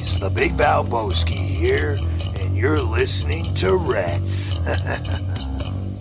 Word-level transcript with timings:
boys, 0.00 0.18
the 0.18 0.30
Big 0.30 0.52
Valboski 0.52 1.32
here, 1.32 1.98
and 2.36 2.56
you're 2.56 2.80
listening 2.80 3.52
to 3.54 3.76
Rats. 3.76 4.56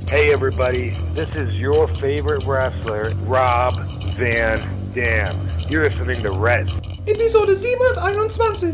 Hey 0.10 0.34
everybody, 0.34 0.98
this 1.14 1.30
is 1.36 1.60
your 1.60 1.88
favorite 1.88 2.44
wrestler, 2.44 3.14
Rob 3.26 3.76
Van 4.16 4.92
Dam. 4.96 5.48
You're 5.70 5.88
listening 5.88 6.24
to 6.24 6.32
Red. 6.32 6.68
Episode 7.08 7.56
721. 7.56 8.74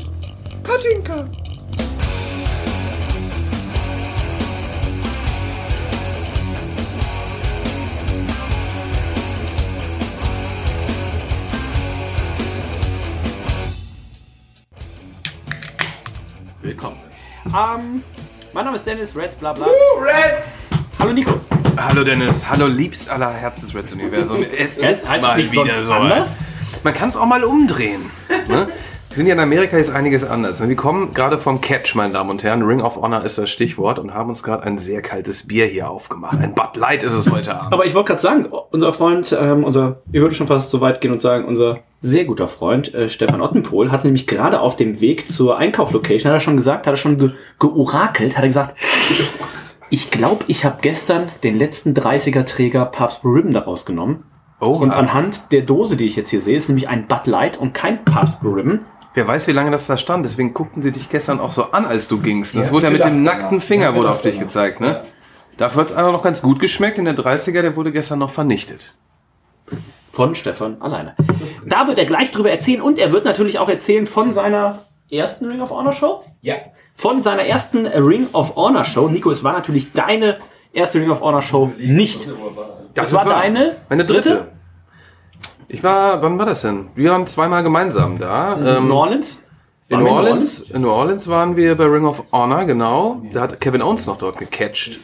Katinka. 0.63 1.27
Willkommen. 1.27 1.44
Ähm, 17.55 18.03
mein 18.53 18.65
Name 18.65 18.75
ist 18.77 18.85
Dennis, 18.85 19.15
Reds, 19.15 19.35
bla 19.35 19.53
bla. 19.53 19.67
Reds! 20.01 20.55
Hallo 20.99 21.13
Nico. 21.13 21.39
Hallo 21.77 22.03
Dennis, 22.03 22.45
hallo 22.47 22.67
liebs 22.67 23.07
aller 23.07 23.31
Herzensreds-Universum. 23.33 24.45
Es 24.57 24.77
Heißt- 24.77 24.91
ist 24.91 25.09
heißt 25.09 25.15
es 25.15 25.21
mal 25.21 25.37
nicht 25.37 25.51
wieder 25.51 25.65
sonst 25.65 25.85
so. 25.85 25.93
anders? 25.93 26.37
Man 26.83 26.93
kann 26.93 27.09
es 27.09 27.17
auch 27.17 27.25
mal 27.25 27.43
umdrehen. 27.43 28.09
ne? 28.47 28.67
Wir 29.15 29.19
sind 29.19 29.27
ja 29.27 29.33
in 29.35 29.39
Amerika, 29.39 29.77
ist 29.77 29.91
einiges 29.91 30.25
anders. 30.25 30.67
Wir 30.67 30.75
kommen 30.75 31.13
gerade 31.13 31.37
vom 31.37 31.61
Catch, 31.61 31.95
meine 31.95 32.11
Damen 32.11 32.29
und 32.29 32.43
Herren. 32.43 32.63
Ring 32.63 32.81
of 32.81 32.97
Honor 32.97 33.23
ist 33.23 33.37
das 33.37 33.49
Stichwort 33.49 33.97
und 33.97 34.13
haben 34.13 34.27
uns 34.27 34.43
gerade 34.43 34.63
ein 34.63 34.77
sehr 34.77 35.01
kaltes 35.01 35.47
Bier 35.47 35.67
hier 35.67 35.89
aufgemacht. 35.89 36.37
Ein 36.37 36.53
Bud 36.53 36.75
Light 36.75 37.01
ist 37.01 37.13
es 37.13 37.31
heute 37.31 37.55
Abend. 37.55 37.71
Aber 37.71 37.85
ich 37.85 37.95
wollte 37.95 38.09
gerade 38.09 38.21
sagen, 38.21 38.49
unser 38.71 38.91
Freund, 38.91 39.33
ähm, 39.39 39.63
unser, 39.63 40.01
ich 40.11 40.19
würde 40.19 40.35
schon 40.35 40.47
fast 40.47 40.69
so 40.69 40.81
weit 40.81 40.99
gehen 40.99 41.13
und 41.13 41.21
sagen, 41.21 41.45
unser 41.45 41.79
sehr 42.01 42.25
guter 42.25 42.49
Freund 42.49 42.93
äh, 42.93 43.07
Stefan 43.07 43.39
Ottenpohl 43.39 43.89
hat 43.89 44.03
nämlich 44.03 44.27
gerade 44.27 44.59
auf 44.59 44.75
dem 44.75 44.99
Weg 44.99 45.29
zur 45.29 45.57
Einkauflocation, 45.57 46.29
hat 46.29 46.39
er 46.39 46.41
schon 46.41 46.57
gesagt, 46.57 46.85
hat 46.85 46.93
er 46.95 46.97
schon 46.97 47.17
ge 47.17 47.31
georakelt, 47.57 48.35
hat 48.35 48.43
er 48.43 48.49
gesagt, 48.49 48.75
ich 49.89 50.11
glaube, 50.11 50.43
ich 50.47 50.65
habe 50.65 50.79
gestern 50.81 51.29
den 51.41 51.57
letzten 51.57 51.93
30er-Träger 51.93 52.83
Papst 52.83 53.23
Ribbon 53.23 53.53
daraus 53.53 53.85
genommen. 53.85 54.25
Oh, 54.59 54.71
Und 54.71 54.91
anhand 54.91 55.51
der 55.51 55.61
Dose, 55.61 55.97
die 55.97 56.05
ich 56.05 56.15
jetzt 56.15 56.29
hier 56.29 56.39
sehe, 56.39 56.55
ist 56.55 56.69
nämlich 56.69 56.87
ein 56.87 57.07
Bud 57.07 57.27
Light 57.27 57.57
und 57.57 57.73
kein 57.73 58.03
Papst 58.03 58.39
Ribbon. 58.43 58.81
Wer 59.15 59.27
weiß, 59.27 59.47
wie 59.47 59.51
lange 59.53 59.71
das 59.71 59.87
da 59.87 59.97
stand. 59.97 60.23
Deswegen 60.25 60.53
guckten 60.53 60.81
sie 60.81 60.91
dich 60.91 61.09
gestern 61.09 61.39
auch 61.39 61.51
so 61.53 61.71
an, 61.71 61.85
als 61.85 62.07
du 62.07 62.19
gingst. 62.19 62.55
Das 62.55 62.67
Ja, 62.67 62.73
wurde 62.73 62.85
ja 62.87 62.91
mit 62.91 63.03
dem 63.03 63.23
nackten 63.23 63.59
ja. 63.59 63.63
Finger 63.65 63.85
Ja, 63.85 63.95
wurde 63.95 64.09
auf 64.09 64.17
gedacht, 64.21 64.25
dich 64.25 64.35
ja. 64.35 64.41
gezeigt. 64.43 64.81
Ne? 64.81 65.03
Dafür 65.57 65.81
hat 65.81 65.89
es 65.91 65.95
einfach 65.95 66.11
noch 66.11 66.21
ganz 66.21 66.41
gut 66.41 66.59
geschmeckt. 66.59 66.97
In 66.97 67.05
der 67.05 67.15
30er, 67.15 67.61
der 67.61 67.75
wurde 67.75 67.91
gestern 67.91 68.19
noch 68.19 68.29
vernichtet. 68.31 68.93
Von 70.11 70.35
Stefan 70.35 70.81
alleine. 70.81 71.15
Da 71.65 71.87
wird 71.87 71.97
er 71.97 72.05
gleich 72.05 72.31
drüber 72.31 72.49
erzählen 72.51 72.81
und 72.81 72.99
er 72.99 73.11
wird 73.11 73.25
natürlich 73.25 73.59
auch 73.59 73.67
erzählen 73.69 74.05
von 74.05 74.31
seiner 74.31 74.83
ersten 75.11 75.45
Ring 75.45 75.61
of 75.61 75.71
Honor 75.71 75.93
Show. 75.93 76.23
Ja. 76.41 76.55
Von 76.95 77.19
seiner 77.21 77.43
ersten 77.43 77.85
Ring 77.87 78.27
of 78.33 78.55
Honor 78.55 78.85
Show. 78.85 79.07
Nico, 79.09 79.31
es 79.31 79.43
war 79.43 79.53
natürlich 79.53 79.91
deine 79.91 80.37
erste 80.71 80.99
Ring 80.99 81.09
of 81.09 81.21
Honor 81.21 81.41
Show 81.41 81.71
nicht. 81.77 82.27
Das 82.93 83.13
war 83.13 83.21
ist 83.23 83.27
wahr. 83.29 83.41
deine 83.41 83.75
Meine 83.89 84.05
dritte. 84.05 84.29
dritte? 84.29 84.47
Ich 85.67 85.83
war, 85.83 86.21
wann 86.21 86.37
war 86.37 86.45
das 86.45 86.61
denn? 86.61 86.87
Wir 86.95 87.11
waren 87.11 87.25
zweimal 87.27 87.63
gemeinsam 87.63 88.19
da. 88.19 88.53
In 88.53 88.65
Ähm, 88.65 88.87
New 88.87 88.95
Orleans? 88.95 89.43
In 89.87 89.99
New 89.99 90.05
wir 90.05 90.09
in 90.09 90.13
New 90.13 90.17
Orleans, 90.17 90.61
in 90.61 90.81
New 90.81 90.89
Orleans 90.89 91.27
waren 91.27 91.55
wir 91.55 91.75
bei 91.75 91.85
Ring 91.85 92.05
of 92.05 92.23
Honor, 92.31 92.65
genau. 92.65 93.21
Da 93.31 93.41
hat 93.41 93.61
Kevin 93.61 93.83
Owens 93.83 94.07
noch 94.07 94.17
dort 94.17 94.37
gecatcht. 94.37 94.99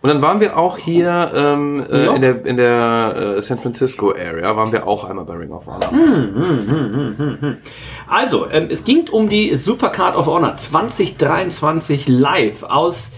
Und 0.00 0.08
dann 0.08 0.22
waren 0.22 0.40
wir 0.40 0.56
auch 0.56 0.78
hier 0.78 1.30
ähm, 1.34 1.84
äh, 1.90 2.04
York? 2.04 2.16
in 2.16 2.22
der, 2.22 2.46
in 2.46 2.56
der 2.56 3.34
äh, 3.36 3.42
San 3.42 3.58
Francisco 3.58 4.10
Area, 4.10 4.56
waren 4.56 4.72
wir 4.72 4.86
auch 4.86 5.04
einmal 5.04 5.24
bei 5.24 5.34
Ring 5.34 5.52
of 5.52 5.66
Honor. 5.66 5.90
Also, 8.08 8.48
ähm, 8.50 8.66
es 8.70 8.84
ging 8.84 9.08
um 9.10 9.28
die 9.28 9.54
Supercard 9.54 10.16
of 10.16 10.26
Honor 10.26 10.56
2023 10.56 12.08
live 12.08 12.64
aus 12.64 13.10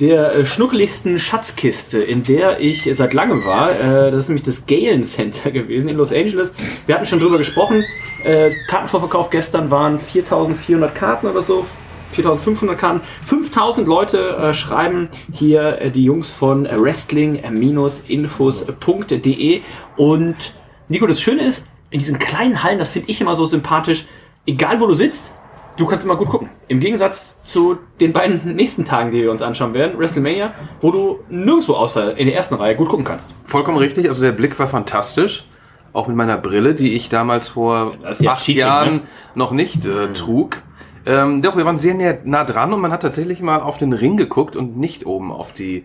der 0.00 0.34
äh, 0.34 0.46
schnuckeligsten 0.46 1.18
Schatzkiste, 1.18 1.98
in 1.98 2.22
der 2.24 2.60
ich 2.60 2.90
seit 2.94 3.12
langem 3.14 3.44
war. 3.44 3.70
Äh, 3.70 4.10
das 4.10 4.24
ist 4.24 4.28
nämlich 4.28 4.44
das 4.44 4.66
Galen 4.66 5.04
Center 5.04 5.50
gewesen 5.52 5.88
in 5.88 5.96
Los 5.96 6.12
Angeles. 6.12 6.52
Wir 6.86 6.94
hatten 6.94 7.06
schon 7.06 7.18
drüber 7.18 7.38
gesprochen. 7.38 7.82
Äh, 8.24 8.50
Kartenvorverkauf 8.68 9.30
gestern 9.30 9.70
waren 9.70 9.98
4400 9.98 10.94
Karten 10.94 11.26
oder 11.26 11.40
so. 11.42 11.64
4500 12.12 12.78
Karten. 12.78 13.00
5000 13.26 13.88
Leute 13.88 14.54
schreiben 14.54 15.08
hier 15.32 15.90
die 15.90 16.04
Jungs 16.04 16.30
von 16.32 16.64
wrestling-infos.de. 16.64 19.60
Und 19.96 20.54
Nico, 20.88 21.06
das 21.06 21.20
Schöne 21.20 21.42
ist, 21.42 21.66
in 21.90 21.98
diesen 21.98 22.18
kleinen 22.18 22.62
Hallen, 22.62 22.78
das 22.78 22.88
finde 22.90 23.10
ich 23.10 23.20
immer 23.20 23.34
so 23.34 23.44
sympathisch, 23.44 24.06
egal 24.46 24.80
wo 24.80 24.86
du 24.86 24.94
sitzt, 24.94 25.32
du 25.76 25.86
kannst 25.86 26.04
immer 26.04 26.16
gut 26.16 26.28
gucken. 26.28 26.50
Im 26.68 26.80
Gegensatz 26.80 27.40
zu 27.44 27.78
den 28.00 28.12
beiden 28.12 28.54
nächsten 28.54 28.84
Tagen, 28.84 29.10
die 29.10 29.22
wir 29.22 29.30
uns 29.30 29.42
anschauen 29.42 29.74
werden, 29.74 29.98
WrestleMania, 29.98 30.54
wo 30.80 30.90
du 30.90 31.20
nirgendwo 31.28 31.74
außer 31.74 32.16
in 32.16 32.26
der 32.26 32.36
ersten 32.36 32.54
Reihe 32.54 32.76
gut 32.76 32.88
gucken 32.88 33.04
kannst. 33.04 33.34
Vollkommen 33.44 33.78
richtig, 33.78 34.08
also 34.08 34.22
der 34.22 34.32
Blick 34.32 34.58
war 34.58 34.68
fantastisch. 34.68 35.46
Auch 35.92 36.08
mit 36.08 36.16
meiner 36.16 36.36
Brille, 36.36 36.74
die 36.74 36.94
ich 36.94 37.08
damals 37.08 37.48
vor 37.48 37.96
ja 38.18 38.32
acht 38.32 38.44
Cheating, 38.44 38.60
Jahren 38.60 38.94
ne? 38.94 39.02
noch 39.34 39.52
nicht 39.52 39.86
äh, 39.86 40.12
trug. 40.12 40.62
Ähm, 41.06 41.40
doch, 41.40 41.56
wir 41.56 41.64
waren 41.64 41.78
sehr 41.78 41.94
näher, 41.94 42.18
nah 42.24 42.44
dran 42.44 42.72
und 42.72 42.80
man 42.80 42.92
hat 42.92 43.02
tatsächlich 43.02 43.40
mal 43.40 43.60
auf 43.60 43.78
den 43.78 43.92
Ring 43.92 44.16
geguckt 44.16 44.56
und 44.56 44.76
nicht 44.76 45.06
oben 45.06 45.32
auf 45.32 45.52
die, 45.52 45.84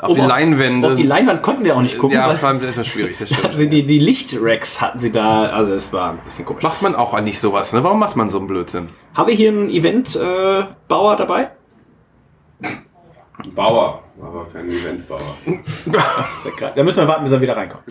auf 0.00 0.14
die 0.14 0.20
Leinwände. 0.20 0.88
Auf 0.88 0.94
die 0.94 1.02
Leinwand 1.02 1.42
konnten 1.42 1.64
wir 1.64 1.76
auch 1.76 1.82
nicht 1.82 1.98
gucken. 1.98 2.16
ja, 2.16 2.26
das 2.28 2.42
war 2.42 2.54
etwas 2.54 2.86
schwierig, 2.86 3.18
das 3.18 3.30
stimmt. 3.30 3.54
sie 3.54 3.68
die, 3.70 3.84
die 3.84 3.98
Lichtracks 3.98 4.80
hatten 4.80 4.98
sie 4.98 5.12
da, 5.12 5.46
also 5.46 5.74
es 5.74 5.92
war 5.92 6.10
ein 6.12 6.18
bisschen 6.24 6.44
komisch. 6.44 6.62
Macht 6.62 6.82
man 6.82 6.94
auch 6.94 7.18
nicht 7.20 7.38
sowas, 7.38 7.72
ne? 7.72 7.84
Warum 7.84 7.98
macht 7.98 8.16
man 8.16 8.30
so 8.30 8.38
einen 8.38 8.46
Blödsinn? 8.46 8.88
Haben 9.14 9.28
wir 9.28 9.34
hier 9.34 9.50
einen 9.50 9.68
Eventbauer 9.70 10.68
äh, 10.70 10.74
Bauer 10.88 11.16
dabei? 11.16 11.50
Bauer, 13.54 14.02
aber 14.20 14.46
kein 14.52 14.68
Eventbauer. 14.68 15.36
Ja. 15.92 16.70
Da 16.74 16.82
müssen 16.82 16.98
wir 16.98 17.08
warten, 17.08 17.24
bis 17.24 17.32
er 17.32 17.40
wieder 17.40 17.56
reinkommt. 17.56 17.84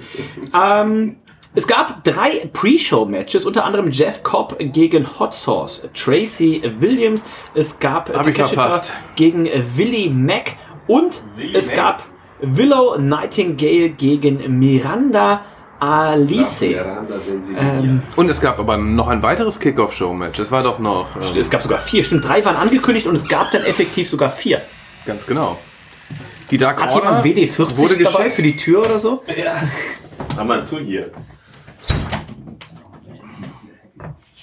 ähm, 0.53 1.17
es 1.55 1.65
gab 1.65 2.03
drei 2.03 2.47
Pre-Show-Matches, 2.53 3.45
unter 3.45 3.65
anderem 3.65 3.89
Jeff 3.89 4.21
Cobb 4.21 4.55
gegen 4.59 5.07
Hot 5.19 5.33
Sauce, 5.33 5.89
Tracy 5.95 6.61
Williams. 6.77 7.23
Es 7.55 7.79
gab 7.79 8.13
Takeshita 8.13 8.45
verpasst. 8.45 8.93
gegen 9.15 9.47
Willie 9.75 10.11
Mack 10.11 10.57
und 10.89 11.21
es 11.53 11.71
gab 11.71 12.03
Willow 12.41 12.97
Nightingale 12.97 13.89
gegen 13.89 14.59
Miranda 14.59 15.45
Alice. 15.79 16.61
Ähm, 16.61 18.01
Und 18.17 18.29
es 18.29 18.41
gab 18.41 18.59
aber 18.59 18.75
noch 18.75 19.07
ein 19.07 19.23
weiteres 19.23 19.59
Kickoff-Show-Match. 19.59 20.39
Es 20.39 20.51
war 20.51 20.61
doch 20.61 20.79
noch. 20.79 21.15
Ähm, 21.15 21.39
es 21.39 21.49
gab 21.49 21.61
sogar 21.61 21.79
vier, 21.79 22.03
stimmt, 22.03 22.27
drei 22.27 22.43
waren 22.43 22.57
angekündigt 22.57 23.07
und 23.07 23.15
es 23.15 23.27
gab 23.27 23.49
dann 23.51 23.63
effektiv 23.63 24.09
sogar 24.09 24.29
vier. 24.29 24.61
ganz 25.05 25.25
genau. 25.25 25.57
Die 26.51 26.57
Dark 26.57 26.81
Hat 26.81 26.91
Order 26.91 27.23
jemand 27.23 27.25
WD-40 27.25 27.77
wurde 27.77 27.97
dabei 28.03 28.17
geschickt. 28.17 28.35
für 28.35 28.41
die 28.41 28.57
Tür 28.57 28.79
oder 28.79 28.99
so? 28.99 29.23
Hör 30.35 30.43
mal 30.43 30.65
zu 30.65 30.79
hier. 30.79 31.11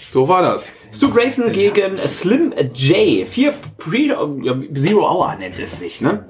So 0.09 0.29
war 0.29 0.43
das. 0.43 0.73
Stu 0.97 1.11
Grayson 1.11 1.53
gegen 1.53 1.99
Slim 2.09 2.55
J. 2.73 3.27
Vier 3.27 3.53
Pre 3.77 4.17
Zero 4.75 5.07
Hour 5.07 5.37
nennt 5.39 5.59
es 5.59 5.79
sich, 5.79 6.01
ne? 6.01 6.25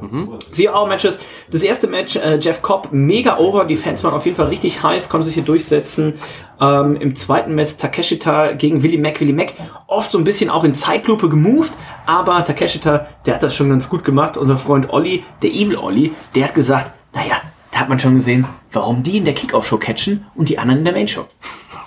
Zero 0.51 0.75
Hour 0.77 0.89
Matches. 0.89 1.21
Das 1.53 1.63
erste 1.63 1.87
Match, 1.87 2.17
äh, 2.17 2.41
Jeff 2.41 2.63
Cobb, 2.63 2.89
mega 2.91 3.39
over. 3.39 3.65
Die 3.65 3.77
Fans 3.77 4.03
waren 4.03 4.13
auf 4.13 4.25
jeden 4.25 4.37
Fall 4.37 4.47
richtig 4.49 4.83
heiß, 4.83 5.09
konnte 5.09 5.27
sich 5.27 5.35
hier 5.35 5.45
durchsetzen. 5.45 6.15
Ähm, 6.61 6.97
Im 6.97 7.15
zweiten 7.15 7.55
Match 7.55 7.77
Takeshita 7.77 8.53
gegen 8.53 8.83
Willie 8.83 8.99
Mack. 8.99 9.21
Willie 9.21 9.35
Mack 9.35 9.55
oft 9.87 10.11
so 10.11 10.19
ein 10.19 10.25
bisschen 10.25 10.51
auch 10.51 10.65
in 10.65 10.75
Zeitlupe 10.75 11.29
gemoved, 11.29 11.73
aber 12.05 12.45
Takeshita, 12.45 13.07
der 13.25 13.35
hat 13.35 13.45
das 13.45 13.55
schon 13.55 13.69
ganz 13.69 13.89
gut 13.89 14.03
gemacht. 14.03 14.37
Unser 14.37 14.59
Freund 14.59 14.93
Olli, 14.93 15.23
der 15.43 15.51
Evil 15.51 15.77
Olli, 15.77 16.13
der 16.35 16.47
hat 16.47 16.57
gesagt, 16.57 16.91
naja, 17.15 17.37
da 17.71 17.79
hat 17.79 17.89
man 17.89 18.01
schon 18.01 18.17
gesehen, 18.17 18.49
warum 18.73 19.05
die 19.05 19.19
in 19.19 19.25
der 19.25 19.35
Kickoff-Show 19.35 19.79
catchen 19.79 20.27
und 20.35 20.49
die 20.49 20.59
anderen 20.59 20.81
in 20.81 20.85
der 20.87 20.95
Main-Show. 20.95 21.27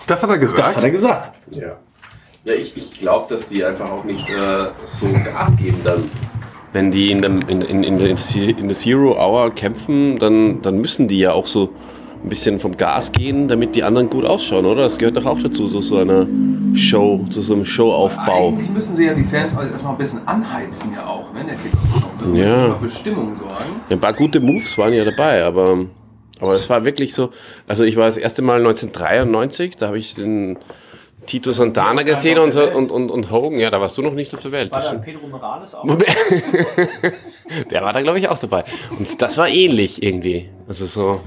Das 0.08 0.24
hat 0.24 0.30
er 0.30 0.38
gesagt. 0.38 0.60
Das 0.60 0.78
hat 0.78 0.84
er 0.86 0.92
gesagt. 0.92 1.32
Ja. 1.52 1.78
Ja, 2.46 2.54
ich, 2.54 2.76
ich 2.78 3.00
glaube, 3.00 3.26
dass 3.30 3.48
die 3.50 3.64
einfach 3.64 3.92
auch 3.92 4.04
nicht 4.04 4.28
äh, 4.30 4.34
so 4.86 5.08
Gas 5.26 5.56
geben 5.58 5.78
dann. 5.84 6.04
Wenn 6.72 6.92
die 6.92 7.12
in, 7.12 7.20
dem, 7.20 7.42
in, 7.48 7.62
in, 7.62 7.84
in, 7.84 7.98
der, 7.98 8.10
in 8.10 8.68
der 8.68 8.78
Zero 8.78 9.18
Hour 9.18 9.50
kämpfen, 9.54 10.18
dann, 10.20 10.62
dann 10.62 10.80
müssen 10.80 11.08
die 11.08 11.20
ja 11.20 11.32
auch 11.34 11.48
so 11.48 11.70
ein 12.24 12.30
bisschen 12.30 12.60
vom 12.60 12.78
Gas 12.78 13.12
gehen, 13.12 13.48
damit 13.48 13.76
die 13.76 13.84
anderen 13.84 14.10
gut 14.10 14.26
ausschauen, 14.26 14.66
oder? 14.66 14.84
Das 14.84 14.98
gehört 14.98 15.18
doch 15.18 15.26
auch 15.26 15.42
dazu, 15.42 15.68
so, 15.68 15.82
so 15.82 15.98
einer 15.98 16.28
Show, 16.76 17.26
zu 17.32 17.42
so 17.42 17.56
einem 17.56 17.66
Showaufbau. 17.66 18.50
Eigentlich 18.50 18.70
müssen 18.70 18.96
sie 18.96 19.06
ja 19.06 19.14
die 19.14 19.24
Fans 19.24 19.56
also 19.58 19.72
erstmal 19.72 19.94
ein 19.94 19.98
bisschen 19.98 20.28
anheizen 20.28 20.94
ja 20.96 21.08
auch, 21.08 21.26
wenn 21.34 21.48
der 21.48 21.56
Kickoff 21.56 21.92
kommt. 22.02 22.22
Das 22.22 22.30
muss 22.30 22.38
Ja. 22.40 22.66
immer 22.66 22.80
für 22.80 22.90
Stimmung 22.90 23.36
sorgen. 23.36 23.82
Ein 23.90 24.00
paar 24.00 24.14
gute 24.14 24.40
Moves 24.40 24.78
waren 24.78 24.94
ja 24.94 25.04
dabei, 25.06 25.44
aber, 25.44 25.78
aber 26.40 26.54
es 26.56 26.70
war 26.70 26.86
wirklich 26.86 27.14
so. 27.16 27.32
Also 27.68 27.84
ich 27.84 27.96
war 27.96 28.06
das 28.06 28.18
erste 28.18 28.42
Mal 28.44 28.58
1993, 28.60 29.78
da 29.78 29.88
habe 29.88 29.98
ich 29.98 30.14
den 30.14 30.58
Tito 31.26 31.52
Santana 31.52 32.04
gesehen 32.04 32.40
und, 32.40 32.56
und, 32.56 32.92
und, 32.92 33.12
und 33.12 33.32
Hogan. 33.32 33.60
Ja, 33.60 33.70
da 33.70 33.80
warst 33.80 33.98
du 33.98 34.02
noch 34.02 34.14
nicht 34.14 34.34
auf 34.34 34.42
der 34.42 34.52
Welt. 34.52 34.76
Das 34.76 34.88
stimmt. 34.88 35.04
Pedro 35.04 35.28
Morales 35.28 35.76
auch? 35.76 35.86
Der 37.72 37.82
war 37.82 37.94
da, 37.94 38.02
glaube 38.02 38.20
ich, 38.20 38.30
auch 38.30 38.40
dabei. 38.40 38.64
Und 38.98 39.22
das 39.22 39.38
war 39.38 39.48
ähnlich 39.48 40.02
irgendwie. 40.02 40.50
Also 40.68 40.86
so, 40.86 41.22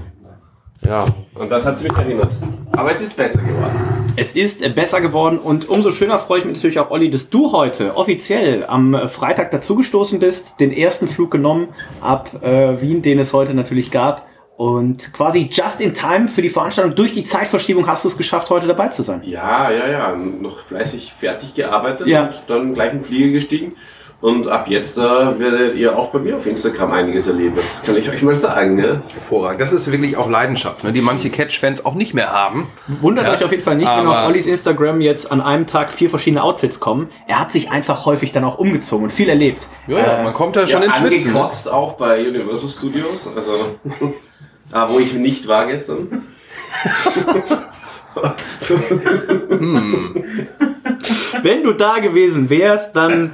ja. 0.85 1.05
Und 1.35 1.51
das 1.51 1.65
hat 1.65 1.77
es 1.77 1.83
mich 1.83 1.93
erinnert. 1.93 2.31
Aber 2.71 2.91
es 2.91 3.01
ist 3.01 3.15
besser 3.15 3.41
geworden. 3.41 4.05
Es 4.15 4.35
ist 4.35 4.61
äh, 4.61 4.69
besser 4.69 5.01
geworden 5.01 5.39
und 5.39 5.69
umso 5.69 5.91
schöner 5.91 6.19
freue 6.19 6.39
ich 6.39 6.45
mich 6.45 6.55
natürlich 6.57 6.79
auch, 6.79 6.91
Olli, 6.91 7.09
dass 7.09 7.29
du 7.29 7.51
heute 7.51 7.95
offiziell 7.95 8.65
am 8.65 8.93
äh, 8.93 9.07
Freitag 9.07 9.51
dazugestoßen 9.51 10.19
bist, 10.19 10.59
den 10.59 10.71
ersten 10.71 11.07
Flug 11.07 11.31
genommen 11.31 11.69
ab 12.01 12.43
äh, 12.43 12.81
Wien, 12.81 13.01
den 13.01 13.19
es 13.19 13.33
heute 13.33 13.53
natürlich 13.53 13.91
gab. 13.91 14.27
Und 14.63 15.11
quasi 15.13 15.49
just 15.51 15.81
in 15.81 15.93
time 15.93 16.29
für 16.29 16.41
die 16.41 16.47
Veranstaltung 16.47 16.95
durch 16.95 17.11
die 17.11 17.23
Zeitverschiebung 17.23 17.85
hast 17.87 18.05
du 18.05 18.07
es 18.07 18.15
geschafft, 18.17 18.49
heute 18.49 18.65
dabei 18.65 18.87
zu 18.87 19.03
sein. 19.03 19.21
Ja, 19.25 19.69
ja, 19.69 19.89
ja. 19.89 20.15
Noch 20.15 20.59
fleißig 20.61 21.13
fertig 21.19 21.53
gearbeitet 21.53 22.07
Ja. 22.07 22.23
und 22.27 22.33
dann 22.47 22.73
gleich 22.73 22.93
in 22.93 22.99
den 22.99 23.03
Flieger 23.03 23.31
gestiegen. 23.33 23.75
Und 24.21 24.47
ab 24.47 24.67
jetzt 24.69 24.97
äh, 24.97 25.01
werdet 25.01 25.75
ihr 25.75 25.97
auch 25.99 26.11
bei 26.11 26.19
mir 26.19 26.37
auf 26.37 26.45
Instagram 26.45 26.93
einiges 26.93 27.27
erleben. 27.27 27.55
Das 27.57 27.83
kann 27.85 27.97
ich 27.97 28.09
euch 28.09 28.21
mal 28.21 28.35
sagen. 28.35 28.77
Ne? 28.77 29.01
Hervorragend. 29.13 29.59
Das 29.59 29.73
ist 29.73 29.91
wirklich 29.91 30.15
auch 30.15 30.29
Leidenschaft, 30.29 30.85
ne, 30.85 30.93
die 30.93 31.01
manche 31.01 31.29
Catch-Fans 31.29 31.83
auch 31.85 31.93
nicht 31.93 32.13
mehr 32.13 32.31
haben. 32.31 32.69
Wundert 32.87 33.25
Ja, 33.25 33.33
euch 33.33 33.43
auf 33.43 33.51
jeden 33.51 33.63
Fall 33.63 33.75
nicht, 33.75 33.91
wenn 33.93 34.07
auf 34.07 34.25
Ollis 34.25 34.45
Instagram 34.45 35.01
jetzt 35.01 35.29
an 35.29 35.41
einem 35.41 35.67
Tag 35.67 35.91
vier 35.91 36.09
verschiedene 36.09 36.41
Outfits 36.41 36.79
kommen. 36.79 37.09
Er 37.27 37.41
hat 37.41 37.51
sich 37.51 37.69
einfach 37.69 38.05
häufig 38.05 38.31
dann 38.31 38.45
auch 38.45 38.57
umgezogen 38.59 39.03
und 39.03 39.09
viel 39.09 39.27
erlebt. 39.27 39.67
Ja, 39.87 39.97
ja, 39.97 40.23
man 40.23 40.33
kommt 40.33 40.55
da 40.55 40.65
schon 40.67 40.83
ja, 40.83 40.87
ins 40.87 40.95
Schwitzen. 40.95 41.33
ne? 41.33 41.39
angekotzt 41.39 41.69
auch 41.69 41.93
bei 41.95 42.25
Universal 42.25 42.69
Studios. 42.69 43.27
Also, 43.35 43.51
ah, 44.73 44.89
wo 44.89 44.99
ich 44.99 45.13
nicht 45.13 45.47
war 45.47 45.67
gestern. 45.67 46.23
Wenn 51.41 51.63
du 51.63 51.73
da 51.73 51.99
gewesen 51.99 52.49
wärst, 52.49 52.95
dann 52.95 53.31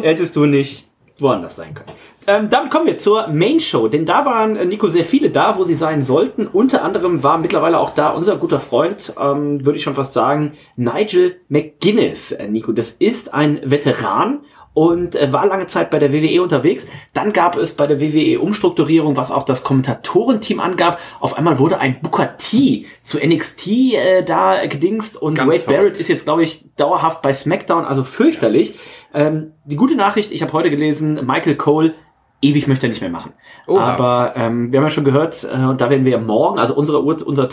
hättest 0.00 0.36
du 0.36 0.46
nicht 0.46 0.88
woanders 1.18 1.56
sein 1.56 1.74
können. 1.74 1.90
Ähm, 2.28 2.48
damit 2.50 2.70
kommen 2.70 2.86
wir 2.86 2.98
zur 2.98 3.28
Main 3.28 3.58
Show, 3.58 3.88
denn 3.88 4.04
da 4.04 4.26
waren, 4.26 4.54
äh, 4.54 4.66
Nico, 4.66 4.88
sehr 4.88 5.04
viele 5.04 5.30
da, 5.30 5.56
wo 5.56 5.64
sie 5.64 5.74
sein 5.74 6.02
sollten. 6.02 6.46
Unter 6.46 6.84
anderem 6.84 7.22
war 7.22 7.38
mittlerweile 7.38 7.78
auch 7.78 7.90
da 7.90 8.10
unser 8.10 8.36
guter 8.36 8.60
Freund, 8.60 9.14
ähm, 9.18 9.64
würde 9.64 9.78
ich 9.78 9.82
schon 9.82 9.94
fast 9.94 10.12
sagen, 10.12 10.52
Nigel 10.76 11.40
McGuinness. 11.48 12.32
Äh, 12.32 12.48
Nico, 12.48 12.72
das 12.72 12.90
ist 12.90 13.32
ein 13.32 13.60
Veteran 13.64 14.40
und 14.78 15.16
äh, 15.16 15.32
war 15.32 15.44
lange 15.44 15.66
Zeit 15.66 15.90
bei 15.90 15.98
der 15.98 16.12
WWE 16.12 16.40
unterwegs. 16.40 16.86
Dann 17.12 17.32
gab 17.32 17.56
es 17.56 17.72
bei 17.72 17.88
der 17.88 18.00
WWE 18.00 18.38
Umstrukturierung, 18.38 19.16
was 19.16 19.32
auch 19.32 19.42
das 19.42 19.64
Kommentatorenteam 19.64 20.60
angab. 20.60 21.00
Auf 21.18 21.36
einmal 21.36 21.58
wurde 21.58 21.80
ein 21.80 22.00
Booker 22.00 22.36
T 22.36 22.86
zu 23.02 23.18
NXT 23.18 23.66
äh, 23.66 24.22
da 24.22 24.64
gedingst 24.66 25.20
und 25.20 25.34
Ganz 25.34 25.66
Wade. 25.66 25.76
Barrett 25.76 25.96
ist 25.96 26.06
jetzt, 26.06 26.26
glaube 26.26 26.44
ich, 26.44 26.64
dauerhaft 26.76 27.22
bei 27.22 27.34
SmackDown, 27.34 27.86
also 27.86 28.04
fürchterlich. 28.04 28.78
Ähm, 29.12 29.50
die 29.64 29.74
gute 29.74 29.96
Nachricht, 29.96 30.30
ich 30.30 30.42
habe 30.42 30.52
heute 30.52 30.70
gelesen, 30.70 31.26
Michael 31.26 31.56
Cole 31.56 31.94
ewig 32.40 32.68
möchte 32.68 32.86
er 32.86 32.90
nicht 32.90 33.00
mehr 33.00 33.10
machen. 33.10 33.32
Oha. 33.66 33.82
Aber 33.82 34.34
ähm, 34.36 34.70
wir 34.70 34.78
haben 34.78 34.86
ja 34.86 34.90
schon 34.90 35.04
gehört, 35.04 35.42
äh, 35.42 35.56
und 35.56 35.80
da 35.80 35.90
werden 35.90 36.04
wir 36.04 36.12
ja 36.12 36.20
morgen, 36.20 36.60
also 36.60 36.76
unsere, 36.76 37.02
Uhr, 37.02 37.16
unsere 37.26 37.48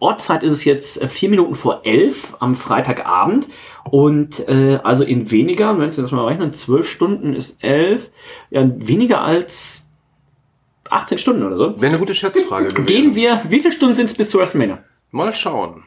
Ortszeit 0.00 0.42
ist 0.42 0.52
es 0.52 0.64
jetzt 0.64 1.02
äh, 1.02 1.08
vier 1.08 1.28
Minuten 1.28 1.54
vor 1.56 1.80
elf 1.84 2.34
am 2.40 2.54
Freitagabend. 2.54 3.48
Und 3.90 4.48
äh, 4.48 4.80
also 4.82 5.04
in 5.04 5.30
weniger, 5.30 5.78
wenn 5.78 5.90
Sie 5.90 6.00
das 6.00 6.10
mal 6.10 6.26
rechnen, 6.26 6.52
zwölf 6.52 6.88
Stunden 6.88 7.34
ist 7.34 7.62
elf, 7.62 8.10
ja, 8.50 8.68
weniger 8.76 9.20
als 9.20 9.88
18 10.90 11.18
Stunden 11.18 11.42
oder 11.42 11.56
so. 11.56 11.80
Wäre 11.80 11.90
eine 11.90 11.98
gute 11.98 12.14
Schätzfrage 12.14 12.68
gewesen. 12.68 12.86
Gehen 12.86 13.14
wir, 13.14 13.42
wie 13.48 13.60
viele 13.60 13.72
Stunden 13.72 13.94
sind 13.94 14.06
es 14.06 14.14
bis 14.14 14.30
zu 14.30 14.38
WrestleMania? 14.38 14.78
Mal 15.10 15.34
schauen. 15.34 15.84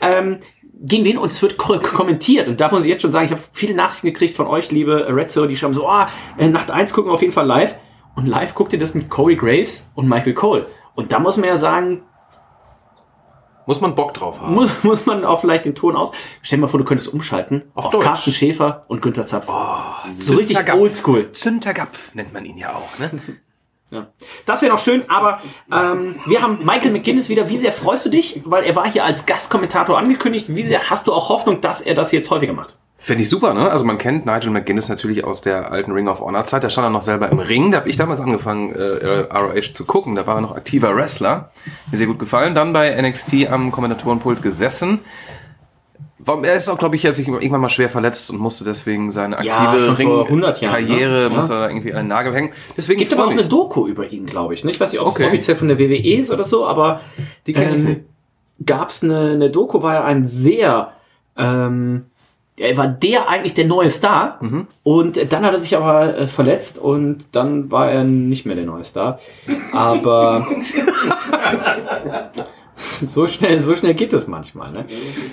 ähm, 0.00 0.38
gegen 0.80 1.04
wen 1.04 1.18
und 1.18 1.32
es 1.32 1.42
wird 1.42 1.56
ko 1.56 1.78
kommentiert. 1.78 2.48
Und 2.48 2.60
da 2.60 2.70
muss 2.70 2.82
ich 2.82 2.88
jetzt 2.88 3.02
schon 3.02 3.10
sagen, 3.10 3.26
ich 3.26 3.32
habe 3.32 3.42
viele 3.52 3.74
Nachrichten 3.74 4.06
gekriegt 4.06 4.36
von 4.36 4.46
euch, 4.46 4.70
liebe 4.70 5.06
Red 5.08 5.30
Zero, 5.30 5.46
die 5.46 5.56
schreiben 5.56 5.74
so, 5.74 5.88
ah, 5.88 6.08
äh, 6.36 6.48
Nacht 6.48 6.70
1 6.70 6.92
gucken 6.92 7.10
wir 7.10 7.14
auf 7.14 7.22
jeden 7.22 7.32
Fall 7.32 7.46
live. 7.46 7.74
Und 8.14 8.26
live 8.26 8.54
guckt 8.54 8.72
ihr 8.72 8.78
das 8.78 8.94
mit 8.94 9.10
Corey 9.10 9.36
Graves 9.36 9.90
und 9.94 10.08
Michael 10.08 10.34
Cole. 10.34 10.66
Und 10.94 11.12
da 11.12 11.18
muss 11.18 11.36
man 11.36 11.48
ja 11.48 11.56
sagen, 11.56 12.02
Muss 13.68 13.82
man 13.82 13.94
Bock 13.94 14.14
drauf 14.14 14.40
haben. 14.40 14.54
muss, 14.54 14.82
muss 14.82 15.04
man 15.04 15.26
auch 15.26 15.42
vielleicht 15.42 15.66
den 15.66 15.74
Ton 15.74 15.94
aus. 15.94 16.10
Stell 16.40 16.56
dir 16.56 16.62
mal 16.62 16.68
vor, 16.68 16.78
du 16.78 16.86
könntest 16.86 17.12
umschalten 17.12 17.64
auf, 17.74 17.84
Auf 17.84 17.92
Deutsch. 17.92 18.04
Carsten 18.04 18.32
Schäfer 18.32 18.86
und 18.88 19.02
Günther 19.02 19.26
Zapf. 19.26 19.46
so 20.16 20.36
richtig 20.36 20.72
oldschool. 20.72 21.32
Züntergapf 21.32 22.14
nennt 22.14 22.32
man 22.32 22.46
ihn 22.46 22.56
ja 22.56 22.70
auch. 22.74 22.98
Ne? 22.98 23.10
Ja. 23.90 24.08
Das 24.44 24.60
wäre 24.60 24.70
noch 24.70 24.78
schön, 24.78 25.08
aber 25.08 25.40
ähm, 25.72 26.16
wir 26.26 26.42
haben 26.42 26.58
Michael 26.62 26.90
McGuinness 26.90 27.30
wieder. 27.30 27.48
Wie 27.48 27.56
sehr 27.56 27.72
freust 27.72 28.04
du 28.04 28.10
dich? 28.10 28.42
Weil 28.44 28.64
er 28.64 28.76
war 28.76 28.86
hier 28.90 29.02
als 29.02 29.24
Gastkommentator 29.24 29.96
angekündigt. 29.96 30.44
Wie 30.48 30.62
sehr 30.62 30.90
hast 30.90 31.06
du 31.06 31.14
auch 31.14 31.30
Hoffnung, 31.30 31.62
dass 31.62 31.80
er 31.80 31.94
das 31.94 32.12
jetzt 32.12 32.30
häufiger 32.30 32.52
macht? 32.52 32.76
Finde 33.00 33.22
ich 33.22 33.30
super, 33.30 33.54
ne? 33.54 33.70
Also 33.70 33.84
man 33.84 33.96
kennt 33.96 34.26
Nigel 34.26 34.50
McGuinness 34.50 34.88
natürlich 34.88 35.22
aus 35.24 35.40
der 35.40 35.70
alten 35.70 35.92
Ring 35.92 36.08
of 36.08 36.20
Honor 36.20 36.44
Zeit. 36.46 36.64
Da 36.64 36.68
stand 36.70 36.86
er 36.88 36.90
noch 36.90 37.02
selber 37.02 37.30
im 37.30 37.38
Ring. 37.38 37.70
Da 37.70 37.78
habe 37.78 37.88
ich 37.88 37.96
damals 37.96 38.20
angefangen, 38.20 38.72
äh, 38.74 39.20
ROH 39.32 39.72
zu 39.72 39.84
gucken. 39.84 40.16
Da 40.16 40.26
war 40.26 40.34
er 40.36 40.40
noch 40.40 40.56
aktiver 40.56 40.94
Wrestler. 40.96 41.50
Mir 41.92 41.96
sehr 41.98 42.08
gut 42.08 42.18
gefallen. 42.18 42.56
Dann 42.56 42.72
bei 42.72 42.90
NXT 43.00 43.46
am 43.50 43.70
Kommentatorenpult 43.70 44.42
gesessen. 44.42 44.98
Er 46.42 46.56
ist 46.56 46.68
auch, 46.68 46.76
glaube 46.78 46.96
ich, 46.96 47.04
jetzt 47.04 47.16
sich 47.16 47.26
irgendwann 47.28 47.60
mal 47.60 47.68
schwer 47.70 47.88
verletzt 47.88 48.30
und 48.30 48.38
musste 48.38 48.64
deswegen 48.64 49.10
seine 49.12 49.42
Ja, 49.46 49.70
aktive 49.70 49.92
100 49.92 50.60
Jahren, 50.60 50.72
Karriere 50.74 51.30
ne? 51.30 51.36
muss 51.36 51.48
Ja. 51.48 51.54
er 51.54 51.60
da 51.60 51.68
irgendwie 51.68 51.92
an 51.92 52.00
den 52.00 52.08
Nagel 52.08 52.34
hängen. 52.34 52.50
Deswegen 52.76 52.98
gibt 52.98 53.12
aber 53.14 53.24
auch 53.24 53.28
mich. 53.30 53.38
eine 53.38 53.48
Doku 53.48 53.86
über 53.86 54.10
ihn, 54.12 54.26
glaube 54.26 54.52
ich. 54.52 54.62
ne? 54.64 54.70
Ich 54.72 54.78
weiß 54.80 54.90
nicht, 54.92 55.00
ob 55.00 55.06
es 55.06 55.14
Okay. 55.14 55.26
offiziell 55.28 55.56
von 55.56 55.68
der 55.68 55.78
WWE 55.78 56.16
ist 56.18 56.30
oder 56.30 56.44
so, 56.44 56.66
aber 56.66 57.00
Die 57.46 57.54
ähm, 57.54 58.04
gab 58.66 58.90
es 58.90 59.02
eine, 59.02 59.30
eine 59.34 59.48
Doku, 59.50 59.80
war 59.82 59.94
ja 59.94 60.04
ein 60.04 60.26
sehr, 60.26 60.92
ähm, 61.38 62.06
er 62.60 62.76
war 62.76 62.88
der 62.88 63.28
eigentlich 63.28 63.54
der 63.54 63.66
neue 63.66 63.90
Star 63.90 64.38
Mhm. 64.40 64.66
und 64.82 65.32
dann 65.32 65.44
hat 65.44 65.54
er 65.54 65.60
sich 65.60 65.76
aber 65.76 66.16
äh, 66.18 66.26
verletzt 66.26 66.78
und 66.78 67.26
dann 67.32 67.70
war 67.70 67.90
er 67.90 68.04
nicht 68.04 68.46
mehr 68.46 68.54
der 68.56 68.64
neue 68.66 68.84
Star. 68.84 69.18
Aber 69.72 70.46
so 72.76 73.26
schnell, 73.26 73.60
so 73.60 73.74
schnell 73.74 73.94
geht 73.94 74.12
es 74.12 74.26
manchmal. 74.28 74.70
Ne? 74.72 74.84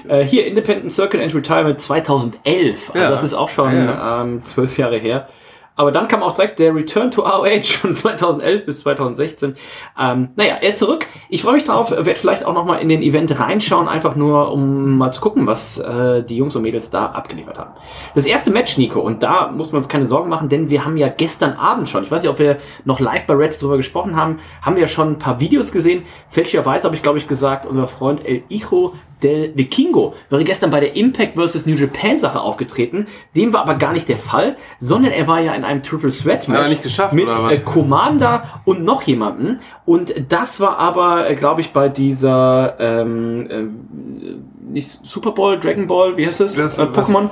Äh, 0.07 0.23
hier 0.23 0.45
Independent 0.47 0.91
Circuit 0.91 1.21
and 1.21 1.33
Retirement 1.35 1.79
2011. 1.79 2.89
Also 2.91 3.03
Ja. 3.03 3.09
das 3.09 3.23
ist 3.23 3.33
auch 3.33 3.49
schon 3.49 3.73
Ja, 3.75 4.21
ähm, 4.23 4.43
zwölf 4.43 4.77
Jahre 4.77 4.97
her. 4.97 5.27
Aber 5.75 5.91
dann 5.91 6.07
kam 6.07 6.23
auch 6.23 6.33
direkt 6.33 6.59
der 6.59 6.73
Return 6.73 7.11
to 7.11 7.21
ROH 7.21 7.63
von 7.81 7.93
2011 7.93 8.65
bis 8.65 8.79
2016. 8.79 9.55
Ähm, 9.99 10.29
naja, 10.35 10.57
er 10.61 10.69
ist 10.69 10.79
zurück. 10.79 11.07
Ich 11.29 11.41
freue 11.41 11.55
mich 11.55 11.63
drauf. 11.63 11.91
Werde 11.91 12.15
vielleicht 12.15 12.45
auch 12.45 12.53
noch 12.53 12.65
mal 12.65 12.77
in 12.77 12.89
den 12.89 13.01
Event 13.01 13.39
reinschauen, 13.39 13.87
einfach 13.87 14.15
nur, 14.15 14.51
um 14.51 14.97
mal 14.97 15.11
zu 15.11 15.21
gucken, 15.21 15.47
was 15.47 15.77
äh, 15.77 16.23
die 16.23 16.37
Jungs 16.37 16.55
und 16.55 16.61
Mädels 16.61 16.89
da 16.89 17.07
abgeliefert 17.07 17.59
haben. 17.59 17.71
Das 18.13 18.25
erste 18.25 18.51
Match, 18.51 18.77
Nico, 18.77 18.99
und 18.99 19.23
da 19.23 19.51
mussten 19.51 19.73
wir 19.73 19.77
uns 19.77 19.89
keine 19.89 20.05
Sorgen 20.05 20.29
machen, 20.29 20.49
denn 20.49 20.69
wir 20.69 20.85
haben 20.85 20.97
ja 20.97 21.09
gestern 21.09 21.53
Abend 21.53 21.89
schon, 21.89 22.03
ich 22.03 22.11
weiß 22.11 22.21
nicht, 22.21 22.31
ob 22.31 22.39
wir 22.39 22.57
noch 22.85 22.99
live 22.99 23.25
bei 23.25 23.33
Reds 23.33 23.59
drüber 23.59 23.77
gesprochen 23.77 24.15
haben, 24.15 24.39
haben 24.61 24.77
wir 24.77 24.87
schon 24.87 25.13
ein 25.13 25.19
paar 25.19 25.39
Videos 25.39 25.71
gesehen. 25.71 26.03
Fälschlicherweise 26.29 26.85
habe 26.85 26.95
ich, 26.95 27.01
glaube 27.01 27.17
ich, 27.17 27.27
gesagt, 27.27 27.65
unser 27.65 27.87
Freund 27.87 28.25
El 28.25 28.43
Hijo 28.49 28.93
del 29.23 29.53
Vikingo 29.55 30.13
wäre 30.29 30.43
gestern 30.43 30.71
bei 30.71 30.79
der 30.79 30.95
Impact 30.95 31.35
vs. 31.35 31.65
New 31.65 31.75
Japan 31.75 32.17
Sache 32.19 32.39
aufgetreten. 32.39 33.07
Dem 33.35 33.53
war 33.53 33.61
aber 33.61 33.75
gar 33.75 33.93
nicht 33.93 34.07
der 34.09 34.17
Fall, 34.17 34.57
sondern 34.79 35.11
er 35.11 35.27
war 35.27 35.39
ja 35.39 35.53
in 35.55 35.63
einem 35.63 35.83
Triple 35.83 36.09
er 36.09 36.47
Match 36.47 36.71
mit 37.13 37.27
äh, 37.51 37.59
Commander 37.59 38.61
und 38.65 38.83
noch 38.83 39.03
jemanden. 39.03 39.59
Und 39.85 40.13
das 40.29 40.59
war 40.59 40.77
aber, 40.77 41.29
äh, 41.29 41.35
glaube 41.35 41.61
ich, 41.61 41.71
bei 41.71 41.89
dieser 41.89 42.75
ähm, 42.79 43.49
äh, 43.49 44.71
nicht 44.71 44.89
Super 44.89 45.31
Bowl, 45.31 45.59
Dragon 45.59 45.87
Ball, 45.87 46.17
wie 46.17 46.27
heißt 46.27 46.41
es? 46.41 46.55
Das- 46.55 46.79
äh, 46.79 46.83
Pokémon. 46.83 47.29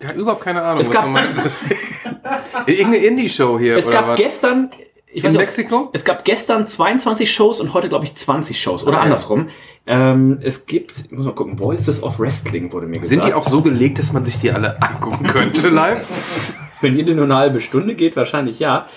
Ich 0.00 0.08
habe 0.08 0.20
überhaupt 0.20 0.42
keine 0.42 0.60
Ahnung, 0.62 0.82
Es 0.82 0.90
gab-. 0.90 1.06
Irgendeine 2.66 2.96
Indie-Show 2.98 3.58
hier, 3.58 3.76
Es 3.76 3.90
gab 3.90 4.08
was? 4.08 4.18
gestern. 4.18 4.70
Ich 5.14 5.22
In 5.22 5.30
nicht, 5.30 5.38
Mexiko? 5.38 5.90
Es 5.92 6.04
gab 6.04 6.24
gestern 6.24 6.66
22 6.66 7.32
Shows 7.32 7.60
und 7.60 7.72
heute, 7.72 7.88
glaube 7.88 8.04
ich, 8.04 8.14
20 8.16 8.60
Shows. 8.60 8.82
Oder 8.84 8.94
Ah, 8.96 9.00
ja. 9.00 9.04
andersrum. 9.04 9.48
Ähm, 9.86 10.38
es 10.42 10.66
gibt, 10.66 11.04
ich 11.06 11.12
muss 11.12 11.24
mal 11.24 11.34
gucken, 11.34 11.56
Voices 11.58 12.02
of 12.02 12.18
Wrestling 12.18 12.72
wurde 12.72 12.86
mir 12.86 12.98
gesagt. 12.98 13.08
Sind 13.08 13.24
die 13.24 13.32
auch 13.32 13.48
so 13.48 13.62
gelegt, 13.62 14.00
dass 14.00 14.12
man 14.12 14.24
sich 14.24 14.38
die 14.38 14.50
alle 14.50 14.82
angucken 14.82 15.26
könnte 15.28 15.68
live? 15.68 16.04
Wenn 16.80 16.96
jede 16.96 17.14
nur 17.14 17.24
eine 17.26 17.36
halbe 17.36 17.60
Stunde 17.60 17.94
geht, 17.94 18.16
wahrscheinlich 18.16 18.58
ja. 18.58 18.88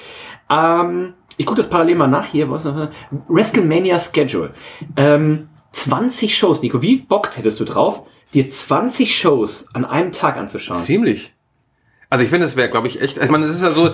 Ähm, 0.50 1.14
ich 1.38 1.46
gucke 1.46 1.58
das 1.62 1.70
parallel 1.70 1.96
mal 1.96 2.08
nach 2.08 2.26
hier. 2.26 2.50
Was, 2.50 2.68
WrestleMania 3.28 4.00
Schedule. 4.00 4.52
Ähm, 4.96 5.50
20 5.74 6.36
Shows, 6.36 6.64
Nico. 6.64 6.82
Wie 6.82 6.98
bockt 6.98 7.38
hättest 7.38 7.60
du 7.60 7.64
drauf, 7.64 8.02
dir 8.34 8.50
20 8.50 9.16
Shows 9.16 9.68
an 9.74 9.86
einem 9.86 10.12
Tag 10.12 10.36
anzuschauen? 10.38 10.80
Ziemlich. 10.80 11.34
Also 12.10 12.24
ich 12.24 12.30
finde, 12.32 12.46
es 12.46 12.56
wäre, 12.56 12.70
glaube 12.70 12.88
ich, 12.88 13.02
echt. 13.02 13.18
Ich 13.18 13.30
meine, 13.30 13.46
es 13.46 13.52
ist 13.52 13.62
ja 13.62 13.70
so. 13.72 13.92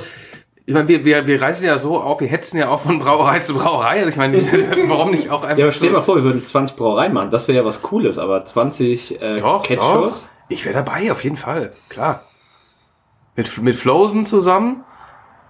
Ich 0.65 0.73
meine, 0.73 0.87
wir, 0.87 1.03
wir, 1.03 1.27
wir 1.27 1.41
reisen 1.41 1.65
ja 1.65 1.77
so 1.77 1.99
auf, 1.99 2.21
wir 2.21 2.27
hetzen 2.27 2.57
ja 2.57 2.69
auch 2.69 2.79
von 2.79 2.99
Brauerei 2.99 3.39
zu 3.39 3.55
Brauerei. 3.55 3.97
Also 3.97 4.09
ich 4.09 4.15
meine, 4.15 4.37
warum 4.87 5.11
nicht 5.11 5.29
auch 5.29 5.43
einfach. 5.43 5.57
Ja, 5.57 5.65
aber 5.65 5.71
stell 5.73 5.89
dir 5.89 5.95
mal 5.95 6.01
vor, 6.01 6.15
wir 6.15 6.23
würden 6.23 6.43
20 6.43 6.77
Brauereien 6.77 7.13
machen. 7.13 7.29
Das 7.29 7.47
wäre 7.47 7.57
ja 7.57 7.65
was 7.65 7.81
Cooles, 7.81 8.17
aber 8.17 8.45
20 8.45 9.21
äh, 9.21 9.37
Doch, 9.37 9.63
Catch-Shows? 9.63 10.29
Ich 10.47 10.63
wäre 10.65 10.75
dabei, 10.75 11.11
auf 11.11 11.23
jeden 11.23 11.35
Fall. 11.35 11.73
Klar. 11.89 12.23
Mit, 13.35 13.61
mit 13.61 13.75
Flosen 13.75 14.25
zusammen, 14.25 14.83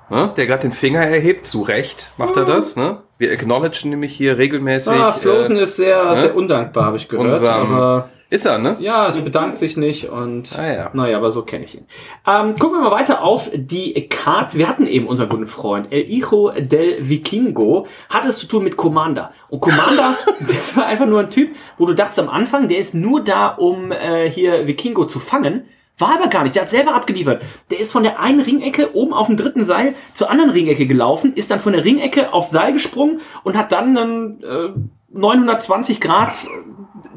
ne, 0.09 0.31
der 0.35 0.47
gerade 0.47 0.61
den 0.61 0.71
Finger 0.71 1.01
erhebt, 1.01 1.45
zu 1.45 1.61
Recht 1.61 2.11
macht 2.17 2.37
er 2.37 2.45
das. 2.45 2.75
Ne? 2.75 2.99
Wir 3.17 3.31
acknowledgen 3.33 3.89
nämlich 3.89 4.15
hier 4.15 4.37
regelmäßig. 4.37 4.93
Ah, 4.93 5.11
Frozen 5.11 5.57
äh, 5.57 5.63
ist 5.63 5.75
sehr, 5.75 6.03
ne? 6.05 6.15
sehr 6.15 6.35
undankbar, 6.35 6.85
habe 6.85 6.97
ich 6.97 7.07
gehört. 7.09 7.27
unserem 7.27 7.73
aber 7.73 8.09
Ist 8.33 8.47
er, 8.47 8.57
ne? 8.57 8.77
Ja, 8.79 9.03
also 9.03 9.21
bedankt 9.21 9.57
sich 9.57 9.77
nicht 9.77 10.09
und 10.09 10.57
Ah, 10.57 10.73
ja. 10.73 10.89
naja, 10.93 11.17
aber 11.17 11.29
so 11.29 11.43
kenne 11.43 11.65
ich 11.65 11.75
ihn. 11.75 11.85
Ähm, 12.27 12.57
gucken 12.57 12.79
wir 12.79 12.89
mal 12.89 12.89
weiter 12.89 13.21
auf 13.21 13.51
die 13.53 13.93
Card. 14.09 14.57
Wir 14.57 14.67
hatten 14.67 14.87
eben 14.87 15.05
unseren 15.05 15.29
guten 15.29 15.45
Freund 15.45 15.89
El 15.91 16.05
Hijo 16.05 16.49
del 16.49 17.07
Vikingo, 17.07 17.85
hat 18.09 18.25
es 18.25 18.39
zu 18.39 18.47
tun 18.47 18.63
mit 18.63 18.75
Commander. 18.75 19.33
Und 19.49 19.59
Commander, 19.59 20.17
das 20.39 20.75
war 20.75 20.87
einfach 20.87 21.05
nur 21.05 21.19
ein 21.19 21.29
Typ, 21.29 21.55
wo 21.77 21.85
du 21.85 21.93
dachtest 21.93 22.17
am 22.17 22.27
Anfang, 22.29 22.67
der 22.67 22.79
ist 22.79 22.95
nur 22.95 23.23
da, 23.23 23.49
um 23.49 23.91
äh, 23.91 24.27
hier 24.31 24.65
Vikingo 24.65 25.05
zu 25.05 25.19
fangen. 25.19 25.65
War 25.99 26.15
aber 26.15 26.27
gar 26.27 26.41
nicht, 26.41 26.55
der 26.55 26.63
hat 26.63 26.69
selber 26.69 26.95
abgeliefert. 26.95 27.43
Der 27.69 27.79
ist 27.79 27.91
von 27.91 28.01
der 28.01 28.19
einen 28.19 28.39
Ringecke 28.39 28.95
oben 28.95 29.13
auf 29.13 29.27
dem 29.27 29.37
dritten 29.37 29.63
Seil 29.63 29.93
zur 30.15 30.31
anderen 30.31 30.49
Ringecke 30.49 30.87
gelaufen, 30.87 31.33
ist 31.35 31.51
dann 31.51 31.59
von 31.59 31.73
der 31.73 31.85
Ringecke 31.85 32.33
aufs 32.33 32.49
Seil 32.49 32.73
gesprungen 32.73 33.21
und 33.43 33.55
hat 33.55 33.71
dann 33.71 33.95
einen 33.95 34.41
äh, 34.43 34.69
920 35.13 36.01
Grad 36.01 36.33
äh, 36.45 36.47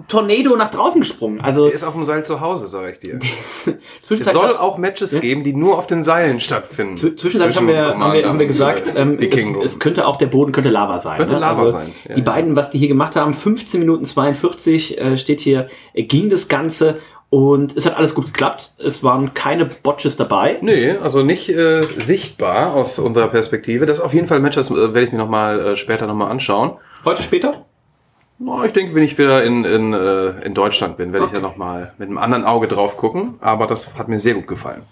Tornado 0.08 0.56
nach 0.56 0.70
draußen 0.70 1.00
gesprungen. 1.00 1.40
Also 1.40 1.64
Der 1.64 1.72
ist 1.74 1.82
auf 1.84 1.94
dem 1.94 2.04
Seil 2.04 2.24
zu 2.24 2.40
Hause, 2.40 2.68
sag 2.68 2.92
ich 2.92 2.98
dir. 3.00 3.18
Es 4.08 4.32
soll 4.32 4.56
auch 4.56 4.78
Matches 4.78 5.18
geben, 5.20 5.42
die 5.42 5.52
nur 5.52 5.78
auf 5.78 5.86
den 5.86 6.02
Seilen 6.02 6.38
stattfinden. 6.40 6.94
Zw- 6.94 7.16
Zwischenzeitlich 7.16 7.56
haben 7.56 7.68
wir, 7.68 7.98
haben 7.98 8.12
wir, 8.12 8.28
haben 8.28 8.38
wir 8.38 8.46
gesagt, 8.46 8.88
äh, 8.88 9.00
ähm, 9.00 9.18
es, 9.18 9.44
es 9.44 9.78
könnte 9.80 10.06
auch 10.06 10.16
der 10.16 10.26
Boden 10.26 10.52
könnte 10.52 10.70
Lava 10.70 11.00
sein. 11.00 11.16
Könnte 11.16 11.34
ne? 11.34 11.40
Lava 11.40 11.66
sein, 11.66 11.92
ja, 12.08 12.14
die 12.14 12.20
ja. 12.20 12.24
beiden, 12.24 12.54
was 12.54 12.70
die 12.70 12.78
hier 12.78 12.88
gemacht 12.88 13.16
haben, 13.16 13.34
15 13.34 13.80
Minuten 13.80 14.04
42 14.04 15.00
äh, 15.00 15.18
steht 15.18 15.40
hier, 15.40 15.66
äh, 15.94 16.04
ging 16.04 16.30
das 16.30 16.48
Ganze 16.48 16.98
und 17.28 17.76
es 17.76 17.86
hat 17.86 17.96
alles 17.96 18.14
gut 18.14 18.26
geklappt. 18.26 18.74
Es 18.78 19.02
waren 19.02 19.34
keine 19.34 19.64
Botches 19.64 20.16
dabei. 20.16 20.58
Nee, 20.60 20.92
also 20.92 21.22
nicht 21.24 21.48
äh, 21.48 21.82
sichtbar 21.98 22.74
aus 22.74 22.98
unserer 23.00 23.28
Perspektive. 23.28 23.86
Das 23.86 23.98
ist 23.98 24.04
auf 24.04 24.14
jeden 24.14 24.28
Fall 24.28 24.36
ein 24.38 24.42
Match, 24.42 24.56
das 24.56 24.70
äh, 24.70 24.74
werde 24.74 25.02
ich 25.02 25.12
mir 25.12 25.18
noch 25.18 25.28
mal, 25.28 25.58
äh, 25.60 25.76
später 25.76 26.06
nochmal 26.06 26.30
anschauen. 26.30 26.76
Heute 27.04 27.22
später? 27.22 27.66
Na, 28.38 28.64
ich 28.66 28.72
denke, 28.72 28.94
wenn 28.94 29.02
ich 29.02 29.16
wieder 29.16 29.42
in, 29.44 29.64
in, 29.64 29.92
äh, 29.94 30.44
in 30.44 30.52
Deutschland 30.52 30.98
bin, 30.98 31.12
werde 31.12 31.26
ich 31.26 31.32
ja 31.32 31.40
noch 31.40 31.56
mal 31.56 31.92
mit 31.98 32.08
einem 32.08 32.18
anderen 32.18 32.44
Auge 32.44 32.68
drauf 32.68 32.96
gucken. 32.98 33.34
Aber 33.40 33.66
das 33.66 33.94
hat 33.96 34.08
mir 34.08 34.18
sehr 34.18 34.34
gut 34.34 34.46
gefallen. 34.46 34.82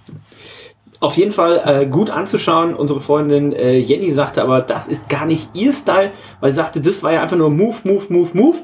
Auf 1.01 1.17
jeden 1.17 1.33
Fall 1.33 1.61
äh, 1.65 1.87
gut 1.87 2.09
anzuschauen. 2.09 2.75
Unsere 2.75 3.01
Freundin 3.01 3.53
äh, 3.53 3.77
Jenny 3.77 4.11
sagte 4.11 4.43
aber, 4.43 4.63
das 4.63 4.89
ist 4.89 5.11
gar 5.11 5.27
nicht 5.27 5.51
ihr 5.53 5.73
Style, 5.73 6.13
weil 6.41 6.53
sie 6.53 6.57
sagte, 6.57 6.81
das 6.81 7.03
war 7.03 7.13
ja 7.13 7.21
einfach 7.23 7.37
nur 7.37 7.51
Move, 7.51 7.77
Move, 7.85 8.05
Move, 8.09 8.31
Move. 8.33 8.59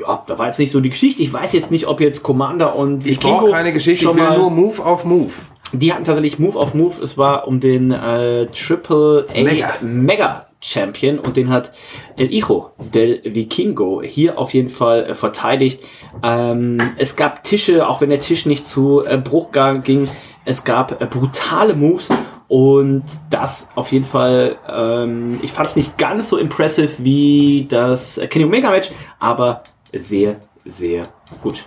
Ja, 0.00 0.22
da 0.26 0.38
war 0.38 0.46
jetzt 0.46 0.58
nicht 0.58 0.70
so 0.70 0.80
die 0.80 0.90
Geschichte. 0.90 1.22
Ich 1.22 1.32
weiß 1.32 1.52
jetzt 1.54 1.70
nicht, 1.70 1.86
ob 1.86 2.00
jetzt 2.00 2.22
Commander 2.22 2.76
und 2.76 3.06
Ich 3.06 3.20
brauche 3.20 3.50
keine 3.50 3.72
Geschichte, 3.72 4.06
ich 4.06 4.14
will 4.14 4.36
nur 4.36 4.50
Move 4.50 4.84
auf 4.84 5.04
Move. 5.04 5.32
Die 5.72 5.92
hatten 5.92 6.04
tatsächlich 6.04 6.38
Move 6.38 6.58
auf 6.58 6.74
Move. 6.74 7.02
Es 7.02 7.16
war 7.16 7.46
um 7.48 7.60
den 7.60 7.90
äh, 7.92 8.46
Triple 8.46 9.26
A 9.34 9.42
Mega. 9.42 9.74
Mega. 9.80 10.46
Champion 10.62 11.18
und 11.18 11.36
den 11.36 11.50
hat 11.50 11.72
El 12.16 12.28
Hijo 12.28 12.70
del 12.78 13.20
Vikingo 13.24 14.00
hier 14.02 14.38
auf 14.38 14.54
jeden 14.54 14.70
Fall 14.70 15.04
äh, 15.04 15.14
verteidigt. 15.14 15.82
Ähm, 16.22 16.78
es 16.96 17.16
gab 17.16 17.42
Tische, 17.42 17.86
auch 17.86 18.00
wenn 18.00 18.10
der 18.10 18.20
Tisch 18.20 18.46
nicht 18.46 18.66
zu 18.66 19.04
äh, 19.04 19.18
Bruch 19.18 19.50
ging. 19.82 20.08
Es 20.44 20.64
gab 20.64 21.02
äh, 21.02 21.06
brutale 21.06 21.74
Moves 21.74 22.10
und 22.48 23.04
das 23.30 23.70
auf 23.74 23.92
jeden 23.92 24.04
Fall. 24.04 24.56
Ähm, 24.68 25.40
ich 25.42 25.52
fand 25.52 25.68
es 25.68 25.76
nicht 25.76 25.98
ganz 25.98 26.28
so 26.28 26.38
impressive 26.38 27.04
wie 27.04 27.66
das 27.68 28.18
äh, 28.18 28.26
Kenny 28.28 28.44
Omega 28.44 28.70
Match, 28.70 28.90
aber 29.18 29.62
sehr, 29.92 30.36
sehr 30.64 31.08
gut. 31.42 31.66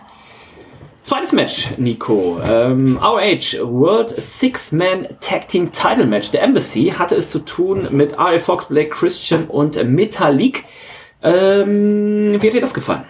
Zweites 1.05 1.33
Match, 1.33 1.69
Nico. 1.77 2.41
Ähm, 2.43 2.97
ROH 2.97 3.59
World 3.61 4.09
Six-Man 4.09 5.07
Tag 5.21 5.47
Team 5.47 5.71
Title 5.71 6.07
Match. 6.07 6.31
Der 6.31 6.41
Embassy 6.41 6.95
hatte 6.97 7.13
es 7.13 7.29
zu 7.29 7.45
tun 7.45 7.89
mit 7.91 8.17
RA 8.17 8.39
Fox, 8.39 8.65
Blake 8.65 8.89
Christian 8.89 9.45
und 9.45 9.75
Metallic. 9.87 10.63
Ähm, 11.21 12.41
wie 12.41 12.47
hat 12.47 12.55
dir 12.55 12.59
das 12.59 12.73
gefallen? 12.73 13.03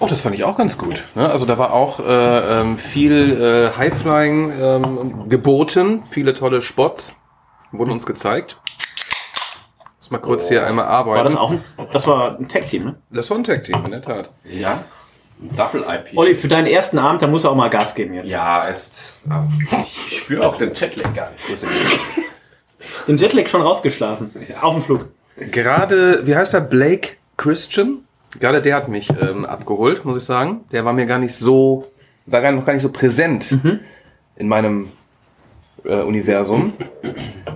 Oh, 0.00 0.06
das 0.06 0.20
fand 0.20 0.34
ich 0.34 0.44
auch 0.44 0.58
ganz 0.58 0.76
gut. 0.76 1.02
Ne? 1.14 1.26
Also 1.30 1.46
da 1.46 1.56
war 1.56 1.72
auch 1.72 1.98
äh, 1.98 2.60
ähm, 2.60 2.76
viel 2.76 3.40
äh, 3.40 3.74
Highflying 3.74 4.52
ähm, 4.60 5.28
geboten, 5.30 6.02
viele 6.10 6.34
tolle 6.34 6.60
Spots 6.60 7.16
wurden 7.72 7.90
uns 7.90 8.04
gezeigt. 8.04 8.60
Muss 9.96 10.10
mal 10.10 10.18
kurz 10.18 10.48
hier 10.48 10.66
einmal 10.66 10.84
arbeiten. 10.84 11.16
War 11.16 11.24
das 11.24 11.36
auch 11.36 11.52
ein, 11.52 11.64
das 11.90 12.06
war 12.06 12.38
ein 12.38 12.48
Tag 12.48 12.68
Team, 12.68 12.84
ne? 12.84 12.96
Das 13.10 13.30
war 13.30 13.38
ein 13.38 13.44
Tag 13.44 13.64
Team, 13.64 13.82
in 13.82 13.92
der 13.92 14.02
Tat. 14.02 14.30
Ja. 14.44 14.84
Double 15.56 15.84
IP. 15.88 16.16
Olli, 16.16 16.34
für 16.34 16.48
deinen 16.48 16.66
ersten 16.66 16.98
Abend, 16.98 17.22
da 17.22 17.26
muss 17.26 17.44
er 17.44 17.50
auch 17.50 17.56
mal 17.56 17.68
Gas 17.70 17.94
geben 17.94 18.14
jetzt. 18.14 18.30
Ja, 18.30 18.62
ist. 18.62 19.14
Ich 20.08 20.18
spüre 20.18 20.46
auch 20.46 20.56
den 20.56 20.74
Jetlag 20.74 21.12
gar 21.14 21.30
nicht. 21.30 21.62
Den 23.06 23.16
Jetlag 23.16 23.46
schon 23.48 23.62
rausgeschlafen. 23.62 24.30
Auf 24.60 24.74
dem 24.74 24.82
Flug. 24.82 25.08
Gerade, 25.36 26.26
wie 26.26 26.34
heißt 26.34 26.52
der? 26.52 26.60
Blake 26.60 27.10
Christian? 27.36 28.04
Gerade 28.40 28.60
der 28.60 28.76
hat 28.76 28.88
mich 28.88 29.08
ähm, 29.10 29.44
abgeholt, 29.44 30.04
muss 30.04 30.18
ich 30.18 30.24
sagen. 30.24 30.64
Der 30.72 30.84
war 30.84 30.92
mir 30.92 31.06
gar 31.06 31.18
nicht 31.18 31.34
so, 31.34 31.90
war 32.26 32.40
gar 32.40 32.52
noch 32.52 32.66
gar 32.66 32.72
nicht 32.72 32.82
so 32.82 32.92
präsent 32.92 33.56
in 34.36 34.48
meinem 34.48 34.92
äh, 35.84 36.00
Universum. 36.02 36.74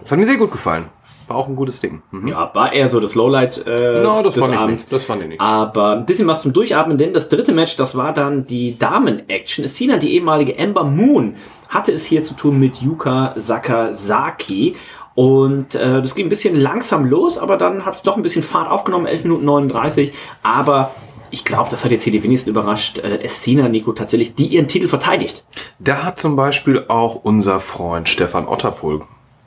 Hat 0.09 0.19
mir 0.19 0.27
sehr 0.27 0.39
gut 0.39 0.53
gefallen. 0.53 0.87
War 1.29 1.37
auch 1.37 1.49
ein 1.49 1.57
gutes 1.57 1.81
Ding. 1.81 2.03
Mhm. 2.11 2.29
Ja, 2.29 2.51
war 2.55 2.73
eher 2.73 2.89
so 2.89 3.01
das 3.01 3.15
Lowlight 3.15 3.65
äh, 3.67 4.03
No, 4.03 4.23
das 4.23 4.35
des 4.35 4.45
fand 4.45 4.55
ich 4.55 4.61
Abends. 4.61 4.83
nicht. 4.85 4.93
Das 4.93 5.05
fand 5.05 5.23
ich 5.23 5.29
nicht. 5.29 5.41
Aber 5.41 5.93
ein 5.93 6.07
bisschen 6.07 6.27
was 6.27 6.43
zum 6.43 6.53
Durchatmen, 6.53 6.99
denn 6.99 7.13
das 7.13 7.29
dritte 7.29 7.53
Match, 7.53 7.77
das 7.77 7.97
war 7.97 8.13
dann 8.13 8.47
die 8.47 8.79
Damen-Action. 8.79 9.67
Sina, 9.69 9.97
die 9.99 10.15
ehemalige 10.15 10.59
Amber 10.59 10.85
Moon, 10.85 11.37
hatte 11.69 11.93
es 11.93 12.05
hier 12.05 12.23
zu 12.23 12.35
tun 12.35 12.59
mit 12.61 12.83
Yuka 12.83 13.35
Sakazaki. 13.37 14.77
Und 15.15 15.75
äh, 15.75 16.01
das 16.01 16.15
ging 16.15 16.27
ein 16.27 16.31
bisschen 16.31 16.59
langsam 16.59 17.05
los, 17.05 17.37
aber 17.37 17.57
dann 17.59 17.85
hat 17.85 17.95
es 17.95 18.03
doch 18.03 18.17
ein 18.17 18.23
bisschen 18.23 18.43
Fahrt 18.43 18.71
aufgenommen, 18.71 19.07
11 19.07 19.25
Minuten 19.25 19.45
39. 19.45 20.13
Aber 20.43 20.93
ich 21.31 21.45
glaube, 21.45 21.69
das 21.71 21.85
hat 21.85 21.91
jetzt 21.91 22.05
hier 22.05 22.13
die 22.13 22.23
wenigsten 22.23 22.51
überrascht. 22.51 22.99
Äh, 22.99 23.19
es 23.23 23.43
Sina, 23.43 23.69
Nico, 23.69 23.93
tatsächlich, 23.93 24.35
die 24.35 24.47
ihren 24.47 24.69
Titel 24.69 24.87
verteidigt. 24.89 25.45
Da 25.79 26.03
hat 26.05 26.19
zum 26.19 26.35
Beispiel 26.37 26.85
auch 26.89 27.17
unser 27.17 27.61
Freund 27.61 28.09
Stefan 28.09 28.49
Otterpohl 28.49 29.03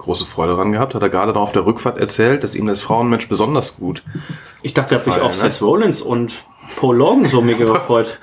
große 0.05 0.25
Freude 0.25 0.55
dran 0.55 0.71
gehabt. 0.71 0.95
Hat 0.95 1.01
er 1.01 1.09
gerade 1.09 1.35
auf 1.35 1.51
der 1.51 1.65
Rückfahrt 1.65 1.97
erzählt, 1.97 2.43
dass 2.43 2.55
ihm 2.55 2.65
das 2.65 2.81
Frauenmatch 2.81 3.27
besonders 3.27 3.77
gut. 3.77 4.03
Ich 4.61 4.73
dachte, 4.73 4.95
er 4.95 4.99
hat 4.99 5.05
sich 5.05 5.19
auf 5.19 5.33
ne? 5.43 5.49
Seth 5.49 5.61
Rollins 5.61 6.01
und 6.01 6.45
Paul 6.77 6.95
Logan 6.97 7.25
so 7.25 7.41
mega 7.41 7.65
gefreut. 7.73 8.19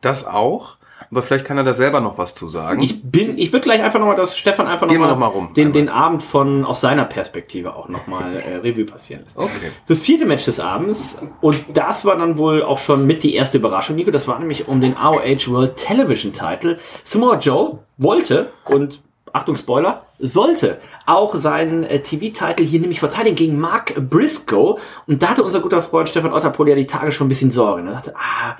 Das 0.00 0.26
auch. 0.26 0.76
Aber 1.10 1.22
vielleicht 1.22 1.44
kann 1.44 1.56
er 1.56 1.64
da 1.64 1.72
selber 1.72 2.00
noch 2.00 2.18
was 2.18 2.36
zu 2.36 2.46
sagen. 2.46 2.80
Ich 2.82 3.02
bin, 3.02 3.36
ich 3.36 3.52
würde 3.52 3.64
gleich 3.64 3.82
einfach 3.82 3.98
nochmal, 3.98 4.14
dass 4.14 4.38
Stefan 4.38 4.68
einfach 4.68 4.86
nochmal 4.86 5.08
noch 5.08 5.18
mal 5.18 5.26
rum. 5.26 5.52
den, 5.56 5.68
Einmal. 5.68 5.72
den 5.72 5.88
Abend 5.88 6.22
von 6.22 6.64
aus 6.64 6.80
seiner 6.80 7.04
Perspektive 7.04 7.74
auch 7.74 7.88
nochmal 7.88 8.36
äh, 8.36 8.56
Revue 8.58 8.84
passieren 8.84 9.24
lässt. 9.24 9.36
okay. 9.36 9.72
Das 9.88 10.00
vierte 10.00 10.24
Match 10.24 10.44
des 10.44 10.60
Abends, 10.60 11.18
und 11.40 11.58
das 11.72 12.04
war 12.04 12.16
dann 12.16 12.38
wohl 12.38 12.62
auch 12.62 12.78
schon 12.78 13.08
mit 13.08 13.24
die 13.24 13.34
erste 13.34 13.58
Überraschung, 13.58 13.96
Nico, 13.96 14.12
das 14.12 14.28
war 14.28 14.38
nämlich 14.38 14.68
um 14.68 14.80
den 14.80 14.92
ROH 14.92 15.48
World 15.48 15.76
Television 15.76 16.32
Title. 16.32 16.78
Samoa 17.02 17.38
Joe 17.38 17.80
wollte, 17.96 18.52
und 18.66 19.00
Achtung 19.32 19.56
Spoiler, 19.56 20.06
sollte 20.20 20.80
auch 21.10 21.34
seinen 21.34 21.84
äh, 21.84 22.00
TV-Titel 22.00 22.64
hier 22.64 22.80
nämlich 22.80 23.00
verteidigen 23.00 23.36
gegen 23.36 23.58
Mark 23.60 23.94
Briscoe. 24.08 24.76
Und 25.06 25.22
da 25.22 25.28
hatte 25.28 25.42
unser 25.42 25.60
guter 25.60 25.82
Freund 25.82 26.08
Stefan 26.08 26.32
Otterpohl 26.32 26.68
ja 26.68 26.74
die 26.76 26.86
Tage 26.86 27.12
schon 27.12 27.26
ein 27.26 27.28
bisschen 27.28 27.50
Sorge. 27.50 27.82
Er 27.82 27.92
dachte, 27.94 28.14
ah, 28.16 28.56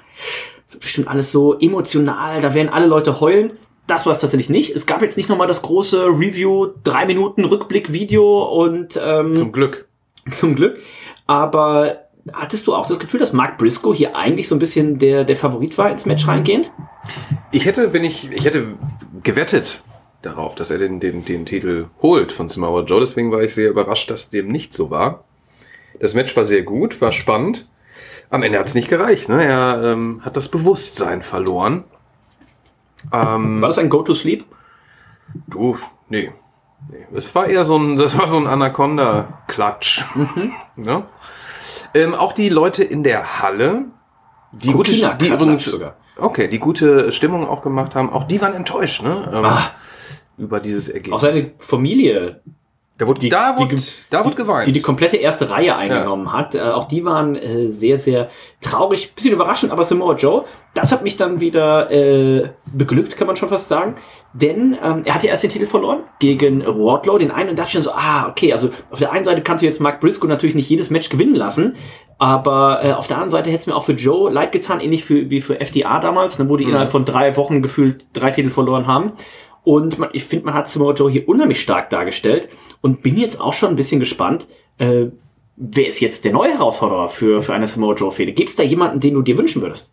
bestimmt 0.81 1.09
alles 1.09 1.33
so 1.33 1.59
emotional, 1.59 2.41
da 2.41 2.55
werden 2.55 2.69
alle 2.69 2.87
Leute 2.87 3.21
heulen. 3.21 3.53
Das 3.87 4.07
war 4.07 4.13
es 4.13 4.21
tatsächlich 4.21 4.51
nicht. 4.51 4.75
Es 4.75 4.87
gab 4.87 5.03
jetzt 5.03 5.17
nicht 5.17 5.29
nochmal 5.29 5.49
das 5.49 5.63
große 5.63 6.07
Review, 6.07 6.69
drei 6.85 7.07
Minuten 7.07 7.45
Rückblick-Video 7.45 8.45
und 8.45 9.01
ähm, 9.03 9.35
Zum 9.35 9.53
Glück. 9.53 9.87
zum 10.31 10.55
Glück. 10.55 10.79
Aber 11.27 12.05
hattest 12.33 12.67
du 12.67 12.75
auch 12.75 12.87
das 12.87 12.99
Gefühl, 12.99 13.21
dass 13.21 13.33
Mark 13.33 13.59
Briscoe 13.59 13.95
hier 13.95 14.17
eigentlich 14.17 14.49
so 14.49 14.55
ein 14.55 14.59
bisschen 14.59 14.99
der, 14.99 15.25
der 15.25 15.37
Favorit 15.37 15.77
war 15.79 15.91
ins 15.91 16.07
Match 16.07 16.27
reingehend? 16.27 16.73
Ich 17.51 17.65
hätte, 17.65 17.93
wenn 17.93 18.05
ich, 18.05 18.31
ich 18.31 18.45
hätte 18.45 18.75
gewettet 19.23 19.83
darauf, 20.23 20.55
dass 20.55 20.71
er 20.71 20.79
den, 20.79 21.01
den, 21.01 21.25
den 21.25 21.47
Titel 21.47 21.87
holt 22.03 22.33
von 22.33 22.49
Samoa 22.49 22.83
Joe. 22.83 23.01
Deswegen 23.01 23.33
war 23.33 23.43
ich 23.43 23.55
sehr 23.55 23.71
überrascht, 23.71 24.11
dass 24.11 24.31
dem 24.31 24.49
nicht 24.49 24.75
so 24.75 24.91
war. 24.91 25.25
Das 25.99 26.15
Match 26.15 26.37
war 26.37 26.47
sehr 26.47 26.63
gut, 26.63 27.01
war 27.01 27.13
spannend. 27.13 27.69
Am 28.31 28.43
Ende 28.43 28.59
hat 28.59 28.67
es 28.67 28.75
nicht 28.75 28.89
gereicht. 28.89 29.29
Ne? 29.29 29.45
Er 29.45 29.83
ähm, 29.83 30.21
hat 30.25 30.37
das 30.37 30.49
Bewusstsein 30.49 31.23
verloren. 31.23 31.85
Ähm, 33.13 33.61
War 33.61 33.69
das 33.69 33.79
ein 33.79 33.89
Go-to-Sleep? 33.89 34.45
Du, 35.49 35.79
nee. 36.09 36.33
nee. 36.91 37.07
Es 37.15 37.35
war 37.35 37.47
eher 37.47 37.65
so 37.65 37.77
ein, 37.77 37.97
das 37.97 38.17
war 38.17 38.29
so 38.29 38.37
ein 38.37 38.47
Anaconda-Klatsch. 38.47 40.05
Ja? 40.77 41.07
Ähm, 41.93 42.15
auch 42.15 42.33
die 42.35 42.51
Leute 42.51 42.85
in 42.85 43.03
der 43.03 43.43
Halle, 43.43 43.87
die, 44.53 44.71
gute, 44.71 44.93
die 44.93 45.27
übrigens, 45.27 45.65
sogar. 45.65 45.97
Okay, 46.21 46.49
die 46.49 46.59
gute 46.59 47.13
Stimmung 47.13 47.47
auch 47.49 47.63
gemacht 47.63 47.95
haben, 47.95 48.11
auch 48.13 48.25
die 48.25 48.41
waren 48.41 48.55
enttäuscht, 48.55 49.03
ne? 49.03 49.29
Ähm, 49.33 49.45
Ah. 49.45 49.71
über 50.39 50.61
dieses 50.61 50.89
Ergebnis. 50.89 51.15
Auch 51.15 51.21
seine 51.21 51.51
Familie 51.59 52.41
Da 52.97 53.07
wurde, 53.07 53.21
die, 53.21 53.29
da 53.31 53.53
die, 53.55 53.61
wurde, 53.65 53.77
da 54.11 54.25
wurde 54.25 54.37
geweint. 54.37 54.67
die 54.67 54.73
die 54.73 54.81
komplette 54.83 55.17
erste 55.17 55.51
Reihe 55.51 55.75
eingenommen 55.77 56.33
hat. 56.33 56.55
Äh, 56.55 56.61
auch 56.61 56.87
die 56.89 57.05
waren 57.05 57.35
äh, 57.37 57.69
sehr, 57.71 57.97
sehr 57.97 58.29
traurig, 58.61 59.15
bisschen 59.15 59.33
überraschend, 59.33 59.73
aber 59.73 59.85
Samoa 59.85 60.15
Joe, 60.17 60.45
das 60.75 60.93
hat 60.93 61.03
mich 61.03 61.17
dann 61.17 61.41
wieder 61.41 61.91
äh, 61.91 62.51
beglückt, 62.73 63.17
kann 63.17 63.27
man 63.27 63.37
schon 63.37 63.49
fast 63.49 63.69
sagen. 63.69 63.97
Denn 64.33 64.77
ähm, 64.83 65.03
er 65.05 65.15
hat 65.15 65.25
ja 65.25 65.31
erst 65.31 65.43
den 65.43 65.51
Titel 65.51 65.67
verloren 65.67 66.05
gegen 66.21 66.65
Wardlow, 66.65 67.19
den 67.19 67.33
einen, 67.33 67.51
und 67.51 67.59
dachte 67.59 67.69
ich 67.69 67.73
schon 67.73 67.83
so, 67.83 67.93
ah, 67.93 68.29
okay, 68.29 68.53
also 68.53 68.71
auf 68.91 69.01
der 69.01 69.11
einen 69.13 69.25
Seite 69.25 69.43
kannst 69.43 69.63
du 69.63 69.67
jetzt 69.67 69.81
Mark 69.81 70.01
Briscoe 70.01 70.29
natürlich 70.29 70.55
nicht 70.55 70.69
jedes 70.69 70.89
Match 70.91 71.09
gewinnen 71.09 71.35
lassen, 71.35 71.75
aber 72.19 72.85
äh, 72.85 72.93
auf 72.93 73.07
der 73.07 73.17
anderen 73.17 73.31
Seite 73.31 73.51
hätte 73.51 73.63
es 73.63 73.67
mir 73.67 73.75
auch 73.75 73.85
für 73.85 73.93
Joe 73.93 74.31
leid 74.31 74.53
getan, 74.53 74.81
ähnlich 74.81 75.05
für, 75.05 75.31
wie 75.31 75.41
für 75.41 75.61
FDA 75.61 75.99
damals, 75.99 76.39
ne, 76.39 76.49
wo 76.49 76.57
die 76.57 76.65
innerhalb 76.65 76.91
von 76.91 77.05
drei 77.05 77.37
Wochen 77.37 77.61
gefühlt 77.61 78.05
drei 78.13 78.31
Titel 78.31 78.51
verloren 78.51 78.87
haben. 78.87 79.13
Und 79.65 79.99
man, 79.99 80.11
ich 80.13 80.25
finde, 80.25 80.47
man 80.47 80.55
hat 80.55 80.69
Samoa 80.69 80.95
Joe 80.95 81.11
hier 81.11 81.29
unheimlich 81.29 81.61
stark 81.61 81.91
dargestellt 81.91 82.49
und 82.81 83.03
bin 83.03 83.17
jetzt 83.17 83.41
auch 83.41 83.53
schon 83.53 83.71
ein 83.71 83.77
bisschen 83.77 84.01
gespannt, 84.01 84.47
äh, 84.79 85.07
wer 85.57 85.89
ist 85.89 86.01
jetzt 86.01 86.25
der 86.25 86.33
neue 86.33 86.53
Herausforderer 86.53 87.09
für, 87.09 87.43
für 87.43 87.53
eine 87.53 87.67
Samoa 87.67 87.95
Joe-Fehde? 87.95 88.33
Gibt 88.33 88.51
es 88.51 88.57
da 88.57 88.63
jemanden, 88.63 89.01
den 89.01 89.15
du 89.15 89.23
dir 89.23 89.37
wünschen 89.37 89.61
würdest? 89.61 89.93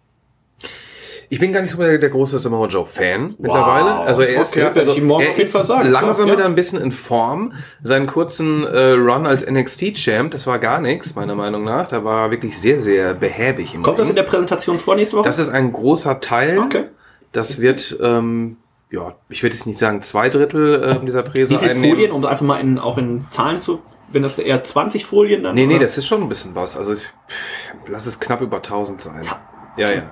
Ich 1.29 1.39
bin 1.39 1.51
gar 1.51 1.62
nicht 1.62 1.72
so 1.72 1.77
der, 1.77 1.98
der 1.98 2.10
große 2.10 2.39
Samoa 2.39 2.67
Joe 2.67 2.86
Fan 2.86 3.36
mittlerweile. 3.38 3.96
Also 3.96 4.22
er 4.22 4.41
ist 4.41 4.51
Okay, 4.53 4.62
ja, 4.62 4.67
also 4.72 4.93
er 4.93 5.38
ist 5.38 5.51
sagen. 5.51 5.89
langsam 5.89 6.27
Ja. 6.27 6.34
wieder 6.36 6.46
ein 6.46 6.55
bisschen 6.55 6.81
in 6.81 6.91
Form. 6.93 7.53
Seinen 7.84 8.07
kurzen 8.07 8.63
äh, 8.65 8.91
Run 8.91 9.25
als 9.25 9.46
NXT 9.46 9.93
Champ, 9.96 10.31
das 10.31 10.48
war 10.48 10.57
gar 10.60 10.79
nichts 10.79 11.15
meiner 11.15 11.36
Meinung 11.36 11.65
nach. 11.65 11.89
Da 11.89 12.03
war 12.05 12.25
er 12.27 12.31
wirklich 12.31 12.57
sehr, 12.60 12.81
sehr 12.81 13.13
behäbig 13.13 13.74
im 13.75 13.84
Kommt 13.84 14.00
das 14.00 14.07
in 14.10 14.15
Ring. 14.15 14.24
der 14.24 14.29
Präsentation 14.31 14.79
vor 14.79 14.96
nächste 14.96 15.17
Woche? 15.17 15.25
Das 15.25 15.38
ist 15.39 15.50
ein 15.50 15.74
großer 15.74 16.22
Teil. 16.22 16.60
Okay. 16.60 16.86
Das 17.34 17.60
wird, 17.60 17.98
ähm, 18.01 18.55
ja, 18.89 19.15
ich 19.27 19.43
würde 19.43 19.53
jetzt 19.55 19.65
nicht 19.67 19.79
sagen 19.79 20.01
zwei 20.03 20.29
Drittel 20.29 20.96
ähm, 20.98 21.05
dieser 21.05 21.24
Präse 21.24 21.55
Wie 21.55 21.57
viele 21.57 21.72
einnehmen. 21.72 21.96
Folien, 21.98 22.12
um 22.13 22.25
einfach 22.25 22.46
mal 22.46 22.62
in, 22.62 22.79
auch 22.79 22.98
in 22.98 23.25
Zahlen 23.31 23.60
zu, 23.60 23.81
wenn 24.13 24.24
das 24.24 24.39
eher 24.39 24.63
20 24.63 25.05
Folien 25.05 25.43
dann? 25.43 25.55
Nee, 25.55 25.65
nee, 25.65 25.75
oder? 25.75 25.84
das 25.84 25.98
ist 25.98 26.07
schon 26.07 26.22
ein 26.22 26.29
bisschen 26.29 26.55
was. 26.55 26.77
Also 26.77 26.93
ich, 26.93 27.01
pff, 27.01 27.81
lass 27.89 28.05
es 28.05 28.17
knapp 28.22 28.39
über 28.39 28.57
1000 28.57 29.01
sein. 29.01 29.22
Ja, 29.75 29.89
ja, 29.89 29.96
ja. 29.96 30.03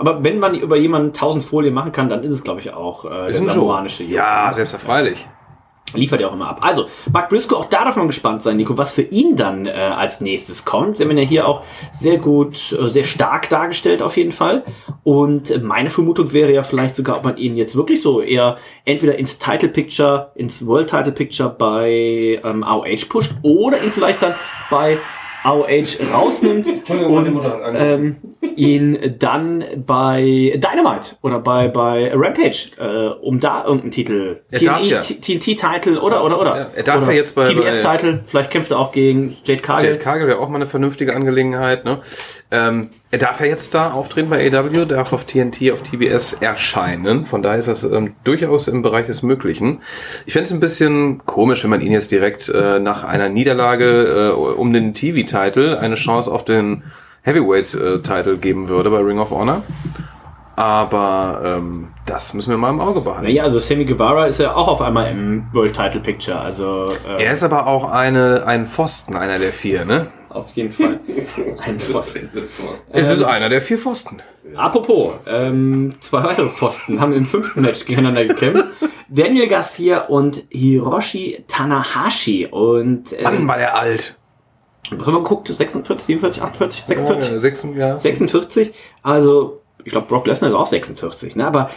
Aber 0.00 0.24
wenn 0.24 0.38
man 0.38 0.54
über 0.54 0.76
jemanden 0.76 1.08
1000 1.08 1.44
Folien 1.44 1.74
machen 1.74 1.92
kann, 1.92 2.08
dann 2.08 2.22
ist 2.24 2.32
es, 2.32 2.42
glaube 2.42 2.60
ich, 2.60 2.72
auch 2.72 3.04
äh, 3.04 3.08
der 3.08 3.28
Ist 3.28 3.36
ein 3.38 3.44
Joe. 3.44 3.52
samoanische. 3.52 4.04
Ja, 4.04 4.50
selbstverständlich. 4.52 5.26
Liefert 5.92 6.20
ja 6.20 6.28
auch 6.28 6.34
immer 6.34 6.48
ab. 6.48 6.60
Also, 6.62 6.86
Mark 7.12 7.30
Briscoe, 7.30 7.56
auch 7.56 7.64
da 7.64 7.84
darf 7.84 7.96
man 7.96 8.06
gespannt 8.06 8.42
sein, 8.42 8.56
Nico, 8.56 8.78
was 8.78 8.92
für 8.92 9.02
ihn 9.02 9.34
dann 9.34 9.66
äh, 9.66 9.72
als 9.72 10.20
nächstes 10.20 10.64
kommt. 10.64 10.96
Sie 10.96 11.02
haben 11.04 11.10
ihn 11.10 11.18
ja 11.18 11.24
hier 11.24 11.48
auch 11.48 11.62
sehr 11.90 12.18
gut, 12.18 12.72
äh, 12.72 12.88
sehr 12.88 13.02
stark 13.02 13.48
dargestellt 13.48 14.00
auf 14.00 14.16
jeden 14.16 14.30
Fall. 14.30 14.62
Und 15.02 15.62
meine 15.64 15.90
Vermutung 15.90 16.32
wäre 16.32 16.52
ja 16.52 16.62
vielleicht 16.62 16.94
sogar, 16.94 17.16
ob 17.16 17.24
man 17.24 17.36
ihn 17.38 17.56
jetzt 17.56 17.74
wirklich 17.74 18.02
so 18.02 18.20
eher 18.20 18.56
entweder 18.84 19.18
ins 19.18 19.40
Title 19.40 19.68
Picture, 19.68 20.30
ins 20.36 20.64
World 20.64 20.88
Title 20.90 21.12
Picture 21.12 21.50
bei 21.50 22.40
ähm, 22.44 22.62
AOH 22.62 23.08
pusht 23.08 23.32
oder 23.42 23.82
ihn 23.82 23.90
vielleicht 23.90 24.22
dann 24.22 24.34
bei 24.70 24.98
AOH 25.42 26.12
rausnimmt 26.12 26.66
und 26.88 27.40
ähm, 27.74 28.16
ihn 28.56 29.16
dann 29.18 29.64
bei 29.86 30.22
Dynamite 30.56 31.16
oder 31.22 31.38
bei, 31.38 31.68
bei 31.68 32.10
Rampage, 32.14 32.70
äh, 32.78 33.08
um 33.20 33.40
da 33.40 33.64
irgendeinen 33.64 33.90
Titel, 33.90 34.40
darf 34.50 34.82
ja. 34.82 35.00
TNT-Titel 35.00 35.98
oder, 35.98 36.24
oder, 36.24 36.40
oder. 36.40 36.56
Ja, 36.56 36.70
er 36.74 36.82
darf 36.82 37.02
oder 37.02 37.12
ja 37.12 37.18
jetzt 37.18 37.34
bei- 37.34 37.44
TBS-Titel, 37.44 38.20
vielleicht 38.26 38.50
kämpft 38.50 38.70
er 38.70 38.78
auch 38.78 38.92
gegen 38.92 39.36
Jade 39.44 39.62
Cargill. 39.62 39.90
Jade 39.90 40.00
Cargill 40.00 40.26
wäre 40.28 40.38
auch 40.38 40.48
mal 40.48 40.56
eine 40.56 40.66
vernünftige 40.66 41.14
Angelegenheit. 41.14 41.84
Ne? 41.84 42.00
Ähm, 42.50 42.90
er 43.12 43.18
darf 43.18 43.40
ja 43.40 43.46
jetzt 43.46 43.74
da 43.74 43.90
auftreten 43.90 44.30
bei 44.30 44.46
AW, 44.46 44.84
darf 44.86 45.12
auf 45.12 45.24
TNT, 45.24 45.72
auf 45.72 45.82
TBS 45.82 46.34
erscheinen. 46.34 47.24
Von 47.24 47.42
daher 47.42 47.58
ist 47.58 47.66
das 47.66 47.82
ähm, 47.82 48.14
durchaus 48.22 48.68
im 48.68 48.82
Bereich 48.82 49.06
des 49.06 49.22
Möglichen. 49.22 49.80
Ich 50.26 50.34
fände 50.34 50.44
es 50.44 50.52
ein 50.52 50.60
bisschen 50.60 51.26
komisch, 51.26 51.64
wenn 51.64 51.70
man 51.70 51.80
ihn 51.80 51.90
jetzt 51.90 52.12
direkt 52.12 52.48
äh, 52.48 52.78
nach 52.78 53.02
einer 53.02 53.28
Niederlage 53.28 54.30
äh, 54.30 54.32
um 54.32 54.72
den 54.72 54.94
TV-Titel 54.94 55.76
eine 55.80 55.96
Chance 55.96 56.30
auf 56.32 56.44
den 56.44 56.84
Heavyweight-Titel 57.22 58.38
geben 58.38 58.68
würde 58.68 58.90
bei 58.90 58.98
Ring 58.98 59.18
of 59.18 59.30
Honor. 59.30 59.62
Aber 60.54 61.40
ähm, 61.44 61.88
das 62.06 62.32
müssen 62.34 62.50
wir 62.50 62.58
mal 62.58 62.70
im 62.70 62.80
Auge 62.80 63.00
behalten. 63.00 63.24
Naja, 63.24 63.42
also 63.44 63.58
Sammy 63.58 63.86
Guevara 63.86 64.26
ist 64.26 64.38
ja 64.38 64.54
auch 64.54 64.68
auf 64.68 64.82
einmal 64.82 65.10
im 65.10 65.46
World 65.52 65.74
Title 65.74 66.00
Picture, 66.00 66.38
also 66.38 66.92
äh, 67.08 67.24
Er 67.24 67.32
ist 67.32 67.42
aber 67.42 67.66
auch 67.66 67.90
eine, 67.90 68.44
ein 68.46 68.66
Pfosten, 68.66 69.16
einer 69.16 69.38
der 69.38 69.52
vier, 69.52 69.84
ne? 69.84 70.08
Auf 70.30 70.52
jeden 70.52 70.72
Fall 70.72 71.00
ein 71.58 71.78
Pfosten. 71.78 72.30
Es 72.90 73.10
ist 73.10 73.22
einer 73.22 73.48
der 73.48 73.60
vier 73.60 73.78
Pfosten. 73.78 74.22
Apropos, 74.56 75.12
ähm, 75.26 75.92
zwei 76.00 76.22
weitere 76.24 76.48
Pfosten 76.48 77.00
haben 77.00 77.12
im 77.12 77.26
fünften 77.26 77.60
Match 77.60 77.84
gegeneinander 77.84 78.26
gekämpft. 78.26 78.64
Daniel 79.08 79.48
Garcia 79.48 80.02
und 80.02 80.44
Hiroshi 80.50 81.44
Tanahashi. 81.48 82.46
Und 82.50 83.12
äh, 83.12 83.24
Wann 83.24 83.46
war 83.46 83.58
der 83.58 83.76
alt? 83.78 84.16
wir 84.90 84.98
geguckt? 84.98 85.48
46, 85.48 86.06
47, 86.06 86.42
48, 86.42 86.84
46? 86.86 87.30
Ja, 87.30 87.40
sechs, 87.40 87.66
ja. 87.76 87.98
46. 87.98 88.72
Also, 89.02 89.62
ich 89.84 89.92
glaube, 89.92 90.06
Brock 90.08 90.26
Lesnar 90.26 90.50
ist 90.50 90.56
auch 90.56 90.66
46, 90.66 91.36
ne? 91.36 91.46
Aber 91.46 91.70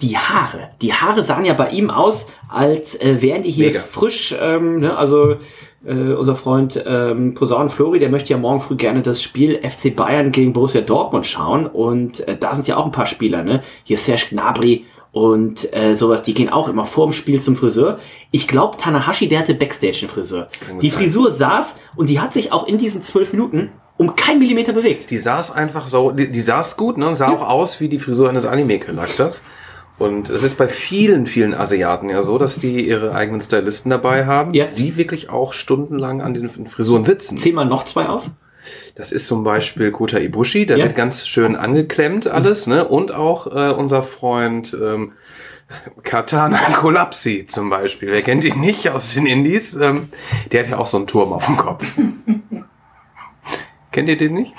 die 0.00 0.16
Haare, 0.16 0.70
die 0.80 0.92
Haare 0.94 1.22
sahen 1.22 1.44
ja 1.44 1.52
bei 1.52 1.70
ihm 1.70 1.90
aus, 1.90 2.26
als 2.48 2.94
äh, 2.94 3.20
wären 3.20 3.42
die 3.42 3.50
hier 3.50 3.68
Mega. 3.68 3.80
frisch, 3.80 4.34
ähm, 4.40 4.78
ne? 4.78 4.96
Also, 4.96 5.36
äh, 5.84 6.12
unser 6.12 6.34
Freund 6.34 6.82
ähm, 6.86 7.34
Posaun 7.34 7.68
Flori, 7.68 7.98
der 7.98 8.10
möchte 8.10 8.30
ja 8.30 8.38
morgen 8.38 8.60
früh 8.60 8.76
gerne 8.76 9.02
das 9.02 9.22
Spiel 9.22 9.60
FC 9.62 9.94
Bayern 9.94 10.32
gegen 10.32 10.52
Borussia 10.52 10.80
Dortmund 10.80 11.26
schauen. 11.26 11.66
Und 11.66 12.26
äh, 12.28 12.36
da 12.36 12.54
sind 12.54 12.66
ja 12.68 12.76
auch 12.76 12.84
ein 12.84 12.92
paar 12.92 13.06
Spieler, 13.06 13.42
ne? 13.42 13.62
Hier 13.84 13.96
Serge 13.96 14.26
Gnabry 14.30 14.84
und 15.12 15.74
äh, 15.74 15.96
sowas, 15.96 16.22
die 16.22 16.34
gehen 16.34 16.50
auch 16.50 16.68
immer 16.68 16.84
vor 16.84 17.06
dem 17.06 17.12
Spiel 17.12 17.40
zum 17.40 17.56
Friseur. 17.56 17.98
Ich 18.30 18.46
glaube, 18.46 18.76
Tanahashi, 18.76 19.28
der 19.28 19.40
hatte 19.40 19.54
Backstage 19.54 20.00
einen 20.02 20.08
Friseur. 20.08 20.48
Die. 20.80 20.90
Frisur 20.90 21.30
saß 21.32 21.80
und 21.96 22.08
die 22.08 22.20
hat 22.20 22.32
sich 22.32 22.52
auch 22.52 22.66
in 22.66 22.78
diesen 22.78 23.02
zwölf 23.02 23.32
Minuten 23.32 23.72
um 23.96 24.14
kein 24.16 24.38
Millimeter 24.38 24.72
bewegt. 24.72 25.10
Die 25.10 25.18
saß 25.18 25.50
einfach 25.50 25.88
so, 25.88 26.12
die, 26.12 26.30
die 26.30 26.40
saß 26.40 26.76
gut, 26.76 26.96
ne? 26.96 27.14
Sah 27.16 27.28
auch 27.28 27.46
aus 27.46 27.80
wie 27.80 27.88
die 27.88 27.98
Frisur 27.98 28.28
eines 28.28 28.46
Anime-Charakters. 28.46 29.42
Und 30.00 30.30
es 30.30 30.42
ist 30.42 30.56
bei 30.56 30.66
vielen, 30.66 31.26
vielen 31.26 31.52
Asiaten 31.54 32.08
ja 32.08 32.22
so, 32.22 32.38
dass 32.38 32.56
die 32.58 32.88
ihre 32.88 33.14
eigenen 33.14 33.40
Stylisten 33.42 33.90
dabei 33.90 34.24
haben, 34.24 34.54
Ja. 34.54 34.66
die 34.66 34.96
wirklich 34.96 35.28
auch 35.28 35.52
stundenlang 35.52 36.22
an 36.22 36.32
den 36.34 36.48
Frisuren 36.48 37.04
sitzen. 37.04 37.36
Zähl 37.36 37.52
mal 37.52 37.66
noch 37.66 37.84
zwei 37.84 38.06
auf. 38.08 38.30
Das 38.94 39.12
ist 39.12 39.26
zum 39.26 39.44
Beispiel 39.44 39.90
Kota 39.90 40.18
Ibushi, 40.18 40.64
der 40.64 40.78
Ja. 40.78 40.84
wird 40.84 40.96
ganz 40.96 41.28
schön 41.28 41.54
angeklemmt 41.54 42.26
alles, 42.26 42.66
ne? 42.66 42.88
Und 42.88 43.12
auch 43.12 43.46
äh, 43.54 43.70
unser 43.72 44.02
Freund 44.02 44.74
ähm, 44.82 45.12
Katana 46.02 46.58
Kolapsi 46.72 47.46
zum 47.46 47.68
Beispiel. 47.68 48.10
Wer 48.10 48.22
kennt 48.22 48.44
ihn 48.44 48.58
nicht 48.60 48.88
aus 48.88 49.12
den 49.14 49.26
Indies? 49.26 49.76
Ähm, 49.76 50.08
der 50.50 50.62
hat 50.64 50.70
ja 50.70 50.78
auch 50.78 50.86
so 50.86 50.96
einen 50.96 51.06
Turm 51.08 51.32
auf 51.34 51.44
dem 51.46 51.56
Kopf. 51.58 51.84
Kennt 53.92 54.08
ihr 54.08 54.16
den 54.16 54.34
nicht? 54.34 54.54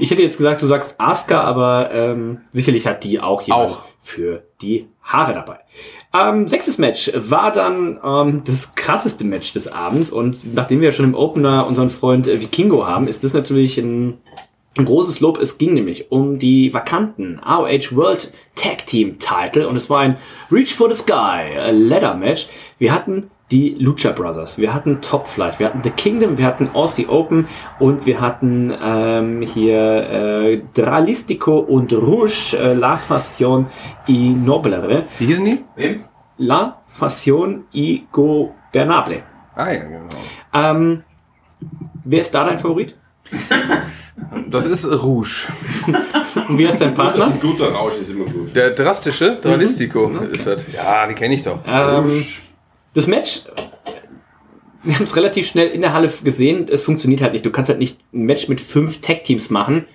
Ich 0.00 0.10
hätte 0.10 0.22
jetzt 0.22 0.38
gesagt, 0.38 0.62
du 0.62 0.66
sagst 0.66 0.94
Asuka, 0.98 1.40
aber 1.42 1.90
ähm, 1.92 2.40
sicherlich 2.52 2.86
hat 2.86 3.04
die 3.04 3.20
auch 3.20 3.42
jemand 3.42 3.70
Auch. 3.70 3.84
Für 4.02 4.42
die 4.60 4.88
Haare 5.02 5.32
dabei. 5.32 5.60
Ähm, 6.12 6.48
sechstes 6.48 6.76
Match 6.76 7.10
war 7.14 7.52
dann 7.52 7.98
ähm, 8.04 8.42
das 8.44 8.74
krasseste 8.74 9.24
Match 9.24 9.52
des 9.52 9.68
Abends 9.68 10.10
und 10.10 10.54
nachdem 10.54 10.80
wir 10.80 10.92
schon 10.92 11.06
im 11.06 11.14
Opener 11.14 11.66
unseren 11.66 11.88
Freund 11.88 12.26
äh, 12.26 12.40
Vikingo 12.40 12.86
haben, 12.86 13.06
ist 13.06 13.24
das 13.24 13.32
natürlich 13.32 13.78
ein, 13.78 14.18
ein 14.76 14.84
großes 14.84 15.20
Lob. 15.20 15.38
Es 15.40 15.56
ging 15.56 15.74
nämlich 15.74 16.10
um 16.10 16.38
die 16.38 16.74
vakanten 16.74 17.40
AOH 17.40 17.94
World 17.94 18.32
Tag 18.56 18.86
Team 18.86 19.18
Title 19.18 19.68
und 19.68 19.76
es 19.76 19.88
war 19.88 20.00
ein 20.00 20.18
Reach 20.50 20.74
for 20.74 20.92
the 20.92 21.00
Sky 21.00 21.54
äh, 21.54 21.70
Ladder 21.70 22.14
Match. 22.14 22.48
Wir 22.78 22.92
hatten 22.92 23.30
die 23.52 23.76
Lucha 23.78 24.12
Brothers, 24.12 24.56
wir 24.56 24.72
hatten 24.72 25.02
Top 25.02 25.26
Flight, 25.26 25.58
wir 25.58 25.66
hatten 25.66 25.82
The 25.84 25.90
Kingdom, 25.90 26.38
wir 26.38 26.46
hatten 26.46 26.70
Aussie 26.72 27.06
Open 27.06 27.46
und 27.78 28.06
wir 28.06 28.20
hatten 28.20 28.72
ähm, 28.82 29.42
hier 29.42 29.78
äh, 29.78 30.62
Dralistico 30.72 31.58
und 31.58 31.92
Rouge, 31.92 32.56
äh, 32.56 32.72
La 32.72 32.96
Fassion 32.96 33.66
y 34.08 34.44
Noblere. 34.44 35.04
Wie 35.18 35.26
hießen 35.26 35.44
die? 35.44 36.00
La 36.38 36.82
Fassion 36.86 37.64
y 37.74 38.06
Gobernable. 38.10 39.22
Ah 39.54 39.70
ja, 39.70 39.84
genau. 39.84 40.06
Ähm, 40.54 41.04
wer 42.04 42.20
ist 42.22 42.34
da 42.34 42.44
dein 42.44 42.58
Favorit? 42.58 42.96
Das 44.48 44.66
ist 44.66 44.86
Rouge. 44.86 45.48
Und 46.48 46.58
wie 46.58 46.66
heißt 46.66 46.80
dein 46.80 46.94
Partner? 46.94 47.26
Ein 47.26 47.40
guter 47.40 47.72
Rausch 47.72 47.98
ist 48.00 48.10
immer 48.10 48.24
gut. 48.24 48.54
Der 48.54 48.70
drastische 48.70 49.36
Dralistico 49.40 50.10
ist 50.30 50.46
das. 50.46 50.66
Ja, 50.72 51.06
die 51.06 51.14
kenne 51.14 51.34
ich 51.34 51.42
doch. 51.42 51.58
Ähm, 51.66 52.24
das 52.94 53.06
Match, 53.06 53.42
wir 54.82 54.94
haben 54.94 55.04
es 55.04 55.16
relativ 55.16 55.46
schnell 55.46 55.68
in 55.68 55.80
der 55.80 55.92
Halle 55.92 56.12
gesehen, 56.22 56.66
es 56.68 56.82
funktioniert 56.82 57.20
halt 57.20 57.32
nicht. 57.32 57.46
Du 57.46 57.50
kannst 57.50 57.68
halt 57.68 57.78
nicht 57.78 57.98
ein 58.12 58.24
Match 58.24 58.48
mit 58.48 58.60
fünf 58.60 59.00
Tag-Teams 59.00 59.50
machen. 59.50 59.86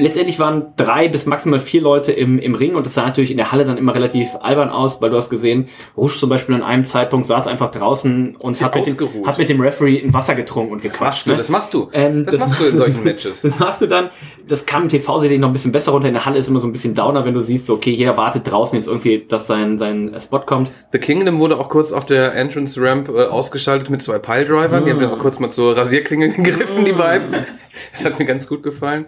Letztendlich 0.00 0.38
waren 0.38 0.72
drei 0.76 1.08
bis 1.08 1.26
maximal 1.26 1.60
vier 1.60 1.82
Leute 1.82 2.12
im, 2.12 2.38
im 2.38 2.54
Ring 2.54 2.74
und 2.74 2.86
das 2.86 2.94
sah 2.94 3.04
natürlich 3.04 3.30
in 3.30 3.36
der 3.36 3.52
Halle 3.52 3.64
dann 3.64 3.78
immer 3.78 3.94
relativ 3.94 4.28
albern 4.40 4.70
aus, 4.70 5.00
weil 5.00 5.10
du 5.10 5.16
hast 5.16 5.30
gesehen, 5.30 5.68
Rusch 5.96 6.18
zum 6.18 6.28
Beispiel 6.28 6.54
an 6.54 6.62
einem 6.62 6.84
Zeitpunkt 6.84 7.26
saß 7.26 7.46
einfach 7.46 7.70
draußen 7.70 8.36
und 8.36 8.62
hat 8.62 8.74
mit, 8.74 8.86
dem, 8.86 9.26
hat 9.26 9.38
mit 9.38 9.48
dem 9.48 9.60
Referee 9.60 10.02
ein 10.02 10.12
Wasser 10.12 10.34
getrunken 10.34 10.72
und 10.72 10.82
gequatscht. 10.82 11.00
Machst 11.10 11.26
du, 11.26 11.30
ne? 11.30 11.36
das 11.36 11.48
machst 11.48 11.74
du. 11.74 11.88
Ähm, 11.92 12.26
das, 12.26 12.38
machst 12.38 12.60
du 12.60 12.64
in 12.64 12.76
solchen 12.76 13.04
Matches. 13.04 13.42
Das 13.42 13.58
machst 13.58 13.82
du 13.82 13.86
dann. 13.86 14.10
Das 14.48 14.66
kam 14.66 14.84
im 14.84 14.88
TV 14.88 15.18
sicherlich 15.18 15.40
noch 15.40 15.48
ein 15.48 15.52
bisschen 15.52 15.72
besser 15.72 15.92
runter. 15.92 16.08
In 16.08 16.14
der 16.14 16.24
Halle 16.24 16.38
ist 16.38 16.48
immer 16.48 16.60
so 16.60 16.68
ein 16.68 16.72
bisschen 16.72 16.94
downer, 16.94 17.24
wenn 17.24 17.34
du 17.34 17.40
siehst, 17.40 17.66
so, 17.66 17.74
okay, 17.74 17.90
jeder 17.90 18.16
wartet 18.16 18.50
draußen 18.50 18.76
jetzt 18.76 18.88
irgendwie, 18.88 19.24
dass 19.26 19.46
sein, 19.46 19.78
sein 19.78 20.14
Spot 20.20 20.40
kommt. 20.40 20.70
The 20.92 20.98
Kingdom 20.98 21.38
wurde 21.38 21.58
auch 21.58 21.68
kurz 21.68 21.92
auf 21.92 22.06
der 22.06 22.34
Entrance 22.34 22.80
Ramp 22.80 23.08
äh, 23.08 23.24
ausgeschaltet 23.24 23.90
mit 23.90 24.02
zwei 24.02 24.18
Piledrivern. 24.18 24.84
Die 24.84 24.90
haben 24.90 25.00
dann 25.00 25.10
auch 25.10 25.18
kurz 25.18 25.38
mal 25.38 25.50
zur 25.50 25.76
Rasierklinge 25.76 26.28
gegriffen, 26.34 26.84
die 26.84 26.92
beiden. 26.92 27.34
Das 27.92 28.04
hat 28.04 28.18
mir 28.18 28.24
ganz 28.26 28.46
gut 28.48 28.62
gefallen. 28.62 29.06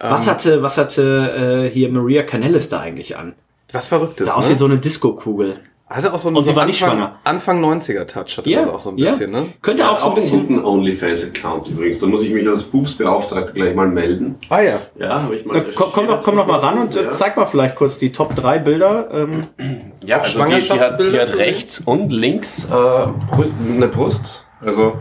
Was 0.00 0.26
hatte, 0.26 0.62
was 0.62 0.76
hatte 0.78 1.66
äh, 1.66 1.70
hier 1.72 1.90
Maria 1.90 2.22
Canellis 2.22 2.68
da 2.68 2.80
eigentlich 2.80 3.16
an? 3.16 3.34
Was 3.72 3.88
Verrücktes, 3.88 4.26
Sah 4.26 4.34
aus 4.34 4.44
ne? 4.46 4.50
wie 4.52 4.56
so 4.56 4.64
eine 4.66 4.78
Disco-Kugel. 4.78 5.58
Hatte 5.88 6.12
auch 6.12 6.18
so 6.18 6.26
einen 6.28 6.36
Und 6.36 6.44
sie 6.44 6.50
so 6.50 6.56
war 6.56 6.66
nicht 6.66 6.82
Anfang, 6.82 6.98
schwanger. 6.98 7.18
Anfang 7.22 7.64
90er 7.64 8.06
Touch 8.06 8.38
hatte 8.38 8.50
das 8.50 8.66
auch 8.66 8.80
so 8.80 8.90
ein 8.90 8.96
bisschen, 8.96 9.30
ne? 9.30 9.46
Könnte 9.62 9.82
Ja, 9.82 9.92
auch 9.92 10.00
so 10.00 10.08
ein 10.08 10.14
bisschen. 10.16 10.40
einen 10.40 10.48
guten 10.48 10.64
OnlyFans-Account 10.64 11.68
übrigens. 11.68 12.00
Da 12.00 12.06
muss 12.06 12.22
ich 12.22 12.32
mich 12.32 12.46
als 12.48 12.64
Boobs-Beauftragter 12.64 13.52
gleich 13.52 13.72
mal 13.74 13.86
melden. 13.86 14.34
Ah 14.48 14.60
ja. 14.62 14.80
Ja, 14.98 15.22
habe 15.22 15.36
ich 15.36 15.46
mal 15.46 15.58
Äh, 15.58 15.64
komm, 15.76 15.90
komm, 15.92 16.08
doch, 16.08 16.22
komm 16.22 16.36
doch 16.36 16.46
mal 16.48 16.58
ran 16.58 16.78
und 16.78 16.96
äh, 16.96 17.04
Ja. 17.04 17.10
zeig 17.12 17.36
mal 17.36 17.46
vielleicht 17.46 17.76
kurz 17.76 17.98
die 17.98 18.10
Top 18.10 18.34
3 18.34 18.58
Bilder. 18.58 19.08
Ähm, 19.12 19.44
Ja, 19.58 19.68
also 19.68 19.90
die, 19.94 20.00
die 20.00 20.12
hat, 20.14 20.26
Schwangerschaftsbilder 20.26 21.12
die 21.12 21.32
hat 21.32 21.38
rechts 21.38 21.80
und 21.84 22.10
links 22.12 22.66
äh, 22.68 23.72
eine 23.72 23.86
Brust. 23.86 24.44
Also, 24.64 24.98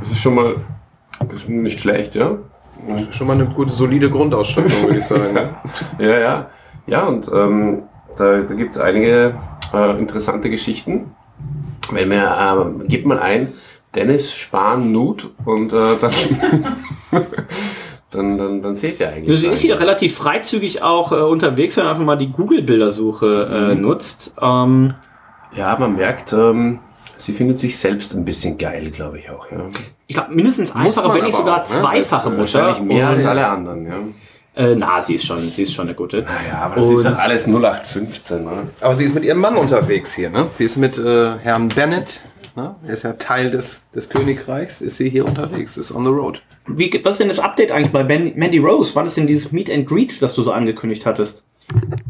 das 0.00 0.12
ist 0.12 0.20
schon 0.20 0.34
mal 0.34 0.56
ist 1.32 1.48
nicht 1.48 1.80
schlecht, 1.80 2.14
ja. 2.14 2.36
Das 2.88 3.02
ist 3.02 3.14
schon 3.14 3.26
mal 3.26 3.34
eine 3.34 3.46
gute, 3.46 3.70
solide 3.70 4.10
Grundausstattung, 4.10 4.82
würde 4.84 4.98
ich 4.98 5.04
sagen. 5.04 5.32
ne? 5.34 5.54
Ja, 5.98 6.18
ja. 6.18 6.50
Ja, 6.86 7.04
und 7.04 7.30
ähm, 7.32 7.82
da, 8.16 8.40
da 8.40 8.54
gibt 8.54 8.72
es 8.72 8.78
einige 8.80 9.34
äh, 9.72 9.98
interessante 9.98 10.50
Geschichten. 10.50 11.14
Wenn 11.90 12.08
man, 12.08 12.80
ähm, 12.80 12.88
gibt 12.88 13.06
man 13.06 13.18
ein, 13.18 13.54
Dennis 13.94 14.34
Spahn 14.34 14.90
Nude 14.90 15.24
und 15.44 15.72
äh, 15.72 15.76
dann, 16.00 17.26
dann, 18.10 18.38
dann, 18.38 18.62
dann 18.62 18.74
seht 18.74 19.00
ihr 19.00 19.08
eigentlich. 19.10 19.40
sie 19.40 19.48
ist 19.48 19.60
hier 19.60 19.78
relativ 19.78 20.16
freizügig 20.16 20.82
auch 20.82 21.12
äh, 21.12 21.16
unterwegs, 21.16 21.76
wenn 21.76 21.84
man 21.84 21.92
einfach 21.92 22.04
mal 22.04 22.16
die 22.16 22.30
Google-Bildersuche 22.30 23.72
äh, 23.72 23.74
nutzt. 23.74 24.34
Ähm, 24.40 24.94
Ja, 25.54 25.76
man 25.78 25.96
merkt, 25.96 26.32
ähm, 26.32 26.80
sie 27.24 27.32
findet 27.32 27.58
sich 27.58 27.76
selbst 27.76 28.14
ein 28.14 28.24
bisschen 28.24 28.58
geil, 28.58 28.90
glaube 28.90 29.18
ich 29.18 29.30
auch. 29.30 29.50
Ja. 29.50 29.68
ich 30.06 30.14
glaube, 30.14 30.34
mindestens 30.34 30.74
einfache, 30.74 31.14
wenn 31.14 31.24
nicht 31.24 31.36
sogar 31.36 31.62
auch, 31.62 31.68
ne? 31.68 31.80
zweifache 31.80 32.28
äh, 32.28 32.30
Mutter. 32.30 32.40
Wahrscheinlich 32.40 32.82
mehr 32.82 33.08
als 33.08 33.24
alle 33.24 33.46
anderen, 33.46 33.86
ja. 33.86 33.98
Äh, 34.54 34.74
na, 34.76 35.00
sie 35.00 35.14
ist 35.14 35.24
schon, 35.26 35.40
sie 35.48 35.62
ist 35.62 35.72
schon 35.72 35.86
eine 35.86 35.94
gute. 35.94 36.26
Ja, 36.48 36.58
aber 36.58 36.76
das 36.76 36.86
ist 36.86 36.96
Und- 36.98 37.04
doch 37.06 37.18
alles 37.18 37.46
0815, 37.46 38.44
ne? 38.44 38.68
Aber 38.80 38.94
sie 38.94 39.04
ist 39.04 39.14
mit 39.14 39.24
ihrem 39.24 39.38
Mann 39.38 39.56
unterwegs 39.56 40.12
hier, 40.14 40.28
ne? 40.28 40.48
Sie 40.52 40.64
ist 40.64 40.76
mit 40.76 40.98
äh, 40.98 41.38
Herrn 41.38 41.68
Bennett, 41.68 42.20
ne? 42.54 42.76
Er 42.86 42.92
ist 42.92 43.02
ja 43.02 43.14
Teil 43.14 43.50
des, 43.50 43.84
des 43.94 44.10
Königreichs, 44.10 44.82
ist 44.82 44.98
sie 44.98 45.08
hier 45.08 45.24
unterwegs, 45.24 45.78
ist 45.78 45.90
on 45.90 46.04
the 46.04 46.10
road. 46.10 46.42
Wie, 46.66 47.00
was 47.02 47.12
ist 47.12 47.20
denn 47.20 47.28
das 47.28 47.38
Update 47.38 47.72
eigentlich 47.72 47.92
bei 47.92 48.02
ben, 48.02 48.32
Mandy 48.36 48.58
Rose? 48.58 48.94
Wann 48.94 49.06
ist 49.06 49.16
denn 49.16 49.26
dieses 49.26 49.52
Meet 49.52 49.70
and 49.70 49.86
Greet, 49.88 50.20
das 50.20 50.34
du 50.34 50.42
so 50.42 50.52
angekündigt 50.52 51.06
hattest? 51.06 51.42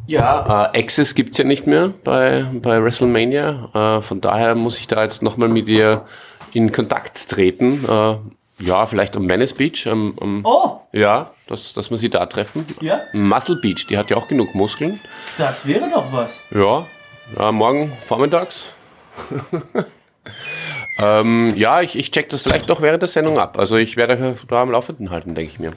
Ja, 0.06 0.70
äh, 0.74 0.80
Access 0.80 1.14
gibt's 1.14 1.38
ja 1.38 1.44
nicht 1.44 1.66
mehr 1.66 1.92
bei, 2.04 2.44
bei 2.52 2.82
WrestleMania. 2.82 3.98
Äh, 3.98 4.02
von 4.02 4.20
daher 4.20 4.54
muss 4.54 4.78
ich 4.78 4.86
da 4.86 5.02
jetzt 5.02 5.22
nochmal 5.22 5.48
mit 5.48 5.68
ihr 5.68 6.04
in 6.52 6.72
Kontakt 6.72 7.28
treten. 7.28 7.84
Äh, 7.88 8.16
ja, 8.58 8.86
vielleicht 8.86 9.16
am 9.16 9.28
Venice 9.28 9.54
Beach. 9.54 9.86
Am, 9.86 10.14
am, 10.20 10.40
Oh, 10.44 10.80
Ja, 10.92 11.30
dass, 11.48 11.72
dass 11.72 11.90
wir 11.90 11.98
sie 11.98 12.10
da 12.10 12.26
treffen. 12.26 12.66
Ja? 12.80 13.00
Muscle 13.12 13.58
Beach, 13.62 13.86
die 13.88 13.98
hat 13.98 14.10
ja 14.10 14.16
auch 14.16 14.28
genug 14.28 14.54
Muskeln. 14.54 15.00
das 15.38 15.66
wäre 15.66 15.88
doch 15.90 16.12
was. 16.12 16.40
Ja, 16.50 16.86
ja 17.38 17.52
morgen 17.52 17.92
vormittags. 18.04 18.66
ähm, 21.00 21.52
ja, 21.56 21.80
ich, 21.80 21.98
ich 21.98 22.10
check 22.10 22.28
das 22.28 22.42
vielleicht 22.42 22.68
noch 22.68 22.82
während 22.82 23.02
der 23.02 23.08
Sendung 23.08 23.38
ab. 23.38 23.58
Also 23.58 23.76
ich 23.76 23.96
werde 23.96 24.36
da 24.48 24.62
am 24.62 24.70
Laufenden 24.70 25.10
halten, 25.10 25.34
denke 25.34 25.52
ich 25.52 25.58
mir. 25.58 25.72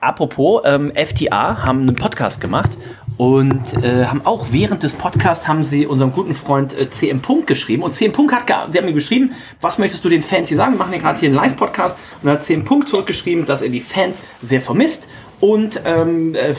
Apropos, 0.00 0.62
ähm, 0.64 0.92
FTA 0.94 1.64
haben 1.64 1.80
einen 1.80 1.96
Podcast 1.96 2.40
gemacht 2.40 2.70
und 3.18 3.82
äh, 3.82 4.06
haben 4.06 4.22
auch 4.24 4.46
während 4.52 4.82
des 4.84 4.94
Podcasts 4.94 5.46
haben 5.48 5.64
sie 5.64 5.86
unserem 5.86 6.12
guten 6.12 6.34
Freund 6.34 6.72
äh, 6.78 6.88
CM 6.88 7.20
Punkt 7.20 7.46
geschrieben 7.48 7.82
und 7.82 7.90
CM 7.90 8.12
Punkt 8.12 8.32
hat, 8.32 8.72
sie 8.72 8.78
haben 8.78 8.86
mir 8.86 8.92
geschrieben, 8.94 9.32
was 9.60 9.78
möchtest 9.78 10.04
du 10.04 10.08
den 10.08 10.22
Fans 10.22 10.48
hier 10.48 10.56
sagen? 10.56 10.74
Wir 10.74 10.78
machen 10.78 10.92
ja 10.92 11.00
gerade 11.00 11.18
hier 11.18 11.28
einen 11.28 11.36
Live-Podcast 11.36 11.98
und 12.22 12.26
dann 12.26 12.34
hat 12.36 12.44
CM 12.44 12.64
Punkt 12.64 12.88
zurückgeschrieben, 12.88 13.44
dass 13.44 13.60
er 13.60 13.68
die 13.68 13.80
Fans 13.80 14.22
sehr 14.40 14.62
vermisst 14.62 15.08
und 15.40 15.82
ähm, 15.84 16.34
äh, 16.36 16.54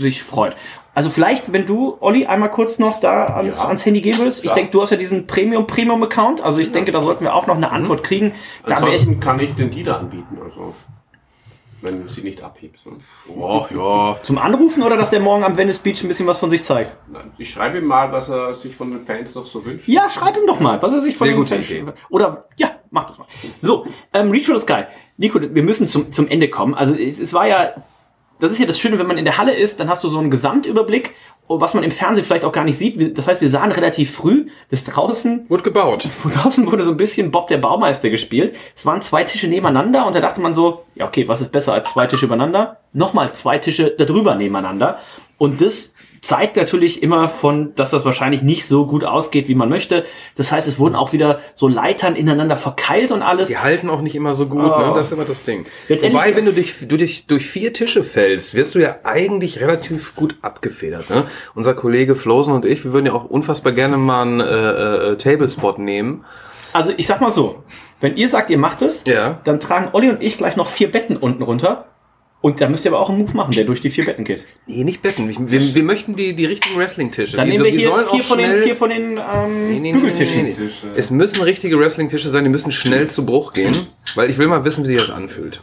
sich 0.00 0.22
freut. 0.22 0.54
Also 0.94 1.10
vielleicht, 1.10 1.52
wenn 1.52 1.66
du, 1.66 1.96
Olli, 2.00 2.26
einmal 2.26 2.50
kurz 2.50 2.78
noch 2.78 2.98
da 3.00 3.24
ans, 3.26 3.58
Ja. 3.62 3.68
ans 3.68 3.84
Handy 3.84 4.00
gehen 4.00 4.18
würdest. 4.18 4.38
Ich 4.38 4.42
Klar. 4.44 4.54
denke, 4.54 4.70
du 4.72 4.82
hast 4.82 4.90
ja 4.90 4.96
diesen 4.96 5.26
Premium-Premium-Account. 5.28 6.42
Also 6.42 6.60
ich 6.60 6.72
denke, 6.72 6.90
da 6.90 7.00
sollten 7.00 7.22
wir 7.22 7.34
auch 7.34 7.46
noch 7.46 7.54
eine 7.56 7.70
Antwort 7.70 8.02
kriegen. 8.02 8.32
Da 8.64 8.70
wäre 8.80 8.90
ich, 8.90 9.02
Ansonsten 9.02 9.20
kann 9.20 9.38
ich 9.38 9.54
den 9.54 9.70
Dealer 9.70 9.98
anbieten, 10.00 10.38
also 10.44 10.74
wenn 11.80 12.08
sie 12.08 12.22
nicht 12.22 12.42
abhebt. 12.42 12.84
Ne? 12.86 12.98
Ach 13.42 13.70
ja. 13.70 14.16
zum 14.22 14.38
Anrufen 14.38 14.82
oder 14.82 14.96
dass 14.96 15.10
der 15.10 15.20
morgen 15.20 15.44
am 15.44 15.56
Venice 15.56 15.78
Beach 15.78 16.02
ein 16.02 16.08
bisschen 16.08 16.26
was 16.26 16.38
von 16.38 16.50
sich 16.50 16.62
zeigt? 16.62 16.96
Ich 17.38 17.50
schreibe 17.50 17.78
ihm 17.78 17.86
mal, 17.86 18.10
was 18.12 18.28
er 18.28 18.54
sich 18.54 18.74
von 18.74 18.90
den 18.90 19.00
Fans 19.04 19.34
noch 19.34 19.46
so 19.46 19.64
wünscht. 19.64 19.86
Ja, 19.88 20.08
schreib 20.08 20.36
ihm 20.36 20.46
doch 20.46 20.60
mal, 20.60 20.80
was 20.82 20.92
er 20.94 21.00
sich 21.00 21.16
von 21.16 21.26
Sehr 21.26 21.34
dem 21.36 21.42
gute 21.42 21.54
Fan- 21.62 21.62
Idee. 21.62 21.92
Oder, 22.10 22.46
ja, 22.56 22.70
mach 22.90 23.04
das 23.04 23.18
mal. 23.18 23.26
So, 23.58 23.86
ähm, 24.12 24.30
Reach 24.30 24.46
for 24.46 24.56
the 24.58 24.62
Sky. 24.62 24.84
Nico, 25.16 25.40
wir 25.40 25.62
müssen 25.62 25.86
zum, 25.86 26.10
zum 26.12 26.28
Ende 26.28 26.48
kommen. 26.48 26.74
Also, 26.74 26.94
es, 26.94 27.18
es 27.20 27.32
war 27.32 27.46
ja, 27.46 27.72
das 28.40 28.52
ist 28.52 28.58
ja 28.60 28.66
das 28.66 28.78
Schöne, 28.78 28.98
wenn 28.98 29.06
man 29.06 29.18
in 29.18 29.24
der 29.24 29.38
Halle 29.38 29.52
ist, 29.54 29.80
dann 29.80 29.88
hast 29.88 30.02
du 30.04 30.08
so 30.08 30.18
einen 30.18 30.30
Gesamtüberblick, 30.30 31.14
was 31.48 31.74
man 31.74 31.82
im 31.82 31.90
Fernsehen 31.90 32.24
vielleicht 32.24 32.44
auch 32.44 32.52
gar 32.52 32.64
nicht 32.64 32.78
sieht. 32.78 33.16
Das 33.16 33.26
heißt, 33.26 33.40
wir 33.40 33.48
sahen 33.48 33.72
relativ 33.72 34.12
früh, 34.12 34.48
dass 34.70 34.84
draußen, 34.84 35.46
Wurde 35.48 35.62
gebaut. 35.62 36.08
draußen 36.34 36.70
wurde 36.70 36.84
so 36.84 36.90
ein 36.90 36.96
bisschen 36.96 37.30
Bob 37.30 37.48
der 37.48 37.58
Baumeister 37.58 38.10
gespielt. 38.10 38.54
Es 38.76 38.84
waren 38.84 39.02
zwei 39.02 39.24
Tische 39.24 39.48
nebeneinander 39.48 40.06
und 40.06 40.14
da 40.14 40.20
dachte 40.20 40.40
man 40.40 40.52
so, 40.52 40.84
ja, 40.94 41.06
okay, 41.06 41.26
was 41.28 41.40
ist 41.40 41.52
besser 41.52 41.72
als 41.72 41.90
zwei 41.90 42.06
Tische 42.06 42.26
übereinander? 42.26 42.78
Nochmal 42.92 43.32
zwei 43.32 43.58
Tische 43.58 43.94
darüber 43.96 44.34
nebeneinander. 44.34 44.98
Und 45.38 45.60
das 45.60 45.94
zeigt 46.20 46.56
natürlich 46.56 47.02
immer 47.02 47.28
von, 47.28 47.74
dass 47.74 47.90
das 47.90 48.04
wahrscheinlich 48.04 48.42
nicht 48.42 48.66
so 48.66 48.86
gut 48.86 49.04
ausgeht, 49.04 49.48
wie 49.48 49.54
man 49.54 49.68
möchte. 49.68 50.04
Das 50.36 50.50
heißt, 50.52 50.66
es 50.68 50.78
wurden 50.78 50.94
auch 50.94 51.12
wieder 51.12 51.40
so 51.54 51.68
Leitern 51.68 52.16
ineinander 52.16 52.56
verkeilt 52.56 53.12
und 53.12 53.22
alles. 53.22 53.48
Die 53.48 53.58
halten 53.58 53.88
auch 53.90 54.00
nicht 54.00 54.14
immer 54.14 54.34
so 54.34 54.46
gut, 54.46 54.62
Oh. 54.62 54.78
ne? 54.78 54.92
Das 54.94 55.06
ist 55.06 55.12
immer 55.12 55.24
das 55.24 55.44
Ding. 55.44 55.64
Wobei, 55.88 56.34
wenn 56.36 56.44
du 56.44 56.52
dich, 56.52 56.74
du 56.86 56.96
dich 56.96 57.26
durch 57.26 57.46
vier 57.46 57.72
Tische 57.72 58.04
fällst, 58.04 58.54
wirst 58.54 58.74
du 58.74 58.78
ja 58.78 58.96
eigentlich 59.04 59.60
relativ 59.60 60.14
gut 60.16 60.36
abgefedert. 60.42 61.08
Ne? 61.10 61.24
Unser 61.54 61.74
Kollege 61.74 62.16
Flosen 62.16 62.54
und 62.54 62.64
ich, 62.64 62.84
wir 62.84 62.92
würden 62.92 63.06
ja 63.06 63.12
auch 63.12 63.24
unfassbar 63.24 63.72
gerne 63.72 63.96
mal 63.96 64.22
einen 64.22 64.40
äh, 64.40 64.44
äh, 65.12 65.16
Tablespot 65.16 65.78
nehmen. 65.78 66.24
Also 66.72 66.92
ich 66.96 67.06
sag 67.06 67.20
mal 67.20 67.30
so, 67.30 67.62
wenn 68.00 68.16
ihr 68.16 68.28
sagt, 68.28 68.50
ihr 68.50 68.58
macht 68.58 68.82
es, 68.82 69.04
Ja. 69.06 69.40
dann 69.44 69.58
tragen 69.58 69.88
Olli 69.92 70.08
und 70.10 70.22
ich 70.22 70.36
gleich 70.38 70.54
noch 70.56 70.68
vier 70.68 70.90
Betten 70.90 71.16
unten 71.16 71.42
runter. 71.42 71.86
Und 72.40 72.60
da 72.60 72.68
müsst 72.68 72.84
ihr 72.84 72.92
aber 72.92 73.00
auch 73.00 73.08
einen 73.10 73.18
Move 73.18 73.36
machen, 73.36 73.50
der 73.50 73.64
durch 73.64 73.80
die 73.80 73.90
vier 73.90 74.04
Betten 74.06 74.24
geht. 74.24 74.44
Nee, 74.66 74.84
nicht 74.84 75.02
Betten. 75.02 75.28
Wir, 75.28 75.74
wir, 75.74 75.82
möchten 75.82 76.14
die, 76.14 76.34
die 76.34 76.44
richtigen 76.44 76.78
Wrestling-Tische. 76.78 77.36
Dann 77.36 77.48
nehmen 77.48 77.64
wir 77.64 77.72
die 77.72 77.78
hier 77.78 77.92
vier 78.12 78.22
von, 78.22 78.38
den, 78.38 78.54
vier 78.62 78.76
von 78.76 78.90
den 78.90 79.18
ähm, 79.18 79.70
Nee, 79.70 79.80
nee, 79.80 79.92
Bügeltischen. 79.92 80.44
nee. 80.44 80.54
Es 80.94 81.10
müssen 81.10 81.42
richtige 81.42 81.76
Wrestling-Tische 81.78 82.30
sein, 82.30 82.44
die 82.44 82.50
müssen 82.50 82.70
schnell 82.70 83.08
zu 83.10 83.26
Bruch 83.26 83.52
gehen, 83.54 83.74
weil 84.14 84.30
ich 84.30 84.38
will 84.38 84.46
mal 84.46 84.64
wissen, 84.64 84.84
wie 84.84 84.88
sich 84.88 84.98
das 84.98 85.10
anfühlt. 85.10 85.60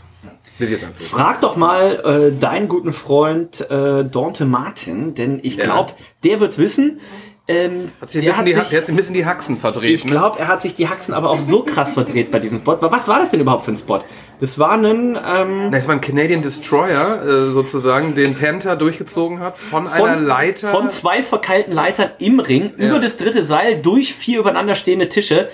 Wie 0.60 0.66
sich 0.66 0.80
das 0.80 0.90
anfühlt. 0.90 1.10
Frag 1.10 1.40
doch 1.40 1.56
mal 1.56 2.32
äh, 2.36 2.38
deinen 2.40 2.68
guten 2.68 2.92
Freund 2.92 3.62
äh, 3.70 4.04
Dante 4.04 4.44
Martin, 4.46 5.14
denn 5.14 5.40
ich 5.44 5.56
Ja. 5.56 5.64
glaube, 5.64 5.94
der 6.26 6.42
wird's 6.42 6.58
wissen. 6.58 7.00
Ähm, 7.47 7.91
Hat 8.01 8.10
sich 8.10 8.21
ein 8.21 8.25
der 8.25 8.31
bisschen, 8.31 8.39
hat 8.39 8.47
die, 8.47 8.69
sich, 8.69 8.81
hat 8.81 8.89
ein 8.89 8.95
bisschen 8.95 9.13
die 9.13 9.25
Haxen 9.25 9.55
ich 9.55 9.62
verdreht. 9.62 10.03
Ne? 10.05 10.10
glaube, 10.12 10.39
er 10.39 10.47
hat 10.47 10.63
sich 10.63 10.73
die 10.73 10.89
Haxen 10.89 11.13
aber 11.13 11.29
auch 11.29 11.38
so 11.38 11.62
krass 11.62 11.93
verdreht 11.93 12.31
bei 12.31 12.39
diesem 12.39 12.60
Spot. 12.60 12.77
Was 12.81 13.08
war 13.08 13.19
das 13.19 13.29
denn 13.29 13.39
überhaupt 13.39 13.65
für 13.65 13.71
ein 13.71 13.77
Spot? 13.77 13.99
Das 14.39 14.58
war 14.58 14.71
ein 14.71 15.15
ähm, 15.23 15.69
Das 15.71 15.88
war 15.88 15.93
ein 15.93 16.01
Canadian 16.01 16.41
Destroyer, 16.41 17.23
äh, 17.23 17.51
sozusagen, 17.51 18.15
den 18.15 18.34
Panther 18.36 18.75
durchgezogen 18.75 19.41
hat 19.41 19.60
von, 19.60 19.88
einer 19.88 20.15
Leiter. 20.17 20.69
von 20.69 20.89
zwei 20.89 21.21
verkeilten 21.21 21.71
Leitern 21.71 22.10
im 22.17 22.39
Ring 22.39 22.71
Ja. 22.77 22.88
über 22.88 22.99
das 22.99 23.15
dritte 23.15 23.43
Seil 23.43 23.79
durch 23.79 24.15
vier 24.15 24.39
übereinander 24.39 24.73
stehende 24.73 25.08
Tische. 25.08 25.49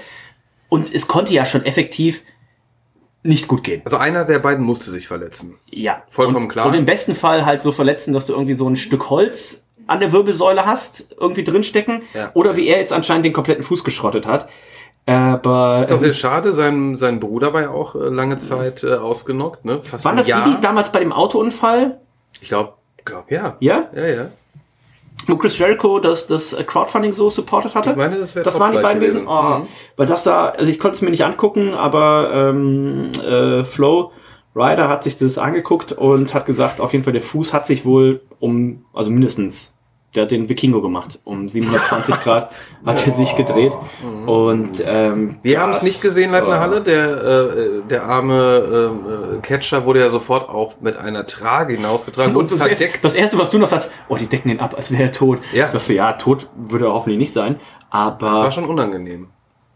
Und 0.70 0.94
es 0.94 1.10
konnte 1.10 1.34
ja 1.34 1.46
schon 1.46 1.66
effektiv 1.66 2.24
nicht 3.24 3.48
gut 3.50 3.64
gehen. 3.64 3.82
also 3.84 3.98
einer 3.98 4.24
der 4.26 4.40
beiden 4.40 4.66
musste 4.66 4.90
sich 4.90 5.08
verletzen. 5.08 5.58
Ja. 5.70 6.04
Vollkommen 6.10 6.46
und, 6.46 6.50
klar. 6.50 6.68
Und 6.68 6.74
im 6.74 6.86
besten 6.86 7.16
Fall 7.16 7.46
halt 7.46 7.62
so 7.62 7.72
verletzen, 7.74 8.14
dass 8.14 8.26
du 8.26 8.34
irgendwie 8.34 8.54
so 8.56 8.68
ein 8.68 8.76
Stück 8.78 9.10
Holz 9.10 9.66
an 9.92 10.00
der 10.00 10.12
Wirbelsäule 10.12 10.66
hast, 10.66 11.16
irgendwie 11.20 11.44
drinstecken. 11.44 12.04
Ja. 12.14 12.32
Oder 12.34 12.56
wie 12.56 12.68
er 12.68 12.80
jetzt 12.80 12.94
anscheinend 12.94 13.26
den 13.26 13.34
kompletten 13.34 13.64
Fuß 13.64 13.84
geschrottet 13.84 14.26
hat. 14.26 14.48
Aber 15.06 15.82
Ist 15.84 15.92
auch 15.92 15.98
sehr 15.98 16.14
schade, 16.14 16.54
sein, 16.54 16.96
sein 16.96 17.20
Bruder 17.20 17.54
war 17.54 17.62
ja 17.62 17.70
auch 17.72 17.96
äh, 17.96 18.00
lange 18.10 18.38
Zeit 18.38 18.84
äh, 18.84 18.94
ausgenockt, 18.94 19.66
ne? 19.66 19.82
Fast 19.84 20.06
waren 20.06 20.16
das 20.16 20.28
Jahr. 20.28 20.44
die, 20.44 20.52
die 20.52 20.60
damals 20.60 20.92
bei 20.92 21.00
dem 21.00 21.12
Autounfall, 21.12 22.00
Ich 22.40 22.50
glaube, 22.50 22.74
glaub, 23.04 23.30
ja. 23.32 23.58
ja, 23.60 23.90
Ja, 23.96 24.06
ja. 24.08 24.26
wo 25.28 25.36
Chris 25.38 25.58
Jericho 25.58 26.00
das, 26.00 26.28
das 26.28 26.56
Crowdfunding 26.68 27.14
so 27.14 27.30
supported 27.32 27.74
hatte? 27.74 27.90
Ich 27.92 27.96
meine, 27.96 28.20
das 28.20 28.36
wäre 28.36 28.46
Das 28.46 28.60
waren 28.60 28.74
die 28.74 28.78
beiden 28.82 29.00
gewesen. 29.02 29.28
Oh, 29.28 29.60
Mhm. 29.60 29.68
Weil 29.98 30.06
das 30.06 30.24
da, 30.24 30.50
also 30.50 30.70
ich 30.70 30.80
konnte 30.80 30.96
es 30.96 31.02
mir 31.02 31.10
nicht 31.10 31.26
angucken, 31.26 31.74
aber 31.74 32.32
ähm, 32.34 33.12
äh, 33.24 33.64
Flo 33.64 34.12
Ryder 34.56 34.88
hat 34.90 35.02
sich 35.04 35.16
das 35.16 35.38
angeguckt 35.38 35.94
und 35.94 36.34
hat 36.34 36.46
gesagt, 36.46 36.80
auf 36.82 36.92
jeden 36.94 37.04
Fall 37.04 37.14
der 37.14 37.22
Fuß 37.22 37.54
hat 37.54 37.66
sich 37.66 37.86
wohl 37.86 38.22
um, 38.40 38.86
also 38.94 39.10
mindestens, 39.10 39.76
der 40.16 40.24
hat 40.24 40.32
den 40.32 40.50
Vikingo 40.50 40.82
gemacht. 40.82 41.20
Um 41.24 41.48
720 41.48 42.20
Grad 42.24 42.52
hat 42.86 43.06
er 43.06 43.12
sich 43.12 43.36
gedreht. 43.36 43.74
Und 44.26 44.84
ähm, 44.86 45.38
Wir 45.42 45.62
haben 45.62 45.72
es 45.72 45.84
nicht 45.84 46.02
gesehen 46.02 46.32
live 46.32 46.44
in 46.44 46.50
der 46.50 46.60
Halle. 46.60 46.82
Der, 46.82 47.24
äh, 47.24 47.82
der 47.90 48.04
arme 48.04 49.38
äh, 49.38 49.42
Catcher 49.42 49.86
wurde 49.86 50.02
ja 50.02 50.10
sofort 50.10 50.50
auch 50.50 50.82
mit 50.82 50.98
einer 50.98 51.26
Trage 51.26 51.76
hinausgetragen 51.76 52.36
und, 52.36 52.44
Und 52.44 52.52
das, 52.52 52.68
erste, 52.68 52.86
verdeckt. 52.86 53.06
das 53.06 53.16
erste, 53.16 53.40
was 53.40 53.50
du 53.50 53.58
noch 53.58 53.68
sagst, 53.68 53.90
oh, 54.10 54.18
die 54.18 54.28
decken 54.28 54.50
ihn 54.52 54.60
ab, 54.60 54.74
als 54.76 54.92
wäre 54.92 55.04
er 55.04 55.12
tot. 55.12 55.40
Ja. 55.54 55.70
Sagst 55.70 55.90
du, 55.90 55.94
ja, 55.94 56.14
tot 56.14 56.50
würde 56.56 56.86
er 56.86 56.94
hoffentlich 56.94 57.18
nicht 57.20 57.34
sein. 57.34 57.60
Aber 57.90 58.28
das 58.28 58.40
war 58.40 58.52
schon 58.52 58.66
unangenehm. 58.66 59.28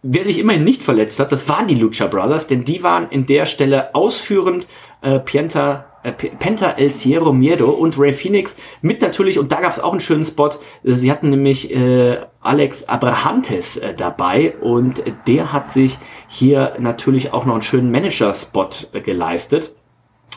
Wer 0.03 0.23
sich 0.23 0.37
immerhin 0.37 0.63
nicht 0.63 0.83
verletzt 0.83 1.19
hat, 1.19 1.31
das 1.31 1.49
waren 1.49 1.67
die 1.67 1.75
Lucha 1.75 2.07
Brothers, 2.07 2.45
denn 2.45 2.63
die 2.63 2.83
waren 2.83 3.09
in 3.09 3.25
der 3.25 3.45
Stelle 3.45 3.95
ausführend 3.95 4.67
äh, 5.01 5.19
Pienta, 5.19 5.85
äh, 6.05 6.11
Penta 6.11 6.71
El 6.71 6.91
Cielo 6.91 7.33
Miedo 7.33 7.69
und 7.71 7.97
Ray 7.99 8.13
Phoenix 8.13 8.55
mit 8.81 9.01
natürlich, 9.01 9.39
und 9.39 9.51
da 9.51 9.59
gab 9.59 9.71
es 9.71 9.79
auch 9.79 9.91
einen 9.91 9.99
schönen 9.99 10.23
Spot, 10.23 10.51
sie 10.83 11.11
hatten 11.11 11.29
nämlich 11.29 11.73
äh, 11.75 12.19
Alex 12.41 12.83
Abrahantes 12.83 13.77
äh, 13.77 13.93
dabei 13.95 14.55
und 14.61 15.03
der 15.27 15.51
hat 15.51 15.69
sich 15.69 15.97
hier 16.27 16.75
natürlich 16.79 17.33
auch 17.33 17.45
noch 17.45 17.53
einen 17.53 17.61
schönen 17.63 17.89
Manager-Spot 17.91 18.69
äh, 18.93 19.01
geleistet 19.01 19.71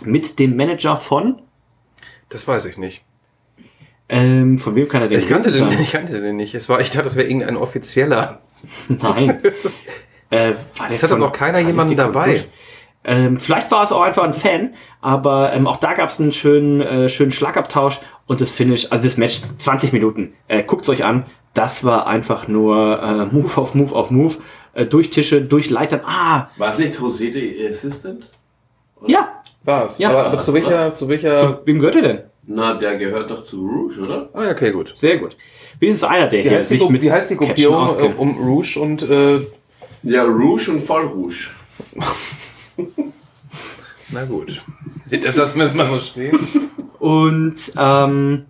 mit 0.02 0.38
dem 0.38 0.56
Manager 0.56 0.96
von, 0.96 1.42
Das 2.30 2.48
weiß 2.48 2.64
ich 2.66 2.78
nicht. 2.78 3.04
ähm, 4.08 4.58
von 4.58 4.74
wem 4.74 4.88
kann 4.88 5.02
er 5.02 5.08
denn 5.08 5.20
Ich 5.20 5.28
kannte, 5.28 5.50
den, 5.50 5.70
sein? 5.70 5.78
ich 5.82 5.92
kannte 5.92 6.20
den 6.20 6.36
nicht. 6.36 6.54
Es 6.54 6.68
war, 6.68 6.80
ich 6.80 6.90
dachte, 6.90 7.04
das 7.04 7.16
wäre 7.16 7.26
irgendein 7.26 7.56
offizieller. 7.56 8.40
Nein. 8.88 9.42
äh, 10.30 10.54
Es 10.88 11.02
hatte 11.02 11.08
von 11.14 11.20
doch 11.20 11.32
keiner 11.32 11.58
Kalistico 11.62 11.68
jemanden 11.68 11.96
dabei. 11.96 12.32
Bush? 12.32 12.46
Ähm, 13.08 13.38
vielleicht 13.38 13.70
war 13.70 13.82
es 13.84 13.90
auch 13.92 14.02
einfach 14.02 14.22
ein 14.24 14.34
Fan, 14.34 14.74
aber 15.00 15.52
ähm, 15.54 15.66
auch 15.66 15.78
da 15.78 15.94
gab 15.94 16.10
es 16.10 16.20
einen 16.20 16.32
schönen, 16.32 16.80
äh, 16.82 17.08
schönen 17.08 17.32
Schlagabtausch 17.32 18.00
und 18.26 18.40
das 18.42 18.50
Finish, 18.50 18.86
also 18.90 19.04
das 19.04 19.16
Match, 19.16 19.40
20 19.56 19.92
Minuten. 19.94 20.34
Äh, 20.46 20.62
Guckt 20.62 20.86
euch 20.90 21.04
an, 21.04 21.24
das 21.54 21.84
war 21.84 22.06
einfach 22.06 22.48
nur 22.48 23.02
äh, 23.02 23.24
Move 23.34 23.50
auf 23.56 23.74
Move 23.74 23.94
auf 23.94 24.10
Move, 24.10 24.34
äh, 24.74 24.84
durch 24.84 25.08
Tische, 25.10 25.40
durch 25.40 25.70
Leitern. 25.70 26.00
Ah, 26.04 26.48
War 26.58 26.74
es 26.74 26.78
nicht 26.80 26.96
José 26.98 27.32
der 27.32 27.70
Assistant? 27.70 28.30
ja, 29.06 29.28
War 29.64 29.86
es. 29.86 29.98
Ja. 29.98 30.10
aber, 30.10 30.26
aber 30.26 30.38
zu 30.40 30.52
welcher, 30.52 30.94
zu 30.94 31.08
welcher. 31.08 31.38
zu 31.38 31.58
wem 31.64 31.78
gehört 31.78 31.96
er 31.96 32.02
denn? 32.02 32.20
Na, 32.50 32.74
der 32.74 32.96
gehört 32.96 33.30
doch 33.30 33.44
zu 33.44 33.66
Rouge, 33.66 34.00
oder? 34.02 34.28
ah, 34.34 34.44
ja, 34.44 34.50
okay, 34.52 34.70
gut. 34.70 34.92
Sehr 34.96 35.16
gut. 35.18 35.36
Wenigstens 35.80 36.08
einer, 36.08 36.26
der 36.28 36.44
Wie 36.44 36.48
hier 36.48 36.58
heißt, 36.58 36.70
die, 36.70 36.74
sich 36.78 36.82
Gru- 36.86 36.90
mit 36.92 37.02
wie 37.02 37.12
heißt 37.12 37.30
die 37.30 37.36
Gruppierung 37.36 37.88
um 38.16 38.38
Rouge 38.38 38.78
und 38.80 39.02
äh, 39.02 39.40
Ja, 40.02 40.24
Rouge 40.24 40.70
und 40.72 40.80
Voll 40.80 41.04
Rouge. 41.06 41.50
na 44.10 44.24
gut. 44.24 44.62
Das 45.10 45.36
lassen 45.36 45.58
wir 45.58 45.66
es 45.66 45.74
mal 45.74 45.86
so 45.86 46.00
stehen. 46.00 46.38
Und 46.98 47.72
ähm, 47.76 48.46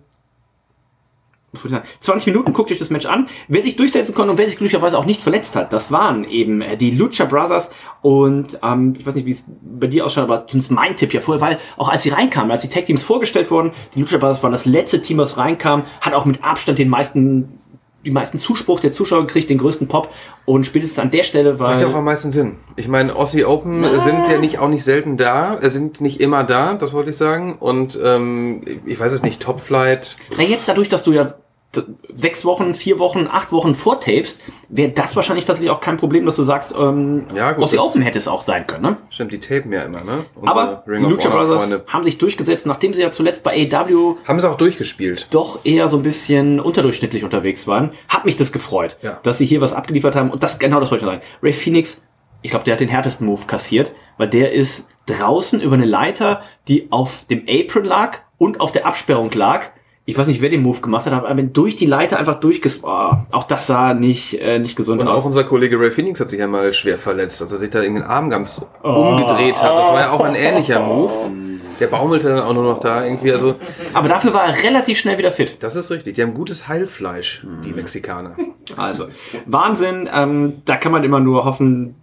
was 1.51 1.63
wollte 1.63 1.75
ich 1.75 1.81
sagen? 1.81 1.97
20 1.99 2.27
Minuten 2.27 2.53
guckt 2.53 2.71
euch 2.71 2.77
das 2.77 2.89
Match 2.89 3.05
an. 3.07 3.27
Wer 3.47 3.63
sich 3.63 3.75
durchsetzen 3.75 4.13
konnte 4.13 4.31
und 4.31 4.37
wer 4.37 4.47
sich 4.47 4.57
glücklicherweise 4.57 4.97
auch 4.97 5.05
nicht 5.05 5.21
verletzt 5.21 5.55
hat, 5.55 5.73
das 5.73 5.91
waren 5.91 6.23
eben 6.23 6.61
äh, 6.61 6.77
die 6.77 6.91
Lucha 6.91 7.25
Brothers. 7.25 7.69
Und 8.01 8.59
ähm, 8.61 8.95
ich 8.97 9.05
weiß 9.05 9.15
nicht, 9.15 9.25
wie 9.25 9.31
es 9.31 9.45
bei 9.61 9.87
dir 9.87 10.05
ausschaut, 10.05 10.25
aber 10.25 10.47
zumindest 10.47 10.71
mein 10.71 10.95
Tipp 10.95 11.13
ja 11.13 11.21
vorher, 11.21 11.41
weil 11.41 11.59
auch 11.77 11.89
als 11.89 12.03
sie 12.03 12.09
reinkamen, 12.09 12.51
als 12.51 12.61
die 12.61 12.69
Tag 12.69 12.85
Teams 12.85 13.03
vorgestellt 13.03 13.49
wurden, 13.51 13.71
die 13.95 14.01
Lucha 14.01 14.17
Brothers 14.17 14.43
waren 14.43 14.51
das 14.51 14.65
letzte 14.65 15.01
Team, 15.01 15.17
was 15.17 15.37
reinkam, 15.37 15.85
hat 16.01 16.13
auch 16.13 16.25
mit 16.25 16.43
Abstand 16.43 16.77
den 16.77 16.89
meisten 16.89 17.58
die 18.05 18.11
meisten 18.11 18.37
Zuspruch 18.37 18.79
der 18.79 18.91
Zuschauer 18.91 19.27
gekriegt, 19.27 19.49
den 19.49 19.57
größten 19.57 19.87
Pop 19.87 20.13
und 20.45 20.65
spätestens 20.65 20.99
an 20.99 21.11
der 21.11 21.23
Stelle, 21.23 21.59
weil 21.59 21.71
Macht 21.71 21.81
ja 21.81 21.87
auch 21.87 21.95
am 21.95 22.05
meisten 22.05 22.31
Sinn. 22.31 22.55
Ich 22.75 22.87
meine, 22.87 23.15
Aussie 23.15 23.45
Open 23.45 23.83
sind 23.99 24.29
ja 24.29 24.39
nicht 24.39 24.59
auch 24.59 24.69
nicht 24.69 24.83
selten 24.83 25.17
da, 25.17 25.59
sind 25.69 25.99
nicht 26.01 26.21
immer 26.21 26.43
da, 26.43 26.73
das 26.73 26.93
wollte 26.93 27.09
ich 27.09 27.17
sagen. 27.17 27.57
Und 27.59 27.99
ähm, 28.01 28.61
ich 28.85 28.99
weiß 28.99 29.11
es 29.11 29.21
nicht, 29.21 29.41
Top 29.41 29.59
Flight. 29.59 30.15
Na 30.37 30.43
jetzt 30.43 30.67
dadurch, 30.69 30.89
dass 30.89 31.03
du 31.03 31.11
ja 31.11 31.35
sechs 32.13 32.45
Wochen, 32.45 32.73
vier 32.73 32.97
Wochen, 32.97 33.27
acht 33.29 33.51
Wochen 33.51 33.75
vortapest, 33.75 34.41
wäre 34.69 34.89
das 34.91 35.15
wahrscheinlich 35.15 35.45
tatsächlich 35.45 35.69
auch 35.69 35.81
kein 35.81 35.97
Problem, 35.97 36.25
dass 36.25 36.35
du 36.35 36.43
sagst, 36.43 36.73
ähm, 36.77 37.25
Ja, 37.35 37.51
gut, 37.51 37.63
Aussie 37.63 37.77
Open 37.77 38.01
hätte 38.01 38.17
es 38.17 38.27
auch 38.27 38.41
sein 38.41 38.65
können. 38.65 38.81
Ne? 38.83 38.97
Stimmt, 39.11 39.31
die 39.33 39.39
tapen 39.39 39.71
ja 39.71 39.83
immer, 39.83 40.03
ne? 40.03 40.25
Unsere 40.35 40.59
Aber 40.59 40.83
die 40.87 41.03
of 41.03 41.09
Lucha 41.11 41.29
Brothers 41.29 41.65
Freunde. 41.67 41.85
haben 41.87 42.03
sich 42.03 42.17
durchgesetzt, 42.17 42.65
nachdem 42.65 42.93
sie 42.95 43.03
ja 43.03 43.11
zuletzt 43.11 43.43
bei 43.43 43.51
AW 43.71 44.15
Haben 44.27 44.39
sie 44.39 44.49
auch 44.49 44.57
durchgespielt. 44.57 45.27
doch 45.29 45.59
eher 45.63 45.87
so 45.89 45.97
ein 45.97 46.03
bisschen 46.03 46.59
unterdurchschnittlich 46.59 47.23
unterwegs 47.23 47.67
waren. 47.67 47.91
Hat 48.07 48.25
mich 48.25 48.35
das 48.35 48.51
gefreut, 48.51 48.97
Ja. 49.03 49.19
dass 49.21 49.37
sie 49.37 49.45
hier 49.45 49.61
was 49.61 49.73
abgeliefert 49.73 50.15
haben. 50.15 50.31
Und 50.31 50.41
das 50.41 50.57
genau 50.57 50.79
das 50.79 50.89
wollte 50.89 51.05
ich 51.05 51.11
sagen. 51.11 51.21
Ray 51.43 51.53
Phoenix, 51.53 52.01
ich 52.41 52.49
glaube, 52.49 52.65
der 52.65 52.73
hat 52.73 52.79
den 52.81 52.89
härtesten 52.89 53.27
Move 53.27 53.45
kassiert, 53.45 53.91
weil 54.17 54.27
der 54.29 54.53
ist 54.53 54.87
draußen 55.05 55.61
über 55.61 55.75
eine 55.75 55.85
Leiter, 55.85 56.41
die 56.67 56.87
auf 56.91 57.25
dem 57.29 57.43
Apron 57.47 57.83
lag 57.85 58.19
und 58.39 58.59
auf 58.59 58.71
der 58.71 58.87
Absperrung 58.87 59.29
lag. 59.31 59.67
Ich 60.09 60.17
weiß 60.17 60.25
nicht, 60.25 60.41
wer 60.41 60.49
den 60.49 60.63
Move 60.63 60.81
gemacht 60.81 61.05
hat, 61.05 61.13
aber 61.13 61.33
durch 61.43 61.75
die 61.75 61.85
Leiter 61.85 62.17
einfach 62.17 62.39
durchges... 62.39 62.83
Oh, 62.83 63.11
auch 63.29 63.43
das 63.43 63.67
sah 63.67 63.93
nicht, 63.93 64.33
äh, 64.41 64.57
nicht 64.57 64.75
gesund 64.75 64.99
Und 65.01 65.07
aus. 65.07 65.21
auch 65.21 65.25
unser 65.25 65.43
Kollege 65.43 65.79
Ray 65.79 65.91
Phoenix 65.91 66.19
hat 66.19 66.31
sich 66.31 66.39
ja 66.39 66.47
mal 66.47 66.73
schwer 66.73 66.97
verletzt, 66.97 67.43
als 67.43 67.51
er 67.51 67.59
sich 67.59 67.69
da 67.69 67.81
in 67.81 67.93
den 67.93 68.03
Arm 68.03 68.31
ganz 68.31 68.65
umgedreht 68.81 69.61
hat. 69.61 69.77
Das 69.77 69.91
war 69.91 69.99
ja 69.99 70.09
auch 70.09 70.21
ein 70.21 70.33
ähnlicher 70.47 70.79
Move. 70.79 71.11
Der 71.79 71.85
baumelte 71.85 72.27
dann 72.29 72.39
auch 72.39 72.53
nur 72.55 72.63
noch 72.63 72.79
da 72.79 73.05
irgendwie. 73.05 73.31
Also, 73.31 73.55
aber 73.93 74.09
dafür 74.09 74.33
war 74.33 74.45
er 74.47 74.63
relativ 74.63 74.97
schnell 74.97 75.19
wieder 75.19 75.31
fit. 75.31 75.57
das 75.61 75.75
ist 75.75 75.91
richtig. 75.91 76.15
Die 76.15 76.23
haben 76.23 76.33
gutes 76.33 76.67
Heilfleisch, 76.67 77.45
die 77.63 77.71
Mexikaner. 77.71 78.35
Also, 78.77 79.07
Wahnsinn. 79.47 80.07
Ähm, 80.13 80.61
da 80.65 80.77
kann 80.77 80.91
man 80.91 81.03
immer 81.03 81.19
nur 81.19 81.43
hoffen, 81.43 81.95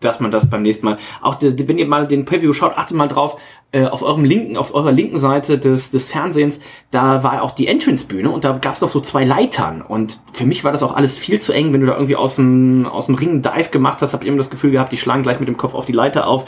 dass 0.00 0.20
man 0.20 0.30
das 0.30 0.48
beim 0.50 0.62
nächsten 0.62 0.84
Mal. 0.86 0.98
Auch 1.22 1.36
wenn 1.40 1.78
ihr 1.78 1.86
mal 1.86 2.06
den 2.06 2.24
Preview 2.26 2.52
schaut, 2.52 2.76
achtet 2.76 2.96
mal 2.96 3.08
drauf. 3.08 3.38
Äh, 3.72 3.84
auf 3.84 4.02
eurem 4.02 4.24
linken, 4.24 4.56
auf 4.56 4.74
eurer 4.74 4.90
linken 4.90 5.20
Seite 5.20 5.56
des, 5.56 5.92
des 5.92 6.06
Fernsehens, 6.06 6.58
da 6.90 7.22
war 7.22 7.40
auch 7.44 7.52
die 7.52 7.68
Entrance-Bühne 7.68 8.28
und 8.28 8.42
da 8.42 8.58
gab 8.60 8.74
es 8.74 8.80
noch 8.80 8.88
so 8.88 8.98
zwei 8.98 9.22
Leitern. 9.24 9.80
Und 9.80 10.18
für 10.32 10.44
mich 10.44 10.64
war 10.64 10.72
das 10.72 10.82
auch 10.82 10.92
alles 10.92 11.16
viel 11.16 11.40
zu 11.40 11.52
eng, 11.52 11.72
wenn 11.72 11.80
du 11.80 11.86
da 11.86 11.92
irgendwie 11.92 12.16
aus 12.16 12.34
dem, 12.34 12.84
aus 12.86 13.06
dem 13.06 13.14
Ring 13.14 13.28
einen 13.28 13.42
Dive 13.42 13.70
gemacht 13.70 14.02
hast, 14.02 14.12
habt 14.12 14.24
ihr 14.24 14.28
immer 14.28 14.38
das 14.38 14.50
Gefühl 14.50 14.72
gehabt, 14.72 14.90
die 14.90 14.96
schlagen 14.96 15.22
gleich 15.22 15.38
mit 15.38 15.48
dem 15.48 15.56
Kopf 15.56 15.74
auf 15.74 15.86
die 15.86 15.92
Leiter 15.92 16.26
auf. 16.26 16.46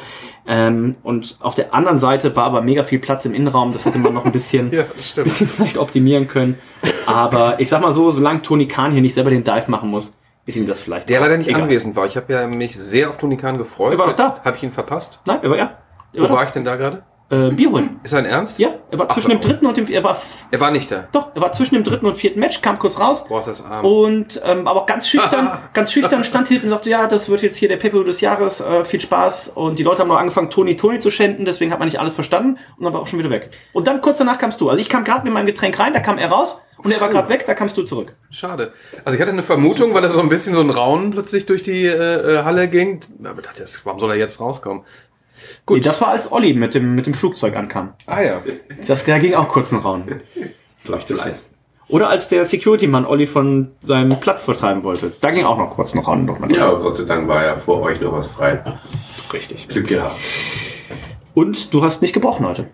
Ähm, 0.49 0.97
und 1.05 1.37
auf 1.39 1.55
der 1.55 1.73
anderen 1.73 1.97
Seite 1.97 2.35
war 2.35 2.43
aber 2.43 2.61
mega 2.61 2.83
viel 2.83 2.99
Platz 2.99 3.25
im 3.25 3.35
Innenraum. 3.35 3.73
Das 3.73 3.85
hätte 3.85 3.99
man 3.99 4.13
noch 4.15 4.25
ein 4.25 4.33
bisschen, 4.33 4.73
Ja, 4.73 4.83
bisschen 5.23 5.47
vielleicht 5.47 5.79
optimieren 5.79 6.27
können. 6.27 6.59
Aber 7.07 7.61
ich 7.61 7.69
sag 7.69 7.83
mal 7.83 7.93
so, 7.93 8.11
solange 8.11 8.43
Tony 8.43 8.67
Khan 8.67 8.91
hier 8.91 9.01
nicht 9.01 9.15
selber 9.15 9.31
den 9.31 9.45
Dive 9.45 9.71
machen 9.71 9.91
muss, 9.91 10.17
ist 10.45 10.57
ihm 10.57 10.67
das 10.67 10.81
vielleicht. 10.81 11.09
Der 11.09 11.21
leider 11.21 11.37
nicht 11.37 11.49
egal. 11.49 11.63
anwesend 11.63 11.95
war. 11.95 12.05
Ich 12.07 12.17
habe 12.17 12.33
ja 12.33 12.49
mich 12.49 12.77
sehr 12.77 13.11
auf 13.11 13.19
Tony 13.19 13.37
Khan 13.37 13.59
gefreut. 13.59 13.93
Er 13.93 13.99
war 14.01 14.09
doch 14.09 14.17
da. 14.17 14.41
Habe 14.45 14.57
ich 14.57 14.65
ihn 14.65 14.73
verpasst? 14.73 15.21
Nein, 15.25 15.39
er 15.41 15.51
war 15.51 15.57
ja. 15.57 15.79
Wo 16.15 16.29
war 16.29 16.45
ich 16.45 16.51
denn 16.51 16.65
da 16.65 16.75
gerade? 16.75 17.05
Äh, 17.33 17.51
Bier 17.53 17.71
holen. 17.71 17.99
Ist 18.03 18.13
er 18.13 18.19
ein 18.19 18.27
Ernst? 18.27 18.59
Ja, 18.59 18.75
er 18.91 18.99
war 18.99 19.09
zwischen 19.09 19.31
dem 19.31 19.41
dritten 19.41 19.65
und 19.65 19.75
dem 19.79 19.87
er 19.89 20.05
war 20.05 20.19
Er 20.51 20.61
war 20.61 20.71
nicht 20.71 20.91
da. 20.91 21.09
doch, 21.13 21.29
er 21.35 21.41
war 21.41 21.51
zwischen 21.53 21.75
dem 21.77 21.83
dritten 21.83 22.05
und 22.05 22.17
vierten 22.19 22.39
Match, 22.41 22.61
kam 22.61 22.79
kurz 22.79 23.01
raus. 23.01 23.25
Boah, 23.27 23.39
ist 23.39 23.49
das 23.49 23.65
arm. 23.65 23.87
Und 23.87 24.39
ähm, 24.45 24.67
aber 24.69 24.83
auch 24.83 24.87
ganz 24.87 25.09
schüchtern, 25.09 25.51
ganz 25.73 25.93
schüchtern 25.93 26.25
stand 26.25 26.49
hinten 26.49 26.67
und 26.67 26.71
sagte, 26.73 26.91
ja, 26.91 27.07
das 27.07 27.31
wird 27.31 27.41
jetzt 27.41 27.57
hier 27.57 27.69
der 27.71 27.79
Pepper 27.79 28.05
des 28.05 28.21
Jahres, 28.21 28.61
äh, 28.61 28.85
viel 28.85 29.01
Spaß. 29.01 29.49
Und 29.55 29.79
die 29.79 29.83
Leute 29.83 30.01
haben 30.03 30.09
noch 30.09 30.19
angefangen, 30.19 30.51
Toni 30.51 30.77
Toni 30.77 30.99
zu 30.99 31.11
schänden, 31.11 31.47
deswegen 31.47 31.73
hat 31.73 31.79
man 31.79 31.89
nicht 31.89 31.99
alles 31.99 32.13
verstanden 32.15 32.59
und 32.77 32.85
dann 32.85 32.93
war 32.93 33.01
auch 33.01 33.07
schon 33.07 33.19
wieder 33.19 33.31
weg. 33.31 33.49
Und 33.73 33.87
dann 33.87 34.03
kurz 34.03 34.19
danach 34.19 34.37
kamst 34.37 34.61
du. 34.61 34.69
Also 34.69 34.81
ich 34.83 34.91
kam 34.91 35.03
gerade 35.05 35.25
mit 35.25 35.33
meinem 35.33 35.47
Getränk 35.47 35.79
rein, 35.81 35.95
da 35.95 36.01
kam 36.01 36.19
er 36.19 36.29
raus 36.31 36.61
und 36.77 36.91
er 36.93 37.01
war 37.01 37.09
gerade 37.09 37.31
weg, 37.31 37.47
da 37.47 37.55
kamst 37.55 37.79
du 37.79 37.83
zurück. 37.85 38.15
Schade. 38.31 38.73
Also 39.07 39.15
ich 39.17 39.23
hatte 39.23 39.33
eine 39.33 39.43
Vermutung, 39.43 39.95
weil 39.95 40.05
es 40.05 40.13
so 40.13 40.21
ein 40.21 40.29
bisschen 40.29 40.55
so 40.55 40.61
ein 40.61 40.69
Raunen 40.69 41.13
plötzlich 41.13 41.47
durch 41.47 41.63
die 41.63 41.87
äh, 41.87 41.95
äh, 42.41 42.45
Halle 42.45 42.69
ging. 42.69 43.01
Aber 43.25 43.41
dachte, 43.41 43.63
das- 43.63 43.87
warum 43.87 43.99
soll 43.99 44.11
er 44.11 44.17
jetzt 44.19 44.39
rauskommen? 44.39 44.83
Gut. 45.67 45.79
Nee, 45.79 45.83
das 45.85 46.01
war 46.01 46.09
als 46.09 46.31
Olli 46.31 46.55
mit 46.55 46.75
dem, 46.75 46.95
mit 46.95 47.07
dem 47.07 47.15
Flugzeug 47.15 47.57
ankam. 47.57 47.95
ah 48.07 48.21
ja. 48.21 48.43
Das, 48.87 49.05
da 49.05 49.19
ging 49.19 49.35
auch 49.35 49.49
kurz 49.49 49.73
ein 49.73 49.79
Raum. 49.79 50.05
Vielleicht. 50.85 51.43
Oder 51.89 52.09
als 52.09 52.29
der 52.29 52.45
Security-Mann 52.45 53.05
Olli 53.05 53.27
von 53.27 53.73
seinem 53.81 54.19
Platz 54.19 54.45
vertreiben 54.45 54.83
wollte. 54.83 55.13
Da 55.21 55.31
ging 55.31 55.45
auch 55.45 55.59
noch 55.59 55.71
kurz 55.71 55.95
ein 55.95 55.99
Raum. 56.01 56.25
Noch 56.25 56.39
mal. 56.39 56.51
Ja, 56.51 56.69
aber 56.69 56.81
Gott 56.81 56.97
sei 56.97 57.05
Dank 57.05 57.29
war 57.29 57.45
ja 57.45 57.55
vor 57.55 57.83
euch 57.83 58.01
noch 58.01 58.13
was 58.13 58.29
frei. 58.29 58.63
richtig. 59.33 59.69
Glück 59.69 59.89
gehabt. 59.89 60.17
Und 61.35 61.73
du 61.73 61.83
hast 61.85 62.03
nicht 62.03 62.13
gebrochen 62.15 62.47
heute. 62.47 62.69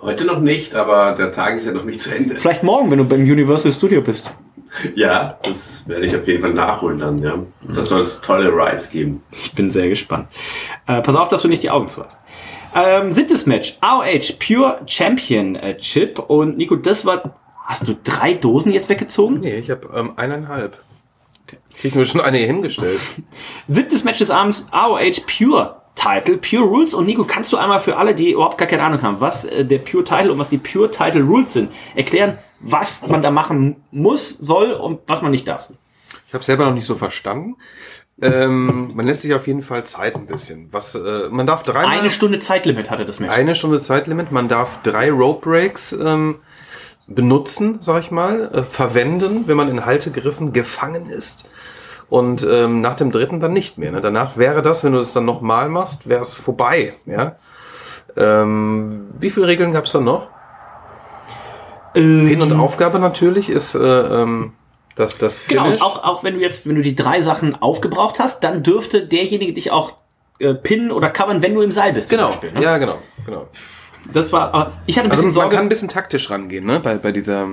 Heute 0.00 0.24
noch 0.24 0.40
nicht, 0.40 0.74
aber 0.74 1.12
der 1.12 1.32
Tag 1.32 1.56
ist 1.56 1.66
ja 1.66 1.72
noch 1.72 1.84
nicht 1.84 2.02
zu 2.02 2.14
Ende. 2.14 2.36
Vielleicht 2.36 2.62
morgen, 2.62 2.90
wenn 2.90 2.98
du 2.98 3.04
beim 3.04 3.22
Universal 3.22 3.72
Studio 3.72 4.00
bist. 4.00 4.32
Ja, 4.94 5.38
das 5.42 5.86
werde 5.88 6.06
ich 6.06 6.16
auf 6.16 6.26
jeden 6.26 6.42
Fall 6.42 6.54
nachholen 6.54 6.98
dann, 6.98 7.18
ja. 7.18 7.38
Das 7.74 7.88
soll 7.88 8.00
es 8.00 8.20
tolle 8.20 8.50
Rides 8.50 8.90
geben. 8.90 9.22
Ich 9.32 9.52
bin 9.52 9.70
sehr 9.70 9.88
gespannt. 9.88 10.28
Äh, 10.86 11.00
pass 11.02 11.16
auf, 11.16 11.28
dass 11.28 11.42
du 11.42 11.48
nicht 11.48 11.62
die 11.62 11.70
Augen 11.70 11.88
zu 11.88 12.04
hast. 12.04 12.18
Ähm, 12.74 13.12
siebtes 13.12 13.46
Match. 13.46 13.76
AOH 13.80 14.38
Pure 14.38 14.80
Championship. 14.86 16.18
Und 16.18 16.58
Nico, 16.58 16.76
das 16.76 17.04
war. 17.06 17.38
Hast 17.64 17.86
du 17.86 17.94
drei 18.02 18.32
Dosen 18.32 18.72
jetzt 18.72 18.88
weggezogen? 18.88 19.40
Nee, 19.40 19.56
ich 19.56 19.70
habe 19.70 19.88
ähm, 19.94 20.12
eineinhalb. 20.16 20.78
Krieg 21.78 21.94
mir 21.94 22.06
schon 22.06 22.20
eine 22.20 22.38
hier 22.38 22.46
hingestellt. 22.46 22.98
Siebtes 23.68 24.04
Match 24.04 24.18
des 24.18 24.30
Abends. 24.30 24.66
AOH 24.70 25.22
Pure 25.26 25.76
Title, 25.94 26.38
Pure 26.38 26.64
Rules. 26.64 26.94
Und 26.94 27.06
Nico, 27.06 27.24
kannst 27.24 27.52
du 27.52 27.56
einmal 27.56 27.80
für 27.80 27.96
alle, 27.96 28.14
die 28.14 28.32
überhaupt 28.32 28.58
gar 28.58 28.68
keine 28.68 28.82
Ahnung 28.82 29.02
haben, 29.02 29.20
was 29.20 29.44
äh, 29.44 29.64
der 29.64 29.78
Pure 29.78 30.04
Title 30.04 30.32
und 30.32 30.38
was 30.38 30.48
die 30.48 30.58
Pure 30.58 30.90
Title 30.90 31.22
Rules 31.22 31.52
sind, 31.52 31.70
erklären, 31.94 32.38
was 32.60 33.06
man 33.06 33.22
da 33.22 33.30
machen 33.30 33.76
muss, 33.90 34.30
soll 34.30 34.72
und 34.72 35.00
was 35.06 35.22
man 35.22 35.30
nicht 35.30 35.46
darf? 35.46 35.68
Ich 36.26 36.34
habe 36.34 36.44
selber 36.44 36.64
noch 36.66 36.74
nicht 36.74 36.86
so 36.86 36.94
verstanden. 36.94 37.56
Ähm, 38.20 38.92
man 38.94 39.06
lässt 39.06 39.22
sich 39.22 39.32
auf 39.32 39.46
jeden 39.46 39.62
Fall 39.62 39.84
Zeit 39.84 40.16
ein 40.16 40.26
bisschen. 40.26 40.72
Was, 40.72 40.94
äh, 40.94 41.28
man 41.30 41.46
darf 41.46 41.62
dreimal 41.62 41.98
Eine 41.98 42.10
Stunde 42.10 42.40
Zeitlimit 42.40 42.90
hatte 42.90 43.06
das 43.06 43.20
Match. 43.20 43.32
eine 43.32 43.54
Stunde 43.54 43.80
Zeitlimit. 43.80 44.32
Man 44.32 44.48
darf 44.48 44.82
drei 44.82 45.10
Rope 45.10 45.48
Breaks 45.48 45.92
ähm, 45.92 46.36
benutzen, 47.06 47.78
sag 47.80 48.02
ich 48.02 48.10
mal, 48.10 48.50
äh, 48.52 48.62
verwenden, 48.62 49.44
wenn 49.46 49.56
man 49.56 49.68
in 49.68 49.86
Haltegriffen 49.86 50.52
gefangen 50.52 51.08
ist. 51.10 51.48
Und 52.08 52.42
ähm, 52.42 52.80
nach 52.80 52.94
dem 52.94 53.12
dritten 53.12 53.38
dann 53.38 53.52
nicht 53.52 53.78
mehr. 53.78 53.92
Ne? 53.92 54.00
Danach 54.00 54.36
wäre 54.36 54.62
das, 54.62 54.82
wenn 54.82 54.92
du 54.92 54.98
das 54.98 55.12
dann 55.12 55.24
nochmal 55.24 55.68
machst, 55.68 56.08
wäre 56.08 56.22
es 56.22 56.34
vorbei. 56.34 56.94
Ja. 57.06 57.36
Ähm, 58.16 59.08
wie 59.18 59.30
viele 59.30 59.46
Regeln 59.46 59.72
gab 59.72 59.84
es 59.84 59.92
dann 59.92 60.04
noch? 60.04 60.26
Hin- 62.02 62.42
und 62.42 62.52
Aufgabe 62.54 62.98
natürlich 62.98 63.48
ist 63.50 63.74
äh, 63.74 63.78
ähm, 63.80 64.52
das, 64.94 65.18
das 65.18 65.46
Genau, 65.46 65.64
Finish. 65.64 65.80
und 65.80 65.86
auch, 65.86 66.04
auch 66.04 66.24
wenn 66.24 66.34
du 66.34 66.40
jetzt, 66.40 66.66
wenn 66.68 66.76
du 66.76 66.82
die 66.82 66.94
drei 66.96 67.20
Sachen 67.20 67.54
aufgebraucht 67.60 68.18
hast, 68.18 68.42
dann 68.44 68.62
dürfte 68.62 69.06
derjenige 69.06 69.52
dich 69.52 69.70
auch 69.70 69.94
äh, 70.38 70.54
pinnen 70.54 70.90
oder 70.92 71.10
covern, 71.10 71.42
wenn 71.42 71.54
du 71.54 71.62
im 71.62 71.72
Seil 71.72 71.92
bist. 71.92 72.08
zum 72.08 72.18
genau, 72.18 72.28
Beispiel, 72.28 72.52
ne? 72.52 72.62
ja 72.62 72.78
genau, 72.78 72.98
genau. 73.26 73.48
Das 74.12 74.32
war, 74.32 74.54
aber 74.54 74.72
ich 74.86 74.96
hatte 74.96 75.08
ein 75.08 75.10
Also 75.10 75.22
bisschen 75.24 75.34
man 75.36 75.42
Sorge, 75.44 75.56
kann 75.56 75.66
ein 75.66 75.68
bisschen 75.68 75.88
taktisch 75.88 76.30
rangehen, 76.30 76.64
ne, 76.64 76.80
bei, 76.80 76.96
bei 76.96 77.12
dieser, 77.12 77.46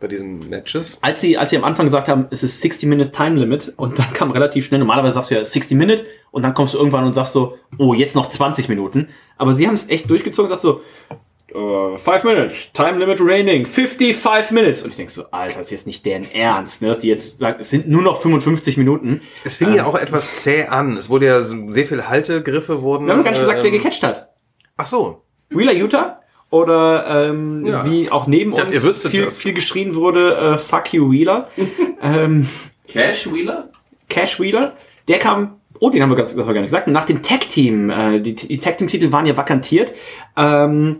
bei 0.00 0.06
diesen 0.08 0.48
Matches. 0.48 0.98
als 1.02 1.20
sie, 1.20 1.36
als 1.36 1.50
sie 1.50 1.56
am 1.58 1.64
Anfang 1.64 1.86
gesagt 1.86 2.08
haben, 2.08 2.26
es 2.30 2.42
ist 2.42 2.60
60 2.60 2.88
Minutes 2.88 3.10
Time 3.12 3.36
Limit 3.38 3.72
und 3.76 3.98
dann 3.98 4.12
kam 4.14 4.30
relativ 4.30 4.66
schnell, 4.66 4.78
normalerweise 4.78 5.14
sagst 5.14 5.30
du 5.30 5.34
ja 5.34 5.44
60 5.44 5.76
Minutes 5.76 6.04
und 6.30 6.42
dann 6.42 6.54
kommst 6.54 6.74
du 6.74 6.78
irgendwann 6.78 7.04
und 7.04 7.14
sagst 7.14 7.32
so, 7.32 7.58
oh, 7.78 7.92
jetzt 7.94 8.14
noch 8.14 8.26
20 8.28 8.68
Minuten. 8.68 9.08
Aber 9.36 9.52
sie 9.52 9.66
haben 9.66 9.74
es 9.74 9.88
echt 9.90 10.08
durchgezogen 10.08 10.50
und 10.50 10.60
sagt 10.60 10.62
so, 10.62 10.80
äh, 11.54 11.96
5 11.96 12.24
Minutes, 12.24 12.72
Time 12.72 12.98
Limit 12.98 13.18
Raining, 13.20 13.66
55 13.66 14.50
Minutes. 14.50 14.82
Und 14.82 14.90
ich 14.90 14.96
denk 14.96 15.10
so, 15.10 15.24
Alter, 15.30 15.58
das 15.58 15.66
ist 15.66 15.70
jetzt 15.72 15.86
nicht 15.86 16.04
deren 16.06 16.30
Ernst, 16.32 16.82
ne? 16.82 16.88
dass 16.88 17.00
die 17.00 17.08
jetzt 17.08 17.38
sagen, 17.38 17.58
es 17.60 17.70
sind 17.70 17.88
nur 17.88 18.02
noch 18.02 18.20
55 18.20 18.76
Minuten. 18.76 19.20
Es 19.44 19.56
fing 19.56 19.72
ja 19.74 19.84
auch 19.86 19.94
etwas 19.94 20.34
zäh 20.36 20.64
an. 20.64 20.96
Es 20.96 21.10
wurde 21.10 21.26
ja 21.26 21.40
sehr 21.40 21.86
viel 21.86 22.08
Haltegriffe 22.08 22.82
wurden. 22.82 23.06
Wir 23.06 23.14
haben 23.14 23.24
gar 23.24 23.30
nicht 23.30 23.40
gesagt, 23.40 23.62
wer 23.62 23.72
ähm, 23.72 23.78
gecatcht 23.78 24.02
hat. 24.02 24.30
Ach 24.76 24.86
so. 24.86 25.22
Wheeler 25.50 25.72
Utah 25.72 26.20
oder 26.50 27.28
ähm, 27.30 27.64
Ja. 27.66 27.84
wie 27.84 28.10
auch 28.10 28.26
neben 28.26 28.54
dachte, 28.54 28.68
uns 28.68 28.76
ihr 28.76 28.88
wüsstet 28.88 29.10
viel, 29.10 29.24
das. 29.24 29.38
viel 29.38 29.54
geschrien 29.54 29.94
wurde, 29.94 30.36
äh, 30.36 30.58
Fuck 30.58 30.92
you 30.92 31.10
Wheeler. 31.10 31.48
ähm, 32.02 32.48
Cash 32.86 33.32
Wheeler? 33.32 33.70
Cash 34.08 34.38
Wheeler, 34.38 34.76
der 35.08 35.18
kam, 35.18 35.60
oh, 35.80 35.88
den 35.88 36.02
haben 36.02 36.10
wir, 36.10 36.16
ganz, 36.16 36.30
das 36.30 36.38
haben 36.38 36.46
wir 36.46 36.54
gar 36.54 36.60
nicht 36.60 36.70
gesagt, 36.70 36.88
nach 36.88 37.06
dem 37.06 37.22
Tag 37.22 37.48
Team, 37.48 37.88
äh, 37.88 38.20
die, 38.20 38.34
die 38.34 38.58
Tag 38.58 38.76
Team 38.76 38.88
Titel 38.88 39.12
waren 39.12 39.24
ja 39.24 39.36
vakantiert, 39.36 39.94
ähm, 40.36 40.98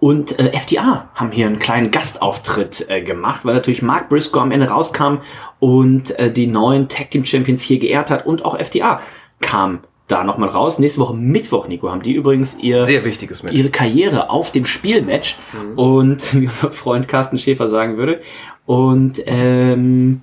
und 0.00 0.38
äh, 0.38 0.48
FDA 0.52 1.08
haben 1.14 1.32
hier 1.32 1.46
einen 1.46 1.58
kleinen 1.58 1.90
Gastauftritt 1.90 2.86
äh, 2.88 3.02
gemacht, 3.02 3.44
weil 3.44 3.54
natürlich 3.54 3.82
Mark 3.82 4.08
Briscoe 4.08 4.40
am 4.40 4.50
Ende 4.50 4.68
rauskam 4.68 5.18
und 5.58 6.18
äh, 6.18 6.30
die 6.30 6.46
neuen 6.46 6.88
Tag 6.88 7.10
Team 7.10 7.24
Champions 7.24 7.62
hier 7.62 7.78
geehrt 7.78 8.10
hat 8.10 8.26
und 8.26 8.44
auch 8.44 8.58
FDA 8.58 9.00
kam 9.40 9.80
da 10.06 10.22
nochmal 10.22 10.50
raus. 10.50 10.78
Nächste 10.78 11.00
Woche 11.00 11.14
Mittwoch, 11.14 11.66
Nico, 11.66 11.90
haben 11.90 12.02
die 12.02 12.12
übrigens 12.12 12.56
ihr 12.58 12.82
Sehr 12.82 13.04
wichtiges 13.04 13.42
Match. 13.42 13.56
ihre 13.56 13.70
Karriere 13.70 14.30
auf 14.30 14.52
dem 14.52 14.66
Spielmatch 14.66 15.38
und 15.76 16.34
wie 16.40 16.46
unser 16.46 16.70
Freund 16.72 17.08
Carsten 17.08 17.38
Schäfer 17.38 17.68
sagen 17.68 17.96
würde 17.96 18.20
und 18.66 19.22
ähm, 19.26 20.22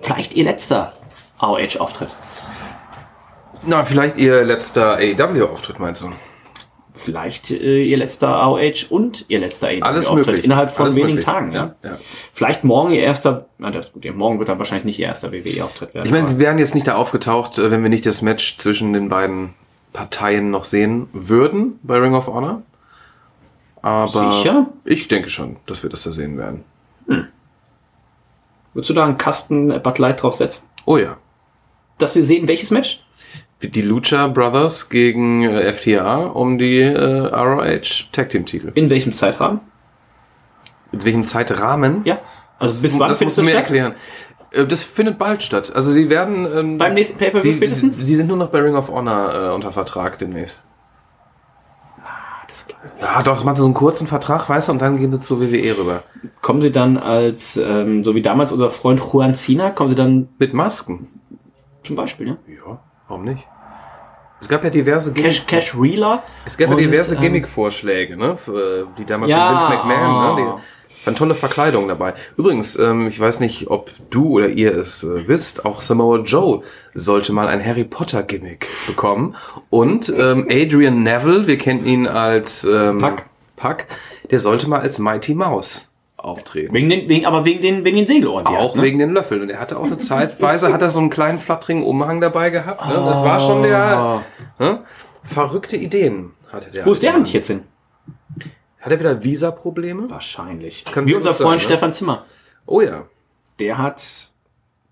vielleicht 0.00 0.34
ihr 0.34 0.44
letzter 0.44 0.92
AOH-Auftritt. 1.38 2.10
Na, 3.62 3.84
vielleicht 3.84 4.16
ihr 4.16 4.44
letzter 4.44 4.96
AEW-Auftritt, 4.96 5.78
meinst 5.78 6.02
du? 6.02 6.12
Vielleicht 6.92 7.50
äh, 7.50 7.84
ihr 7.84 7.96
letzter 7.96 8.28
AOH 8.28 8.86
und 8.90 9.24
ihr 9.28 9.38
letzter 9.38 9.68
Alles 9.80 10.06
AEW-Auftritt 10.06 10.26
möglich. 10.26 10.44
innerhalb 10.44 10.70
von 10.72 10.84
Alles 10.84 10.96
wenigen 10.96 11.10
möglich. 11.14 11.24
Tagen. 11.24 11.52
Ja. 11.52 11.74
Ja. 11.84 11.98
Vielleicht 12.32 12.64
morgen 12.64 12.92
ihr 12.92 13.02
erster, 13.02 13.46
na 13.58 13.70
das 13.70 13.86
ist 13.86 13.92
gut, 13.92 14.04
morgen 14.16 14.38
wird 14.38 14.48
dann 14.48 14.58
wahrscheinlich 14.58 14.84
nicht 14.84 14.98
ihr 14.98 15.06
erster 15.06 15.30
WWE-Auftritt 15.32 15.94
werden. 15.94 16.06
Ich 16.06 16.12
meine, 16.12 16.26
sie 16.26 16.38
wären 16.38 16.58
jetzt 16.58 16.74
nicht 16.74 16.86
da 16.86 16.96
aufgetaucht, 16.96 17.58
äh, 17.58 17.70
wenn 17.70 17.82
wir 17.82 17.90
nicht 17.90 18.06
das 18.06 18.22
Match 18.22 18.58
zwischen 18.58 18.92
den 18.92 19.08
beiden 19.08 19.54
Parteien 19.92 20.50
noch 20.50 20.64
sehen 20.64 21.08
würden 21.12 21.78
bei 21.82 21.98
Ring 21.98 22.14
of 22.14 22.26
Honor. 22.26 22.62
Aber 23.82 24.32
Sicher? 24.32 24.66
ich 24.84 25.08
denke 25.08 25.30
schon, 25.30 25.56
dass 25.66 25.82
wir 25.82 25.90
das 25.90 26.02
da 26.02 26.12
sehen 26.12 26.36
werden. 26.38 26.64
würdest 28.74 28.90
du 28.90 28.94
da 28.94 29.04
einen 29.04 29.16
Kasten 29.18 29.68
Bud 29.82 29.98
Light 29.98 30.22
draufsetzen? 30.22 30.68
Oh 30.84 30.96
ja. 30.96 31.16
Dass 31.98 32.14
wir 32.14 32.22
sehen, 32.22 32.46
welches 32.48 32.70
Match? 32.70 33.02
Die 33.62 33.82
Lucha 33.82 34.26
Brothers 34.28 34.88
gegen 34.88 35.42
äh, 35.42 35.72
FTA 35.72 36.16
um 36.26 36.56
die 36.56 36.80
äh, 36.80 37.26
ROH 37.26 38.08
Tag 38.12 38.30
Team 38.30 38.46
Titel. 38.46 38.72
In 38.74 38.88
welchem 38.88 39.12
Zeitrahmen? 39.12 39.60
Mit 40.92 41.04
welchem 41.04 41.24
Zeitrahmen? 41.24 42.00
Ja. 42.04 42.18
Also 42.58 42.80
bis 42.82 42.98
wann 42.98 43.08
das 43.08 43.20
musst 43.20 43.36
du 43.38 43.42
mir 43.42 43.50
statt? 43.50 43.62
erklären. 43.64 43.94
Äh, 44.50 44.64
Das 44.66 44.82
findet 44.82 45.18
bald 45.18 45.42
statt. 45.42 45.72
Also 45.74 45.92
sie 45.92 46.08
werden 46.08 46.46
ähm, 46.52 46.78
Beim 46.78 46.94
nächsten 46.94 47.18
Pay-Per-View 47.18 47.40
sie, 47.52 47.56
spätestens? 47.56 47.96
Sie, 47.96 48.04
sie 48.04 48.16
sind 48.16 48.28
nur 48.28 48.36
noch 48.38 48.48
bei 48.48 48.60
Ring 48.60 48.76
of 48.76 48.88
Honor 48.90 49.34
äh, 49.50 49.54
unter 49.54 49.72
Vertrag 49.72 50.18
demnächst. 50.18 50.62
Das 52.48 52.66
klar. 52.66 52.80
Ja, 53.00 53.22
doch, 53.22 53.34
das 53.34 53.44
machen 53.44 53.56
sie 53.56 53.60
so 53.62 53.66
einen 53.66 53.74
kurzen 53.74 54.06
Vertrag, 54.06 54.48
weißt 54.48 54.68
du, 54.68 54.72
und 54.72 54.82
dann 54.82 54.96
gehen 54.98 55.12
sie 55.12 55.20
zur 55.20 55.40
WWE 55.40 55.76
rüber. 55.78 56.02
Kommen 56.40 56.62
Sie 56.62 56.72
dann 56.72 56.96
als, 56.96 57.56
ähm, 57.58 58.02
so 58.02 58.14
wie 58.14 58.22
damals 58.22 58.52
unser 58.52 58.70
Freund 58.70 59.00
Juan 59.00 59.34
Cena, 59.34 59.70
kommen 59.70 59.90
Sie 59.90 59.94
dann 59.96 60.28
Mit 60.38 60.52
Masken. 60.54 61.06
zum 61.84 61.94
Beispiel, 61.94 62.26
ne? 62.26 62.38
Ja, 62.48 62.80
warum 63.06 63.24
nicht? 63.24 63.46
Es 64.40 64.48
gab 64.48 64.64
ja 64.64 64.70
diverse 64.70 65.12
Cash, 65.12 65.46
Cash 65.46 65.74
Reeler. 65.78 66.22
Es 66.46 66.56
gab 66.56 66.70
ja 66.70 66.76
diverse 66.76 67.14
ähm, 67.14 67.20
Gimmick-Vorschläge, 67.20 68.16
ne? 68.16 68.36
für, 68.36 68.86
Die 68.98 69.04
damals 69.04 69.30
Ja. 69.30 69.58
von 69.58 69.68
Vince 69.68 69.68
McMahon, 69.68 70.34
ne? 70.36 70.42
Die 71.00 71.06
waren 71.06 71.14
tolle 71.16 71.34
Verkleidungen 71.34 71.88
dabei. 71.88 72.14
Übrigens, 72.36 72.76
ähm, 72.78 73.08
ich 73.08 73.18
weiß 73.18 73.40
nicht, 73.40 73.70
ob 73.70 73.90
du 74.10 74.28
oder 74.30 74.48
ihr 74.48 74.74
es 74.76 75.02
äh, 75.02 75.26
wisst, 75.28 75.64
auch 75.64 75.80
Samoa 75.80 76.18
Joe 76.18 76.62
sollte 76.94 77.32
mal 77.32 77.48
ein 77.48 77.64
Harry 77.64 77.84
Potter-Gimmick 77.84 78.66
bekommen. 78.86 79.34
Und 79.70 80.10
ähm, 80.14 80.46
Adrian 80.50 81.02
Neville, 81.02 81.46
wir 81.46 81.56
kennen 81.58 81.86
ihn 81.86 82.06
als 82.06 82.64
ähm, 82.64 82.98
Puck. 82.98 83.22
Puck, 83.56 83.76
der 84.30 84.38
sollte 84.38 84.68
mal 84.68 84.80
als 84.80 84.98
Mighty 84.98 85.34
Mouse 85.34 85.89
auftreten. 86.24 86.74
Wegen 86.74 86.88
den, 86.88 87.08
wegen, 87.08 87.26
aber 87.26 87.44
wegen 87.44 87.60
den, 87.60 87.84
wegen 87.84 87.96
den 87.96 88.06
Segelohren. 88.06 88.46
Auch 88.46 88.70
hat, 88.70 88.76
ne? 88.76 88.82
wegen 88.82 88.98
den 88.98 89.12
Löffeln. 89.12 89.42
Und 89.42 89.50
er 89.50 89.60
hatte 89.60 89.78
auch 89.78 89.84
eine 89.84 89.98
Zeitweise, 89.98 90.72
hat 90.72 90.82
er 90.82 90.90
so 90.90 91.00
einen 91.00 91.10
kleinen 91.10 91.38
flatterigen 91.38 91.82
Umhang 91.82 92.20
dabei 92.20 92.50
gehabt. 92.50 92.86
Ne? 92.86 92.94
Das 92.94 93.24
war 93.24 93.40
schon 93.40 93.62
der 93.62 94.22
ne? 94.58 94.84
verrückte 95.22 95.76
Ideen 95.76 96.32
hatte 96.52 96.70
der. 96.70 96.86
Wo 96.86 96.92
ist 96.92 97.02
der 97.02 97.14
eigentlich 97.14 97.32
jetzt 97.32 97.48
hin? 97.48 97.62
Hat 98.80 98.92
er 98.92 98.98
wieder 98.98 99.22
Visa-Probleme? 99.22 100.08
Wahrscheinlich. 100.08 100.84
Wie 101.04 101.14
unser 101.14 101.30
gut 101.30 101.36
sein, 101.36 101.46
Freund 101.46 101.60
ne? 101.60 101.66
Stefan 101.66 101.92
Zimmer. 101.92 102.24
Oh 102.66 102.80
ja. 102.80 103.04
Der 103.58 103.76
hat 103.76 104.02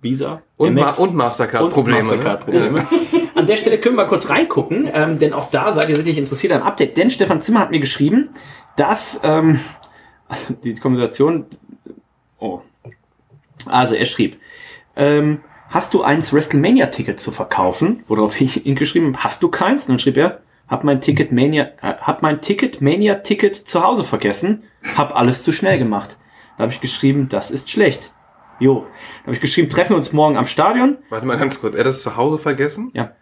Visa 0.01 0.43
Und, 0.57 0.75
Ma 0.75 0.91
und 0.91 1.15
Mastercard-Probleme. 1.15 1.99
und 1.99 2.09
Mastercard-Probleme. 2.09 2.87
An 3.35 3.47
der 3.47 3.57
Stelle 3.57 3.79
können 3.79 3.97
wir 3.97 4.03
mal 4.05 4.09
kurz 4.09 4.29
reingucken, 4.29 4.91
ähm, 4.93 5.19
denn 5.19 5.33
auch 5.33 5.51
da 5.51 5.73
seid 5.73 5.89
ihr 5.89 5.97
sicherlich 5.97 6.19
interessiert 6.19 6.53
am 6.53 6.63
Update. 6.63 6.97
Denn 6.97 7.11
Stefan 7.11 7.41
Zimmer 7.41 7.61
hat 7.61 7.71
mir 7.71 7.81
geschrieben, 7.81 8.31
dass 8.77 9.21
ähm, 9.23 9.61
also 10.29 10.55
die 10.55 10.75
Konversation. 10.75 11.47
Oh. 12.39 12.61
Also 13.67 13.95
er 13.95 14.07
schrieb, 14.07 14.39
ähm, 14.97 15.41
hast 15.69 15.95
du 15.95 16.03
eins 16.03 16.33
WrestleMania-Ticket 16.33 17.19
zu 17.19 17.33
verkaufen? 17.33 18.05
Worauf 18.07 18.41
ich 18.41 18.67
ihn 18.67 18.77
geschrieben 18.77 19.09
habe, 19.15 19.25
hast 19.25 19.43
du 19.43 19.49
keins? 19.49 19.85
Und 19.85 19.91
dann 19.91 19.99
schrieb 19.99 20.17
er, 20.17 20.43
hab 20.69 20.85
mein 20.85 21.01
Ticket 21.01 21.33
Mania, 21.33 21.71
äh, 21.81 21.95
hab 21.95 22.23
mein 22.23 22.41
Ticket 22.41 22.81
Mania-Ticket 22.81 23.57
zu 23.57 23.83
Hause 23.83 24.05
vergessen, 24.05 24.65
hab 24.97 25.17
alles 25.17 25.43
zu 25.43 25.53
schnell 25.53 25.79
gemacht. 25.79 26.17
Da 26.57 26.65
habe 26.65 26.73
ich 26.73 26.81
geschrieben, 26.81 27.29
das 27.29 27.51
ist 27.51 27.71
schlecht. 27.71 28.13
Jo. 28.61 28.87
Da 29.21 29.27
habe 29.27 29.35
ich 29.35 29.41
geschrieben, 29.41 29.71
treffen 29.71 29.91
wir 29.91 29.97
uns 29.97 30.13
morgen 30.13 30.37
am 30.37 30.47
Stadion. 30.47 30.99
Warte 31.11 31.27
mal 31.27 31.39
ganz 31.39 31.61
kurz. 31.61 31.75
Er 31.75 31.81
hat 31.81 31.87
das 31.87 32.03
zu 32.03 32.17
Hause 32.17 32.39
vergessen? 32.39 32.91
Ja. 32.95 33.13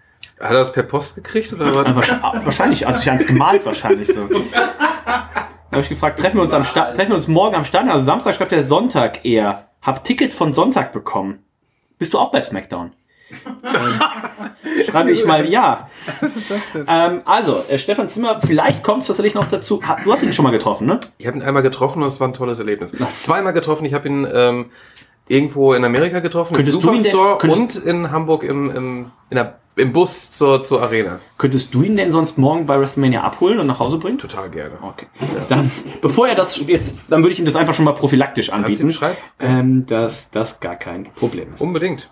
Hat 0.41 0.51
er 0.51 0.55
das 0.55 0.73
per 0.73 0.83
Post 0.83 1.17
gekriegt? 1.17 1.53
Oder 1.53 1.75
was? 1.75 1.95
wahrscheinlich, 1.95 2.45
wahrscheinlich, 2.45 2.87
also 2.87 3.01
ich 3.01 3.11
eins 3.11 3.27
gemalt 3.27 3.65
wahrscheinlich 3.65 4.09
so. 4.09 4.29
Habe 5.77 5.83
ich 5.83 5.91
gefragt, 5.91 6.19
treffen 6.19 6.39
wir 6.39 6.43
uns 6.43 6.55
am 6.55 6.65
Sta 6.65 6.93
treffen 6.93 7.11
wir 7.11 7.17
uns 7.17 7.29
morgen 7.29 7.55
am 7.55 7.67
Stadion, 7.67 7.93
also 7.93 8.07
Samstag 8.07 8.35
schreibt 8.35 8.51
er 8.51 8.63
Sonntag 8.63 9.27
eher. 9.27 9.69
Hab 9.83 10.05
Ticket 10.05 10.33
von 10.33 10.55
Sonntag 10.55 10.91
bekommen. 10.91 11.41
Bist 11.99 12.15
du 12.15 12.19
auch 12.19 12.31
bei 12.31 12.41
SmackDown? 12.41 12.93
Schreibe 14.89 15.11
ich 15.11 15.27
mal 15.27 15.47
ja. 15.47 15.91
Was 16.21 16.35
ist 16.35 16.51
das 16.51 16.73
denn? 16.73 16.87
Ähm, 16.89 17.21
also, 17.27 17.63
äh, 17.69 17.79
Stefan 17.79 18.09
Zimmer, 18.09 18.41
vielleicht 18.41 18.83
kommt 18.83 19.03
es 19.03 19.09
tatsächlich 19.09 19.35
noch 19.35 19.49
dazu. 19.49 19.87
Ha, 19.87 19.99
du 20.03 20.11
hast 20.11 20.23
ihn 20.23 20.33
schon 20.33 20.45
mal 20.45 20.51
getroffen, 20.51 20.87
ne? 20.87 20.99
Ich 21.19 21.27
habe 21.27 21.37
ihn 21.37 21.43
einmal 21.43 21.63
getroffen 21.63 22.01
und 22.01 22.07
es 22.07 22.21
war 22.21 22.29
ein 22.29 22.33
tolles 22.33 22.59
Erlebnis. 22.59 22.93
Zweimal 23.21 23.53
getroffen. 23.53 23.85
Ich 23.85 23.93
habe 23.93 24.09
ihn 24.09 24.27
ähm, 24.33 24.71
irgendwo 25.29 25.73
in 25.75 25.85
Amerika 25.85 26.21
getroffen, 26.21 26.55
Könntest 26.55 26.77
im 26.77 26.83
denn- 26.83 26.97
Superstore 26.99 27.39
könntest- 27.39 27.79
und 27.79 27.85
in 27.87 28.11
Hamburg 28.11 28.43
im, 28.45 28.71
im, 28.71 29.11
der, 29.31 29.59
im 29.77 29.93
Bus 29.93 30.31
zur, 30.31 30.63
zur 30.63 30.83
Arena. 30.83 31.19
Könntest 31.37 31.75
du 31.75 31.83
ihn 31.83 31.97
denn 31.97 32.11
sonst 32.13 32.39
morgen 32.39 32.65
bei 32.67 32.79
WrestleMania 32.79 33.23
abholen 33.23 33.59
und 33.59 33.67
nach 33.67 33.79
Hause 33.79 33.99
bringen? 33.99 34.19
Total 34.19 34.49
gerne. 34.51 34.77
Okay. 34.83 35.07
Dann, 35.49 35.71
bevor 36.01 36.29
er 36.29 36.35
das 36.35 36.61
jetzt, 36.67 37.11
dann 37.11 37.23
würde 37.23 37.33
ich 37.33 37.39
ihm 37.39 37.45
das 37.45 37.57
einfach 37.57 37.75
schon 37.75 37.85
mal 37.85 37.93
prophylaktisch 37.93 38.51
anbieten. 38.51 38.83
ihm 38.83 38.91
schreiben? 38.91 39.17
Ähm, 39.41 39.85
dass 39.87 40.31
das 40.31 40.61
gar 40.61 40.77
kein 40.77 41.05
Problem 41.13 41.53
ist. 41.55 41.61
Unbedingt. 41.61 42.09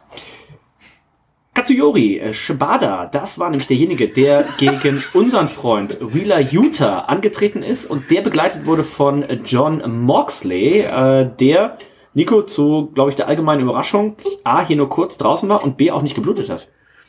Katsuyori 1.55 2.19
äh, 2.19 2.33
Shibada, 2.35 3.07
das 3.07 3.39
war 3.39 3.49
nämlich 3.49 3.69
derjenige, 3.69 4.09
der 4.09 4.45
gegen 4.59 5.05
unseren 5.13 5.47
Freund 5.49 5.97
Wheeler 6.01 6.41
Utah 6.41 7.01
angetreten 7.03 7.63
ist 7.63 7.87
und 7.89 8.11
der 8.11 8.23
begleitet 8.23 8.67
wurde 8.67 8.83
von 8.83 9.25
John 9.45 10.03
Moxley, 10.05 10.81
äh, 10.81 11.31
der 11.39 11.79
Nico 12.15 12.43
zu, 12.43 12.91
glaube 12.95 13.11
ich, 13.11 13.17
der 13.17 13.29
allgemeinen 13.29 13.63
Überraschung 13.63 14.17
A, 14.45 14.65
hier 14.65 14.77
nur 14.77 14.89
kurz 14.89 15.19
draußen 15.19 15.49
war 15.49 15.63
und 15.63 15.77
B, 15.77 15.91
auch 15.91 16.03
nicht 16.03 16.15
geblutet 16.15 16.49
hat. 16.49 16.69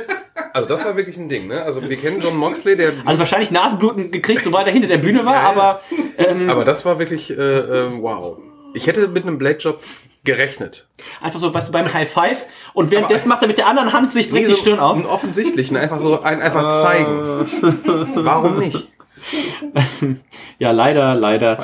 Also 0.52 0.68
das 0.68 0.84
war 0.84 0.96
wirklich 0.96 1.16
ein 1.16 1.28
Ding, 1.28 1.46
ne? 1.46 1.62
Also 1.62 1.88
wir 1.88 1.96
kennen 1.96 2.20
John 2.20 2.36
Moxley, 2.36 2.76
der. 2.76 2.92
Also 3.04 3.18
wahrscheinlich 3.20 3.50
Nasenbluten 3.50 4.10
gekriegt, 4.10 4.42
sobald 4.42 4.66
er 4.66 4.72
hinter 4.72 4.88
der 4.88 4.96
Bühne 4.98 5.24
war, 5.24 5.36
aber 5.36 5.80
ähm, 6.18 6.48
aber 6.50 6.64
das 6.64 6.84
war 6.84 6.98
wirklich 6.98 7.30
äh, 7.30 7.34
äh, 7.34 7.90
wow. 8.00 8.38
Ich 8.74 8.86
hätte 8.86 9.06
mit 9.06 9.24
einem 9.24 9.38
Blade 9.38 9.58
Job 9.58 9.80
gerechnet. 10.24 10.88
einfach 11.20 11.38
so, 11.38 11.52
weißt 11.52 11.68
du, 11.68 11.72
beim 11.72 11.92
High 11.92 12.10
Five 12.10 12.46
und 12.72 12.90
währenddessen 12.90 13.28
macht 13.28 13.42
er 13.42 13.48
mit 13.48 13.58
der 13.58 13.66
anderen 13.66 13.92
Hand 13.92 14.10
sich 14.10 14.28
direkt 14.28 14.48
Nee, 14.48 14.52
die 14.52 14.56
so 14.56 14.60
Stirn 14.60 14.80
auf. 14.80 14.96
Einen 14.96 15.06
offensichtlichen, 15.06 15.76
einfach 15.76 16.00
so 16.00 16.20
ein 16.20 16.40
einfach 16.40 16.70
zeigen. 16.82 17.46
Warum 18.16 18.58
nicht? 18.58 18.88
Ja, 20.58 20.72
leider, 20.72 21.14
leider. 21.14 21.56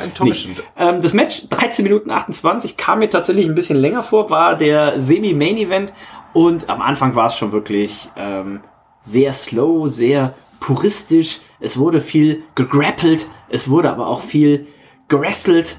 Nicht. 0.54 0.62
Ähm, 0.76 1.02
das 1.02 1.12
Match 1.12 1.48
13 1.48 1.82
Minuten 1.82 2.10
28 2.10 2.76
kam 2.76 3.00
mir 3.00 3.10
tatsächlich 3.10 3.46
ein 3.46 3.54
bisschen 3.54 3.76
länger 3.76 4.02
vor, 4.02 4.30
war 4.30 4.56
der 4.56 5.00
Semi-Main-Event 5.00 5.92
und 6.32 6.68
am 6.68 6.80
Anfang 6.82 7.14
war 7.14 7.26
es 7.26 7.36
schon 7.36 7.52
wirklich 7.52 8.10
ähm, 8.16 8.60
sehr 9.00 9.32
slow, 9.32 9.86
sehr 9.86 10.34
puristisch. 10.60 11.40
Es 11.60 11.78
wurde 11.78 12.00
viel 12.00 12.42
gegrappelt, 12.54 13.28
es 13.48 13.68
wurde 13.70 13.90
aber 13.90 14.06
auch 14.08 14.20
viel 14.20 14.66
gerestelt. 15.08 15.76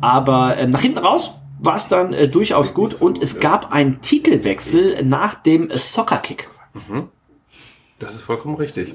Aber 0.00 0.56
ähm, 0.58 0.70
nach 0.70 0.80
hinten 0.82 0.98
raus 0.98 1.32
war 1.58 1.76
es 1.76 1.88
dann 1.88 2.12
äh, 2.12 2.28
durchaus 2.28 2.74
gut 2.74 2.94
und 3.00 3.22
es 3.22 3.40
gab 3.40 3.72
einen 3.72 4.00
Titelwechsel 4.02 5.02
nach 5.04 5.34
dem 5.34 5.70
äh, 5.70 5.78
Soccer-Kick. 5.78 6.48
Das 7.98 8.14
ist 8.14 8.22
vollkommen 8.22 8.56
richtig. 8.56 8.88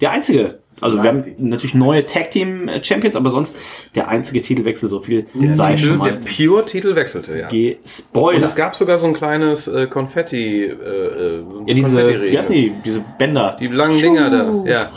Der 0.00 0.10
einzige. 0.10 0.60
Also 0.80 1.02
wir 1.02 1.08
haben 1.08 1.24
natürlich 1.38 1.74
neue 1.74 2.04
Tag 2.06 2.30
Team 2.30 2.68
Champions, 2.82 3.16
aber 3.16 3.30
sonst 3.30 3.56
der 3.94 4.08
einzige 4.08 4.42
Titelwechsel, 4.42 4.88
so 4.88 5.00
viel 5.00 5.26
sei 5.50 5.74
Titel, 5.74 5.86
schon 5.88 6.02
der 6.02 6.14
mal 6.14 6.20
Pure-Titel 6.20 6.96
wechselte, 6.96 7.38
ja. 7.38 7.44
Und 7.46 7.50
gespoilert. 7.50 8.44
es 8.44 8.56
gab 8.56 8.74
sogar 8.74 8.98
so 8.98 9.06
ein 9.06 9.14
kleines 9.14 9.68
äh, 9.68 9.86
Konfetti. 9.86 10.64
Äh, 10.64 10.68
äh, 10.68 11.44
ja, 11.66 11.74
diese, 11.74 12.22
wie 12.22 12.36
heißen 12.36 12.52
die, 12.52 12.72
diese 12.84 13.04
Bänder. 13.18 13.56
Die 13.60 13.68
langen 13.68 13.98
Dinger 13.98 14.30
da, 14.30 14.70
ja. 14.70 14.90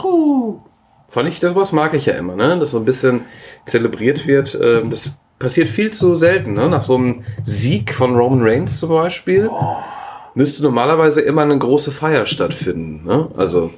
Fand 1.08 1.28
ich, 1.28 1.40
das 1.40 1.54
was 1.54 1.72
mag 1.72 1.94
ich 1.94 2.06
ja 2.06 2.14
immer, 2.14 2.36
ne? 2.36 2.58
Dass 2.58 2.72
so 2.72 2.78
ein 2.78 2.84
bisschen 2.84 3.22
zelebriert 3.64 4.26
wird. 4.26 4.58
Ähm, 4.60 4.90
das 4.90 5.18
passiert 5.38 5.68
viel 5.68 5.92
zu 5.92 6.14
selten, 6.14 6.52
ne? 6.52 6.68
Nach 6.68 6.82
so 6.82 6.96
einem 6.96 7.24
Sieg 7.44 7.94
von 7.94 8.14
Roman 8.14 8.42
Reigns 8.42 8.78
zum 8.78 8.90
Beispiel 8.90 9.50
müsste 10.34 10.62
normalerweise 10.62 11.20
immer 11.20 11.42
eine 11.42 11.58
große 11.58 11.90
Feier 11.90 12.26
stattfinden, 12.26 13.04
ne? 13.04 13.28
Also, 13.36 13.70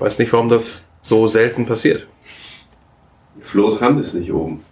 weiß 0.00 0.18
nicht, 0.18 0.32
warum 0.32 0.48
das 0.48 0.82
so 1.02 1.26
selten 1.26 1.66
passiert. 1.66 2.06
Flo's 3.42 3.80
Hand 3.80 4.00
ist 4.00 4.14
nicht 4.14 4.32
oben. 4.32 4.64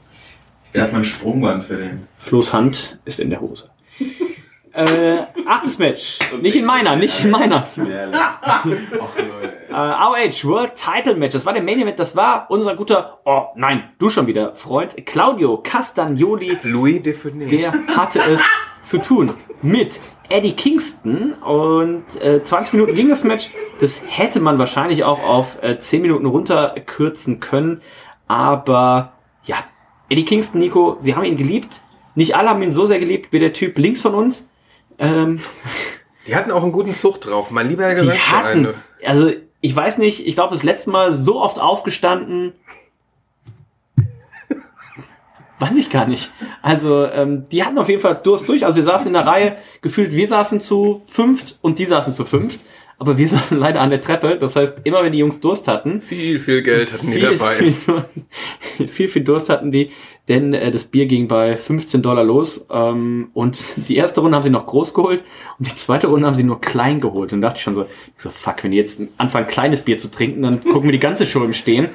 Ich 0.72 0.79
werfe 0.79 0.95
mein 0.95 1.05
Sprungband 1.05 1.64
für 1.64 1.77
den. 1.77 2.09
Flo's 2.18 2.53
Hand 2.53 2.99
ist 3.05 3.20
in 3.20 3.31
der 3.31 3.41
Hose. 3.41 3.70
Äh, 4.77 5.27
achtes 5.47 5.79
Match. 5.79 6.18
Nicht 6.41 6.57
in 6.57 6.64
meiner, 6.64 6.97
nicht 6.97 7.24
in 7.24 7.31
meiner. 7.31 7.66
Äh, 9.68 9.74
ROH 9.79 10.45
World 10.45 10.72
Title 10.74 11.16
Match. 11.16 11.35
Das 11.35 11.45
war 11.45 11.53
der 11.53 11.62
Main 11.62 11.79
Event. 11.79 11.99
Das 11.99 12.16
war 12.16 12.47
unser 12.49 12.74
guter, 12.77 13.20
oh 13.27 13.49
nein, 13.57 13.91
du 13.99 14.09
schon 14.09 14.27
wieder, 14.27 14.55
Freund, 14.55 14.95
Claudio 15.05 15.59
Castagnoli. 15.59 16.57
Louis 16.62 17.03
Defune. 17.03 17.47
Der 17.47 17.74
hatte 17.89 18.22
es 18.22 18.43
zu 18.81 18.97
tun 18.99 19.35
mit 19.61 20.01
Eddie 20.31 20.53
Kingston 20.53 21.35
und 21.35 22.05
äh, 22.22 22.43
20 22.43 22.72
Minuten 22.72 22.95
ging 22.95 23.11
das 23.11 23.22
Match. 23.22 23.51
Das 23.81 24.01
hätte 24.07 24.41
man 24.41 24.59
wahrscheinlich 24.59 25.05
auch 25.05 25.22
auf 25.22 25.62
äh, 25.62 25.79
10 25.79 26.01
Minuten 26.01 26.24
runterkürzen 26.24 27.41
können. 27.41 27.83
Aber 28.29 29.12
ja, 29.45 29.57
Eddie 30.09 30.24
Kingston, 30.24 30.61
Nico, 30.61 30.97
sie 31.01 31.14
haben 31.14 31.24
ihn 31.24 31.37
geliebt. 31.37 31.83
Nicht 32.14 32.35
alle 32.35 32.49
haben 32.49 32.62
ihn 32.62 32.72
so 32.72 32.87
sehr 32.87 32.99
geliebt 32.99 33.33
wie 33.33 33.41
der 33.41 33.53
Typ 33.53 33.77
links 33.77 34.01
von 34.01 34.14
uns. 34.14 34.51
Ähm, 34.99 35.40
Die 36.26 36.34
hatten 36.36 36.51
auch 36.51 36.62
einen 36.62 36.72
guten 36.72 36.94
Zug 36.94 37.20
drauf. 37.20 37.51
Mein 37.51 37.68
lieber 37.68 37.84
Herr 37.84 37.94
die 37.94 38.01
Gesangsverein. 38.01 38.66
hatten, 38.66 38.74
also 39.05 39.30
ich 39.61 39.74
weiß 39.74 39.99
nicht, 39.99 40.26
ich 40.26 40.34
glaube 40.34 40.55
das 40.55 40.62
letzte 40.62 40.90
Mal 40.90 41.12
so 41.12 41.40
oft 41.40 41.59
aufgestanden. 41.61 42.53
Weiß 45.59 45.74
ich 45.76 45.88
gar 45.88 46.07
nicht. 46.07 46.30
Also, 46.61 47.07
ähm, 47.07 47.44
die 47.51 47.64
hatten 47.64 47.78
auf 47.78 47.88
jeden 47.88 48.01
Fall 48.03 48.20
Durst 48.22 48.47
durch. 48.49 48.64
Also 48.66 48.76
wir 48.76 48.82
saßen 48.82 49.07
in 49.07 49.14
der 49.14 49.26
Reihe, 49.26 49.57
gefühlt 49.80 50.12
wir 50.12 50.28
saßen 50.28 50.61
zu 50.61 51.03
fünft 51.07 51.59
und 51.62 51.78
die 51.78 51.86
saßen 51.86 52.12
zu 52.12 52.24
fünft. 52.26 52.61
Aber 52.99 53.16
wir 53.16 53.26
saßen 53.28 53.59
leider 53.59 53.80
an 53.80 53.88
der 53.90 54.03
Treppe. 54.03 54.36
Das 54.38 54.55
heißt, 54.55 54.78
immer 54.84 55.03
wenn 55.03 55.12
die 55.12 55.18
Jungs 55.18 55.40
Durst 55.40 55.66
hatten, 55.66 56.01
Viel, 56.01 56.38
viel 56.40 56.62
Geld 56.62 56.92
hatten 56.92 57.07
die 57.07 57.12
viel, 57.14 57.22
dabei. 57.22 57.55
viel, 57.55 58.88
viel, 58.88 59.09
viel 59.09 59.24
Durst 59.24 59.49
hatten 59.49 59.72
die, 59.72 59.90
denn 60.29 60.55
äh, 60.55 60.70
das 60.70 60.85
Bier 60.85 61.07
ging 61.07 61.29
bei 61.29 61.57
15 61.57 62.03
Dollar 62.03 62.24
los. 62.24 62.66
Ähm, 62.70 63.31
und 63.35 63.89
die 63.89 63.97
erste 63.97 64.20
Runde 64.20 64.37
haben 64.37 64.43
sie 64.43 64.51
noch 64.51 64.66
groß 64.66 64.95
geholt 64.95 65.22
und 65.59 65.68
die 65.68 65.74
zweite 65.74 66.09
Runde 66.09 66.27
haben 66.27 66.35
sie 66.35 66.43
nur 66.43 66.61
klein 66.61 67.01
geholt. 67.01 67.33
Und 67.33 67.41
da 67.41 67.49
dachte 67.49 67.59
ich 67.59 67.64
schon 67.64 67.74
so, 67.74 67.83
ich 67.83 68.22
so, 68.22 68.31
fuck, 68.31 68.64
wenn 68.64 68.72
die 68.72 68.77
jetzt 68.77 69.01
anfangen, 69.18 69.47
kleines 69.47 69.83
Bier 69.83 69.99
zu 69.99 70.11
trinken, 70.11 70.43
dann 70.43 70.61
gucken 70.61 70.85
wir 70.85 70.93
die 70.93 70.99
ganze 70.99 71.27
Show 71.27 71.45
im 71.45 71.53
Stehen. 71.53 71.89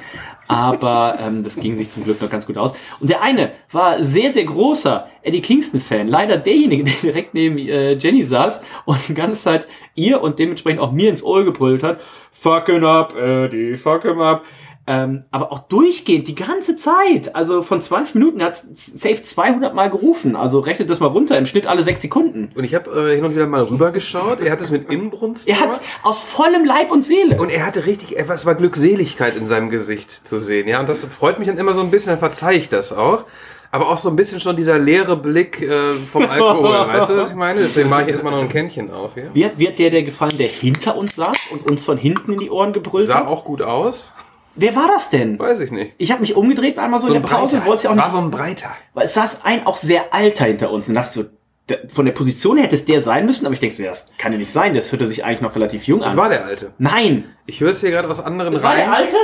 Aber 0.48 1.18
ähm, 1.20 1.44
das 1.44 1.56
ging 1.56 1.74
sich 1.74 1.88
zum 1.88 2.04
Glück 2.04 2.20
noch 2.20 2.28
ganz 2.28 2.46
gut 2.46 2.58
aus. 2.58 2.72
Und 3.00 3.08
der 3.08 3.22
eine 3.22 3.52
war 3.70 4.02
sehr, 4.02 4.32
sehr 4.32 4.44
großer 4.44 5.08
Eddie 5.22 5.40
Kingston-Fan. 5.40 6.08
Leider 6.08 6.36
derjenige, 6.36 6.84
der 6.84 6.94
direkt 7.02 7.32
neben 7.34 7.58
äh, 7.58 7.92
Jenny 7.94 8.22
saß 8.22 8.60
und 8.84 8.98
die 9.08 9.14
ganze 9.14 9.38
Zeit 9.38 9.68
ihr 9.94 10.20
und 10.20 10.38
dementsprechend 10.38 10.80
auch 10.80 10.92
mir 10.92 11.08
ins 11.08 11.22
Ohr 11.22 11.44
gebrüllt 11.44 11.82
hat. 11.82 12.00
Fuck 12.30 12.68
up, 12.70 13.16
Eddie, 13.16 13.76
fuck 13.76 14.02
him 14.02 14.20
up. 14.20 14.44
Ähm, 14.86 15.24
aber 15.30 15.52
auch 15.52 15.60
durchgehend, 15.60 16.26
die 16.26 16.34
ganze 16.34 16.74
Zeit. 16.74 17.36
Also 17.36 17.62
von 17.62 17.80
20 17.80 18.16
Minuten 18.16 18.42
hat 18.42 18.56
safe 18.56 19.22
200 19.22 19.74
Mal 19.74 19.88
gerufen. 19.90 20.34
Also 20.34 20.58
rechnet 20.58 20.90
das 20.90 20.98
mal 20.98 21.06
runter, 21.06 21.38
im 21.38 21.46
Schnitt 21.46 21.68
alle 21.68 21.84
6 21.84 22.02
Sekunden. 22.02 22.50
Und 22.56 22.64
ich 22.64 22.74
habe 22.74 22.90
äh, 23.10 23.14
hin 23.14 23.24
und 23.24 23.32
wieder 23.34 23.46
mal 23.46 23.62
rübergeschaut. 23.62 24.40
Er 24.40 24.50
hat 24.50 24.60
es 24.60 24.72
mit 24.72 24.90
Inbrunst 24.90 25.46
Er 25.48 25.60
hat's 25.60 25.78
gemacht. 25.78 25.98
aus 26.02 26.22
vollem 26.22 26.64
Leib 26.64 26.90
und 26.90 27.02
Seele. 27.04 27.40
Und 27.40 27.50
er 27.50 27.64
hatte 27.64 27.86
richtig, 27.86 28.18
es 28.18 28.44
war 28.44 28.56
Glückseligkeit 28.56 29.36
in 29.36 29.46
seinem 29.46 29.70
Gesicht 29.70 30.26
zu 30.26 30.40
sehen. 30.40 30.66
Ja, 30.66 30.80
und 30.80 30.88
das 30.88 31.04
freut 31.04 31.38
mich 31.38 31.46
dann 31.46 31.58
immer 31.58 31.74
so 31.74 31.82
ein 31.82 31.90
bisschen, 31.92 32.10
dann 32.10 32.18
verzeih 32.18 32.54
ich 32.56 32.68
das 32.68 32.92
auch. 32.92 33.24
Aber 33.70 33.88
auch 33.88 33.98
so 33.98 34.10
ein 34.10 34.16
bisschen 34.16 34.38
schon 34.40 34.54
dieser 34.56 34.78
leere 34.78 35.16
Blick 35.16 35.62
äh, 35.62 35.92
vom 35.94 36.26
Alkohol, 36.28 36.70
weißt 36.88 37.08
du, 37.08 37.16
was 37.16 37.30
ich 37.30 37.36
meine? 37.36 37.60
Deswegen 37.62 37.88
mache 37.88 38.02
ich 38.02 38.08
erstmal 38.08 38.32
noch 38.32 38.40
ein 38.40 38.48
Kännchen 38.50 38.90
auf 38.90 39.14
hier. 39.14 39.30
Wie 39.32 39.44
hat, 39.46 39.52
wie 39.56 39.66
hat 39.68 39.78
der 39.78 39.90
der 39.90 40.02
gefallen, 40.02 40.36
der 40.36 40.48
hinter 40.48 40.96
uns 40.96 41.14
saß 41.16 41.36
und 41.52 41.64
uns 41.66 41.82
von 41.84 41.96
hinten 41.96 42.34
in 42.34 42.40
die 42.40 42.50
Ohren 42.50 42.72
gebrüllt 42.74 43.06
Sah 43.06 43.20
hat? 43.20 43.28
auch 43.28 43.44
gut 43.44 43.62
aus. 43.62 44.12
Wer 44.54 44.76
war 44.76 44.86
das 44.88 45.08
denn? 45.10 45.38
Weiß 45.38 45.60
ich 45.60 45.70
nicht. 45.70 45.92
Ich 45.98 46.10
habe 46.10 46.20
mich 46.20 46.34
umgedreht 46.36 46.78
einmal 46.78 47.00
so, 47.00 47.06
in 47.08 47.14
der 47.14 47.20
Pause 47.20 47.56
und 47.56 47.64
wollte 47.66 47.76
es 47.78 47.82
ja 47.84 47.90
auch 47.90 47.96
war 47.96 48.04
nicht. 48.04 48.12
so 48.12 48.18
ein 48.18 48.30
breiter. 48.30 48.70
weil 48.94 49.06
es 49.06 49.14
saß 49.14 49.38
ein 49.44 49.66
auch 49.66 49.76
sehr 49.76 50.12
alter 50.12 50.44
hinter 50.44 50.70
uns 50.70 50.88
und 50.88 50.94
dachte 50.94 51.12
so, 51.12 51.24
der, 51.68 51.88
von 51.88 52.04
der 52.04 52.12
Position 52.12 52.56
her 52.56 52.64
hätte 52.66 52.74
es 52.74 52.84
der 52.84 53.00
sein 53.00 53.24
müssen, 53.24 53.46
aber 53.46 53.52
ich 53.54 53.60
denke 53.60 53.74
so, 53.74 53.82
ja, 53.82 53.90
das 53.90 54.08
kann 54.18 54.32
ja 54.32 54.38
nicht 54.38 54.50
sein, 54.52 54.74
das 54.74 54.90
hörte 54.92 55.06
sich 55.06 55.24
eigentlich 55.24 55.40
noch 55.42 55.54
relativ 55.54 55.86
jung 55.86 56.00
Das 56.00 56.12
an. 56.14 56.18
war 56.18 56.28
der 56.28 56.44
alte. 56.44 56.72
Nein! 56.78 57.34
Ich 57.46 57.60
höre 57.60 57.70
es 57.70 57.80
hier 57.80 57.90
gerade 57.90 58.08
aus 58.10 58.20
anderen 58.20 58.52
Das 58.52 58.62
war 58.62 58.74
der 58.76 58.92
alte? 58.92 59.16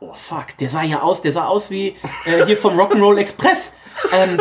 Oh 0.00 0.12
fuck, 0.14 0.56
der 0.58 0.68
sah 0.68 0.82
ja 0.82 1.00
aus, 1.02 1.22
der 1.22 1.32
sah 1.32 1.44
aus 1.46 1.70
wie 1.70 1.96
äh, 2.24 2.44
hier 2.46 2.56
vom 2.56 2.78
Rock'n'Roll 2.78 3.18
Express. 3.18 3.72
Ähm, 4.12 4.40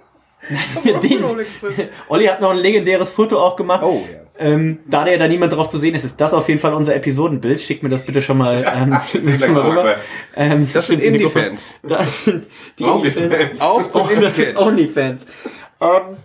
nein, 0.50 1.00
den. 1.00 1.24
Olli 2.08 2.26
hat 2.26 2.40
noch 2.40 2.50
ein 2.50 2.58
legendäres 2.58 3.10
Foto 3.10 3.38
auch 3.40 3.56
gemacht. 3.56 3.82
Oh, 3.82 4.02
ja. 4.10 4.20
Ähm, 4.40 4.78
da 4.86 5.04
der 5.04 5.18
da 5.18 5.26
niemand 5.26 5.52
drauf 5.52 5.68
zu 5.68 5.78
sehen 5.80 5.94
ist, 5.96 6.04
ist 6.04 6.20
das 6.20 6.32
auf 6.32 6.48
jeden 6.48 6.60
Fall 6.60 6.72
unser 6.72 6.94
Episodenbild. 6.94 7.60
Schickt 7.60 7.82
mir 7.82 7.88
das 7.88 8.02
bitte 8.06 8.22
schon 8.22 8.38
mal, 8.38 8.64
ähm, 8.74 8.96
schon 9.40 9.52
mal 9.52 9.68
rüber. 9.68 9.96
Ähm, 10.36 10.68
Das 10.72 10.86
sind 10.86 11.02
Indie-Fans. 11.02 11.80
Das 11.82 12.24
sind 12.24 12.46
die 12.78 12.84
Onlyfans. 12.84 13.24
Indie-Fans. 13.26 13.60
Auf 13.60 13.94
Oh, 13.94 14.08
das 14.20 14.38
ist. 14.38 14.56
Onlyfans. 14.56 15.26
Ähm, 15.80 16.16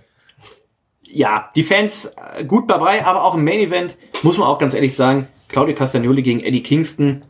ja, 1.08 1.50
die 1.56 1.64
Fans 1.64 2.06
äh, 2.38 2.44
gut 2.44 2.70
dabei, 2.70 3.06
aber 3.06 3.24
auch 3.24 3.36
im 3.36 3.44
Main 3.44 3.60
Event 3.60 3.98
muss 4.22 4.38
man 4.38 4.48
auch 4.48 4.58
ganz 4.60 4.74
ehrlich 4.74 4.96
sagen, 4.96 5.28
Claudio 5.48 5.76
Castagnoli 5.76 6.22
gegen 6.22 6.40
Eddie 6.40 6.64
Kingston 6.64 7.22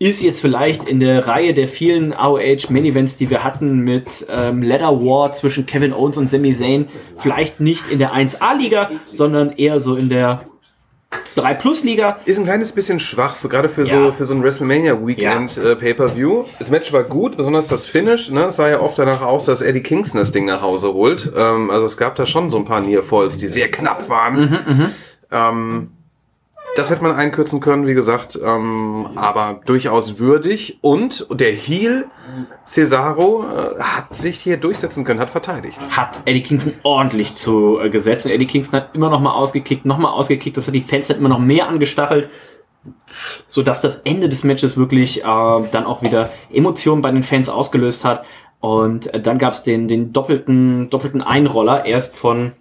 ist 0.00 0.22
jetzt 0.22 0.40
vielleicht 0.40 0.88
in 0.88 0.98
der 0.98 1.28
Reihe 1.28 1.52
der 1.54 1.68
vielen 1.68 2.12
AOH 2.14 2.70
Main 2.70 2.86
Events, 2.86 3.16
die 3.16 3.28
wir 3.30 3.44
hatten 3.44 3.80
mit 3.80 4.26
ähm, 4.30 4.62
Leather 4.62 4.98
War 5.04 5.30
zwischen 5.32 5.66
Kevin 5.66 5.92
Owens 5.92 6.16
und 6.16 6.26
Sami 6.26 6.54
Zayn, 6.54 6.88
vielleicht 7.18 7.60
nicht 7.60 7.84
in 7.92 7.98
der 7.98 8.14
1A-Liga, 8.14 8.90
sondern 9.12 9.52
eher 9.52 9.78
so 9.78 9.96
in 9.96 10.08
der 10.08 10.46
3-Plus-Liga. 11.36 12.20
Ist 12.24 12.38
ein 12.38 12.44
kleines 12.44 12.72
bisschen 12.72 12.98
schwach, 12.98 13.36
für, 13.36 13.48
gerade 13.48 13.68
für, 13.68 13.84
Ja. 13.84 14.04
so, 14.06 14.12
für 14.12 14.24
so 14.24 14.32
ein 14.34 14.42
WrestleMania 14.42 15.06
Weekend 15.06 15.58
äh, 15.58 15.76
Pay-Per-View. 15.76 16.44
Das 16.58 16.70
Match 16.70 16.92
war 16.92 17.04
gut, 17.04 17.36
besonders 17.36 17.68
das 17.68 17.84
Finish. 17.84 18.30
Ne? 18.30 18.44
Es 18.46 18.56
sah 18.56 18.68
ja 18.70 18.80
oft 18.80 18.98
danach 18.98 19.20
aus, 19.20 19.44
dass 19.44 19.60
Eddie 19.60 19.82
Kingston 19.82 20.18
das 20.18 20.32
Ding 20.32 20.46
nach 20.46 20.62
Hause 20.62 20.94
holt. 20.94 21.30
Ähm, 21.36 21.70
also 21.70 21.84
es 21.84 21.96
gab 21.98 22.16
da 22.16 22.24
schon 22.26 22.50
so 22.50 22.56
ein 22.58 22.64
paar 22.64 22.80
Near-Falls, 22.80 23.36
die 23.38 23.48
sehr 23.48 23.70
knapp 23.70 24.08
waren. 24.08 24.92
ähm, 25.30 25.90
das 26.76 26.90
hätte 26.90 27.02
man 27.02 27.12
einkürzen 27.12 27.60
können, 27.60 27.86
wie 27.86 27.94
gesagt, 27.94 28.38
ähm, 28.42 29.08
aber 29.16 29.60
durchaus 29.64 30.18
würdig. 30.18 30.78
Und 30.80 31.26
der 31.30 31.52
Heel 31.52 32.06
Cesaro 32.64 33.44
äh, 33.44 33.80
hat 33.80 34.14
sich 34.14 34.38
hier 34.38 34.56
durchsetzen 34.56 35.04
können, 35.04 35.20
hat 35.20 35.30
verteidigt. 35.30 35.78
hat 35.90 36.22
Eddie 36.24 36.42
Kingston 36.42 36.74
ordentlich 36.82 37.34
zu 37.34 37.78
äh, 37.80 37.90
gesetzt 37.90 38.26
und 38.26 38.32
Eddie 38.32 38.46
Kingston 38.46 38.80
hat 38.80 38.94
immer 38.94 39.10
noch 39.10 39.20
mal 39.20 39.32
ausgekickt, 39.32 39.84
noch 39.84 39.98
mal 39.98 40.10
ausgekickt, 40.10 40.56
das 40.56 40.66
hat 40.66 40.74
die 40.74 40.80
Fans 40.80 41.08
dann 41.08 41.18
immer 41.18 41.28
noch 41.28 41.40
mehr 41.40 41.68
angestachelt, 41.68 42.28
sodass 43.48 43.80
das 43.80 43.96
Ende 44.04 44.28
des 44.28 44.44
Matches 44.44 44.76
wirklich 44.76 45.22
äh, 45.22 45.24
dann 45.24 45.84
auch 45.84 46.02
wieder 46.02 46.30
Emotionen 46.52 47.02
bei 47.02 47.10
den 47.10 47.22
Fans 47.24 47.48
ausgelöst 47.48 48.04
hat 48.04 48.24
und 48.60 49.12
äh, 49.12 49.20
dann 49.20 49.38
gab 49.38 49.54
es 49.54 49.62
den, 49.62 49.88
den 49.88 50.12
doppelten, 50.12 50.90
doppelten 50.90 51.22
Einroller, 51.22 51.86
erst 51.86 52.16
von 52.16 52.52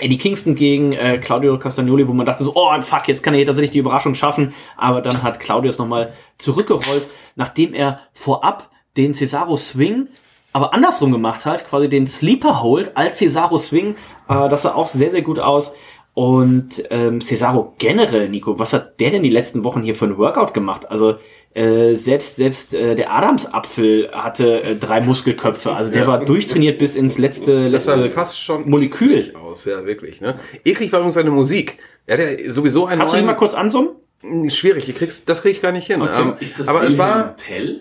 Eddie 0.00 0.18
Kingston 0.18 0.54
gegen 0.54 0.92
äh, 0.92 1.18
Claudio 1.18 1.58
Castagnoli, 1.58 2.06
wo 2.08 2.12
man 2.12 2.26
dachte 2.26 2.44
so, 2.44 2.52
oh 2.54 2.70
fuck, 2.82 3.08
jetzt 3.08 3.22
kann 3.22 3.34
er 3.34 3.38
hier 3.38 3.46
tatsächlich 3.46 3.70
die 3.70 3.78
Überraschung 3.78 4.14
schaffen. 4.14 4.54
Aber 4.76 5.00
dann 5.00 5.22
hat 5.22 5.40
Claudio 5.40 5.70
es 5.70 5.78
nochmal 5.78 6.12
zurückgerollt, 6.38 7.06
nachdem 7.36 7.74
er 7.74 8.00
vorab 8.12 8.70
den 8.96 9.14
Cesaro 9.14 9.56
Swing 9.56 10.08
aber 10.52 10.74
andersrum 10.74 11.12
gemacht 11.12 11.46
hat, 11.46 11.68
quasi 11.68 11.88
den 11.88 12.06
Sleeper 12.06 12.62
Hold 12.62 12.96
als 12.96 13.18
Cesaro 13.18 13.58
Swing. 13.58 13.94
Äh, 14.28 14.48
das 14.48 14.62
sah 14.62 14.74
auch 14.74 14.88
sehr, 14.88 15.10
sehr 15.10 15.22
gut 15.22 15.38
aus. 15.38 15.74
Und 16.12 16.82
ähm, 16.90 17.20
Cesaro 17.20 17.74
generell, 17.78 18.28
Nico, 18.28 18.58
was 18.58 18.72
hat 18.72 18.98
der 18.98 19.10
denn 19.10 19.22
die 19.22 19.30
letzten 19.30 19.62
Wochen 19.62 19.82
hier 19.82 19.94
für 19.94 20.06
ein 20.06 20.18
Workout 20.18 20.52
gemacht? 20.52 20.90
Also 20.90 21.16
äh, 21.54 21.94
selbst 21.94 22.36
selbst 22.36 22.74
äh, 22.74 22.94
der 22.94 23.12
Adamsapfel 23.12 24.10
hatte 24.12 24.62
äh, 24.62 24.76
drei 24.76 25.00
Muskelköpfe. 25.00 25.72
Also 25.72 25.90
der 25.90 26.02
Ja. 26.02 26.06
war 26.06 26.24
durchtrainiert 26.24 26.78
bis 26.78 26.94
ins 26.96 27.18
letzte 27.18 27.70
Das 27.70 27.84
sah 27.84 27.94
letzte 27.96 28.10
fast 28.10 28.40
schon 28.40 28.68
Molekül. 28.70 29.12
eklig 29.18 29.36
aus, 29.36 29.64
ja, 29.64 29.84
wirklich. 29.84 30.20
Ne? 30.20 30.38
Eklig 30.64 30.92
war 30.92 31.00
übrigens 31.00 31.14
seine 31.16 31.30
Musik. 31.30 31.78
Er 32.06 32.18
hat 32.18 32.40
ja 32.40 32.50
sowieso 32.50 32.86
einen 32.86 33.00
Kannst 33.00 33.14
du 33.14 33.18
die 33.18 33.24
mal 33.24 33.34
kurz 33.34 33.54
ansummen? 33.54 33.90
kurz... 34.22 34.54
Schwierig, 34.54 34.88
ich 34.88 34.94
krieg's, 34.96 35.24
das 35.24 35.42
krieg 35.42 35.52
ich 35.52 35.62
gar 35.62 35.72
nicht 35.72 35.86
hin. 35.86 36.02
Ähm, 36.02 36.34
Ist 36.40 36.60
das 36.60 36.68
aber 36.68 36.82
es 36.84 36.98
war... 36.98 37.36
Tell? 37.36 37.80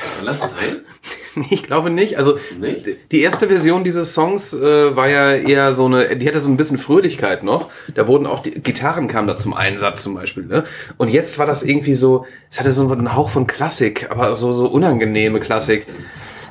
Kann 0.00 0.26
das 0.26 0.40
sein? 0.40 0.80
Nee, 1.36 1.46
ich 1.50 1.62
glaube 1.62 1.90
nicht. 1.90 2.18
Also 2.18 2.38
Nicht? 2.58 2.88
die 3.12 3.20
erste 3.20 3.46
Version 3.46 3.84
dieses 3.84 4.14
Songs 4.14 4.52
äh, 4.52 4.96
war 4.96 5.08
ja 5.08 5.32
eher 5.32 5.74
so 5.74 5.86
eine, 5.86 6.16
die 6.16 6.26
hatte 6.26 6.40
so 6.40 6.50
ein 6.50 6.56
bisschen 6.56 6.76
Fröhlichkeit 6.78 7.44
noch. 7.44 7.70
Da 7.94 8.08
wurden 8.08 8.26
auch 8.26 8.40
die 8.40 8.50
Gitarren 8.50 9.06
kamen 9.06 9.28
da 9.28 9.36
zum 9.36 9.54
Einsatz 9.54 10.02
zum 10.02 10.16
Beispiel. 10.16 10.46
Ne? 10.46 10.64
Und 10.96 11.08
jetzt 11.08 11.38
war 11.38 11.46
das 11.46 11.62
irgendwie 11.62 11.94
so, 11.94 12.26
es 12.50 12.58
hatte 12.58 12.72
so 12.72 12.90
einen 12.90 13.14
Hauch 13.14 13.28
von 13.28 13.46
Klassik, 13.46 14.08
aber 14.10 14.34
so 14.34 14.52
so 14.52 14.66
unangenehme 14.66 15.38
Klassik. 15.38 15.86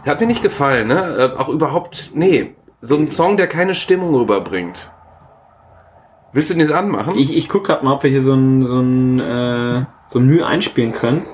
Hat 0.05 0.21
mir 0.21 0.27
nicht 0.27 0.41
gefallen. 0.41 0.87
Ne? 0.87 1.33
Äh, 1.35 1.37
auch 1.37 1.49
überhaupt, 1.49 2.11
nee, 2.13 2.55
so 2.79 2.95
ein 2.95 3.09
Song, 3.09 3.35
der 3.35 3.47
keine 3.47 3.75
Stimmung 3.75 4.15
rüberbringt. 4.15 4.93
Willst 6.31 6.49
du 6.49 6.53
den 6.53 6.61
jetzt 6.61 6.71
anmachen? 6.71 7.17
Ich, 7.17 7.35
ich 7.35 7.49
guck 7.49 7.65
grad 7.65 7.83
mal, 7.83 7.93
ob 7.93 8.03
wir 8.03 8.09
hier 8.09 8.23
so 8.23 8.33
ein, 8.33 8.65
so 8.65 8.79
ein, 8.79 9.19
äh, 9.19 9.85
so 10.07 10.19
ein 10.19 10.25
Mühe 10.25 10.45
einspielen 10.45 10.93
können. 10.93 11.25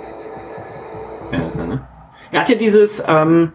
Ja, 1.32 1.48
ist 1.48 1.56
er, 1.58 1.68
ne? 1.68 1.88
Er 2.36 2.42
hat 2.42 2.50
ja 2.50 2.56
dieses, 2.56 3.02
ähm, 3.08 3.54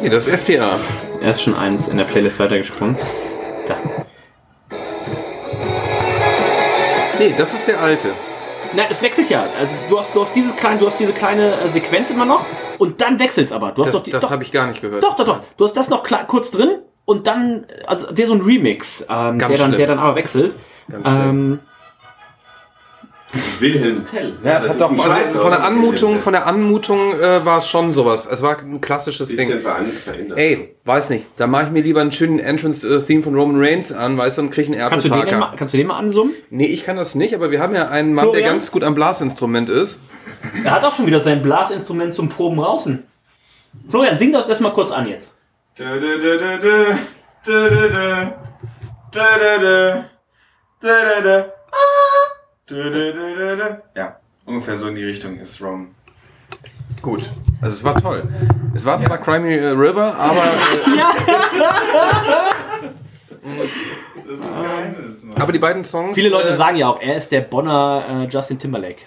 nee, 0.00 0.08
das 0.08 0.26
ist 0.26 0.34
FTA. 0.40 0.78
er 1.20 1.30
ist 1.30 1.42
schon 1.42 1.54
eins 1.54 1.88
in 1.88 1.98
der 1.98 2.04
Playlist 2.04 2.40
weitergesprungen. 2.40 2.96
Da. 3.68 3.76
Nee, 7.18 7.34
das 7.36 7.52
ist 7.52 7.68
der 7.68 7.78
alte. 7.82 8.08
Na, 8.74 8.84
es 8.88 9.02
wechselt 9.02 9.28
ja. 9.28 9.44
Also 9.60 9.76
du 9.90 9.98
hast, 9.98 10.14
du 10.14 10.22
hast 10.22 10.34
dieses 10.34 10.56
kleine, 10.56 10.78
du 10.78 10.86
hast 10.86 10.98
diese 10.98 11.12
kleine 11.12 11.52
äh, 11.60 11.68
Sequenz 11.68 12.08
immer 12.10 12.24
noch 12.24 12.46
und 12.78 12.98
dann 13.02 13.18
wechselt's 13.18 13.52
aber. 13.52 13.72
Du 13.72 13.82
hast 13.82 13.88
Das, 13.88 13.96
doch 13.96 14.02
die, 14.02 14.10
das 14.10 14.30
habe 14.30 14.42
ich 14.42 14.50
gar 14.50 14.66
nicht 14.66 14.80
gehört. 14.80 15.02
doch, 15.02 15.16
doch, 15.16 15.24
doch. 15.26 15.40
Du 15.58 15.64
hast 15.64 15.74
das 15.76 15.90
noch 15.90 16.02
klar, 16.02 16.26
kurz 16.26 16.50
drin 16.50 16.78
und 17.04 17.26
dann, 17.26 17.66
also 17.86 18.06
wäre 18.10 18.28
so 18.28 18.34
ein 18.34 18.40
Remix, 18.40 19.02
ähm, 19.10 19.38
der, 19.38 19.48
dann, 19.48 19.56
schlimm. 19.58 19.72
der 19.76 19.86
dann 19.86 19.98
aber 19.98 20.16
wechselt. 20.16 20.54
Ganz 20.90 21.06
schlimm. 21.06 21.60
Ähm, 23.34 23.60
Wilhelm 23.60 24.04
Tell. 24.04 24.32
Ja, 24.44 24.58
es 24.58 24.64
Das 24.64 24.72
hat 24.74 24.80
doch, 24.80 24.90
also 25.08 25.40
von 25.40 25.50
der? 25.50 25.64
Anmutung, 25.64 26.20
von 26.20 26.32
der 26.32 26.46
Anmutung 26.46 27.18
äh, 27.20 27.44
war 27.44 27.58
es 27.58 27.68
schon 27.68 27.92
sowas. 27.92 28.26
Es 28.30 28.42
war 28.42 28.58
ein 28.58 28.80
klassisches 28.80 29.34
Ding. 29.34 29.50
Ey, 30.36 30.76
weiß 30.84 31.10
nicht. 31.10 31.26
Da 31.36 31.46
mache 31.46 31.64
ich 31.64 31.70
mir 31.70 31.82
lieber 31.82 32.00
einen 32.00 32.12
schönen 32.12 32.38
Entrance-Theme 32.38 33.22
von 33.22 33.34
Roman 33.34 33.56
Reigns 33.62 33.92
an, 33.92 34.16
weißt 34.16 34.38
du, 34.38 34.42
und 34.42 34.50
kriege 34.50 34.68
einen 34.68 34.80
Erpel 34.80 34.90
kannst, 34.90 35.06
du 35.06 35.08
den 35.10 35.20
denn 35.20 35.28
Parker. 35.28 35.38
mal, 35.38 35.56
kannst 35.56 35.74
du 35.74 35.78
den 35.78 35.86
mal 35.86 35.98
ansummen? 35.98 36.34
Nee, 36.50 36.66
ich 36.66 36.84
kann 36.84 36.96
das 36.96 37.14
nicht, 37.14 37.34
aber 37.34 37.50
wir 37.50 37.60
haben 37.60 37.74
ja 37.74 37.88
einen 37.88 38.14
Mann, 38.14 38.26
der 38.26 38.34
Florian? 38.34 38.52
ganz 38.54 38.70
gut 38.70 38.84
am 38.84 38.94
Blasinstrument 38.94 39.70
ist. 39.70 40.00
Er 40.64 40.72
hat 40.72 40.84
auch 40.84 40.94
schon 40.94 41.06
wieder 41.06 41.20
sein 41.20 41.42
Blasinstrument 41.42 42.14
zum 42.14 42.28
Proben 42.28 42.58
draußen. 42.58 43.02
Florian, 43.88 44.16
sing 44.18 44.32
doch 44.32 44.46
das 44.46 44.60
mal 44.60 44.72
kurz 44.72 44.90
an 44.90 45.08
jetzt. 45.08 45.36
Ja, 52.70 54.16
ungefähr 54.46 54.76
so 54.76 54.88
in 54.88 54.94
die 54.94 55.04
Richtung 55.04 55.38
ist 55.38 55.60
Rom. 55.62 55.94
Gut. 57.02 57.30
Also 57.60 57.74
es 57.74 57.84
war 57.84 58.00
toll. 58.00 58.28
Es 58.74 58.86
war 58.86 58.98
zwar 59.00 59.18
Crimey 59.18 59.54
äh, 59.56 59.66
River, 59.68 60.14
aber, 60.16 60.36
äh, 60.36 61.00
Das 64.26 64.38
ist 64.38 64.62
Geheimnis. 64.62 65.22
Mann. 65.22 65.42
aber 65.42 65.52
die 65.52 65.58
beiden 65.58 65.84
Songs. 65.84 66.14
Viele 66.14 66.30
Leute 66.30 66.48
äh, 66.48 66.52
sagen 66.56 66.76
ja 66.78 66.88
auch, 66.88 67.00
er 67.00 67.16
ist 67.16 67.30
der 67.30 67.42
Bonner 67.42 68.02
äh, 68.08 68.24
Justin 68.32 68.58
Timberlake. 68.58 69.02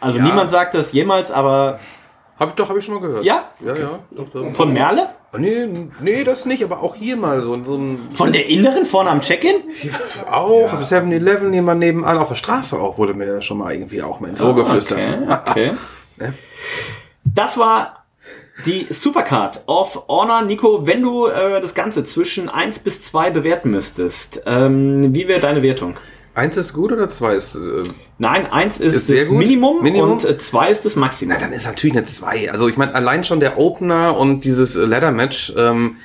Also 0.00 0.18
Ja. 0.18 0.24
niemand 0.24 0.50
sagt 0.50 0.74
das 0.74 0.92
jemals, 0.92 1.30
aber 1.32 1.80
Hab, 2.38 2.54
doch, 2.56 2.68
habe 2.68 2.78
ich 2.78 2.84
schon 2.84 2.94
mal 2.94 3.00
gehört. 3.00 3.24
Ja? 3.24 3.50
Ja, 3.60 3.74
ja. 3.74 3.98
Doch, 4.12 4.28
doch. 4.30 4.52
von 4.54 4.72
Merle? 4.72 5.13
Oh, 5.34 5.38
nee, 5.38 5.66
nee, 6.00 6.22
das 6.22 6.46
nicht, 6.46 6.62
aber 6.62 6.80
auch 6.80 6.94
hier 6.94 7.16
mal 7.16 7.42
so, 7.42 7.62
so 7.64 7.76
ein. 7.76 8.08
Von 8.10 8.32
der 8.32 8.46
Inneren 8.46 8.84
vorne 8.84 9.10
am 9.10 9.20
Check-in? 9.20 9.56
Auch, 10.30 10.72
am 10.72 10.78
7-Eleven, 10.78 11.52
jemand 11.52 11.80
nebenan, 11.80 12.18
auf 12.18 12.28
der 12.28 12.36
Straße 12.36 12.78
auch, 12.78 12.98
wurde 12.98 13.14
mir 13.14 13.26
das 13.26 13.44
schon 13.44 13.58
mal 13.58 13.74
irgendwie 13.74 14.02
auch 14.02 14.20
mal 14.20 14.28
ins 14.28 14.40
Ohr 14.42 14.54
geflüstert. 14.54 15.00
Okay, 15.48 15.72
okay. 16.18 16.32
Das 17.24 17.58
war 17.58 18.04
die 18.64 18.86
Supercard 18.90 19.62
of 19.66 20.04
Honor. 20.08 20.42
Nico, 20.42 20.86
wenn 20.86 21.02
du 21.02 21.26
äh, 21.26 21.60
das 21.60 21.74
Ganze 21.74 22.04
zwischen 22.04 22.48
1 22.48 22.78
bis 22.80 23.02
2 23.02 23.30
bewerten 23.30 23.70
müsstest, 23.70 24.42
ähm, 24.46 25.14
wie 25.14 25.26
wäre 25.26 25.40
deine 25.40 25.62
Wertung? 25.62 25.96
Eins 26.34 26.56
ist 26.56 26.72
gut 26.72 26.90
oder 26.92 27.06
zwei 27.08 27.34
ist. 27.34 27.54
Äh, 27.54 27.84
Nein, 28.18 28.46
1 28.46 28.80
ist, 28.80 28.94
Ist 28.94 29.06
sehr 29.06 29.20
das 29.20 29.28
gut. 29.28 29.38
Minimum, 29.38 29.82
Minimum. 29.82 30.10
und 30.12 30.40
2 30.40 30.68
ist 30.70 30.84
das 30.84 30.96
Maximum. 30.96 31.34
na, 31.34 31.40
dann 31.40 31.52
ist 31.52 31.64
natürlich 31.66 31.96
eine 31.96 32.06
zwei. 32.06 32.50
Also 32.50 32.68
ich 32.68 32.76
meine, 32.76 32.94
allein 32.94 33.22
schon 33.24 33.38
der 33.40 33.58
Opener 33.58 34.16
und 34.16 34.40
dieses 34.44 34.74
äh, 34.74 34.84
Ladder-Match, 34.84 35.52
ähm, 35.56 35.96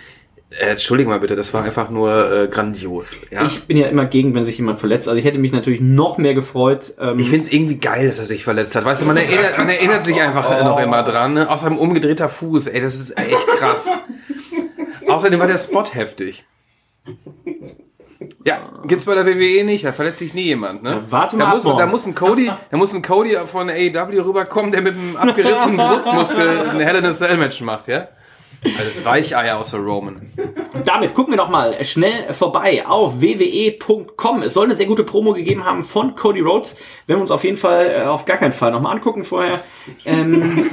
äh, 0.52 0.72
entschuldige 0.72 1.10
mal 1.10 1.20
bitte, 1.20 1.36
das 1.36 1.54
war 1.54 1.64
einfach 1.64 1.90
nur 1.90 2.32
äh, 2.32 2.48
grandios. 2.48 3.16
Ja? 3.32 3.44
Ich 3.46 3.66
bin 3.66 3.76
ja 3.78 3.88
immer 3.88 4.06
gegen, 4.06 4.34
wenn 4.36 4.44
sich 4.44 4.58
jemand 4.58 4.80
verletzt. 4.80 5.08
Also 5.08 5.18
ich 5.20 5.26
hätte 5.26 5.40
mich 5.40 5.52
natürlich 5.52 5.82
noch 5.82 6.18
mehr 6.20 6.34
gefreut. 6.36 6.94
Ähm, 7.00 7.18
Ich 7.20 7.30
finde 7.30 7.46
es 7.48 7.52
irgendwie 7.54 7.76
geil, 7.78 8.06
dass 8.08 8.20
er 8.20 8.26
sich 8.26 8.44
verletzt 8.44 8.76
hat. 8.76 8.86
Weißt 8.86 9.02
du, 9.02 9.06
man 9.08 9.18
erinnert, 9.18 9.58
man 9.58 9.70
erinnert 9.70 10.04
sich 10.04 10.20
einfach 10.22 10.50
äh, 10.52 10.64
noch 10.64 10.80
immer 10.80 11.02
dran. 11.04 11.34
Ne? 11.34 11.50
Außer 11.50 11.68
ein 11.68 11.78
umgedrehter 11.78 12.30
Fuß. 12.30 12.68
Ey, 12.68 12.82
das 12.82 12.94
ist 12.96 13.18
echt 13.18 13.48
krass. 13.58 13.90
Außerdem 15.08 15.40
war 15.40 15.48
der 15.48 15.58
Spot 15.58 15.86
heftig. 15.92 16.46
Ja, 18.46 18.70
gibt's 18.86 19.06
bei 19.06 19.16
der 19.16 19.26
WWE 19.26 19.64
nicht. 19.66 19.84
Da 19.84 19.92
verletzt 19.92 20.20
sich 20.20 20.34
nie 20.34 20.44
jemand. 20.44 20.82
Ne? 20.82 21.04
warte 21.10 21.36
mal 21.36 21.46
da 21.46 21.54
muss, 21.56 21.64
da 21.64 21.86
muss 21.86 22.06
ein 22.06 22.16
Cody, 22.16 22.52
da 22.72 22.78
muss 22.78 22.94
ein 22.94 23.02
Cody 23.02 23.38
von 23.46 23.70
AEW 23.70 24.22
rüberkommen, 24.22 24.72
der 24.72 24.82
mit 24.82 24.94
einem 24.96 25.18
abgerissenen 25.18 25.78
Brustmuskel 25.78 26.70
ein 26.70 26.80
Hell 26.80 26.96
in 26.96 27.06
a 27.06 27.12
Cell 27.12 27.38
Match 27.38 27.60
macht, 27.62 27.88
ja? 27.88 28.08
Alles 28.78 29.06
Weicheier 29.06 29.58
außer 29.58 29.78
Roman. 29.78 30.22
Damit 30.84 31.14
gucken 31.14 31.34
wir 31.34 31.38
noch 31.38 31.50
mal 31.50 31.84
schnell 31.86 32.34
vorbei 32.34 32.86
auf 32.86 33.22
wwe.com. 33.22 34.42
Es 34.42 34.54
soll 34.54 34.66
eine 34.66 34.76
sehr 34.76 34.86
gute 34.86 35.06
Promo 35.06 35.34
gegeben 35.34 35.64
haben 35.64 35.86
von 35.86 36.16
Cody 36.16 36.42
Rhodes. 36.42 36.78
Werden 37.08 37.20
wir 37.20 37.22
uns 37.22 37.32
auf 37.32 37.46
jeden 37.46 37.56
Fall 37.56 37.86
äh, 37.86 38.02
auf 38.04 38.26
gar 38.26 38.38
keinen 38.38 38.52
Fall 38.52 38.72
noch 38.72 38.82
mal 38.82 38.92
angucken 38.92 39.24
vorher. 39.24 39.62
Ähm, 40.06 40.70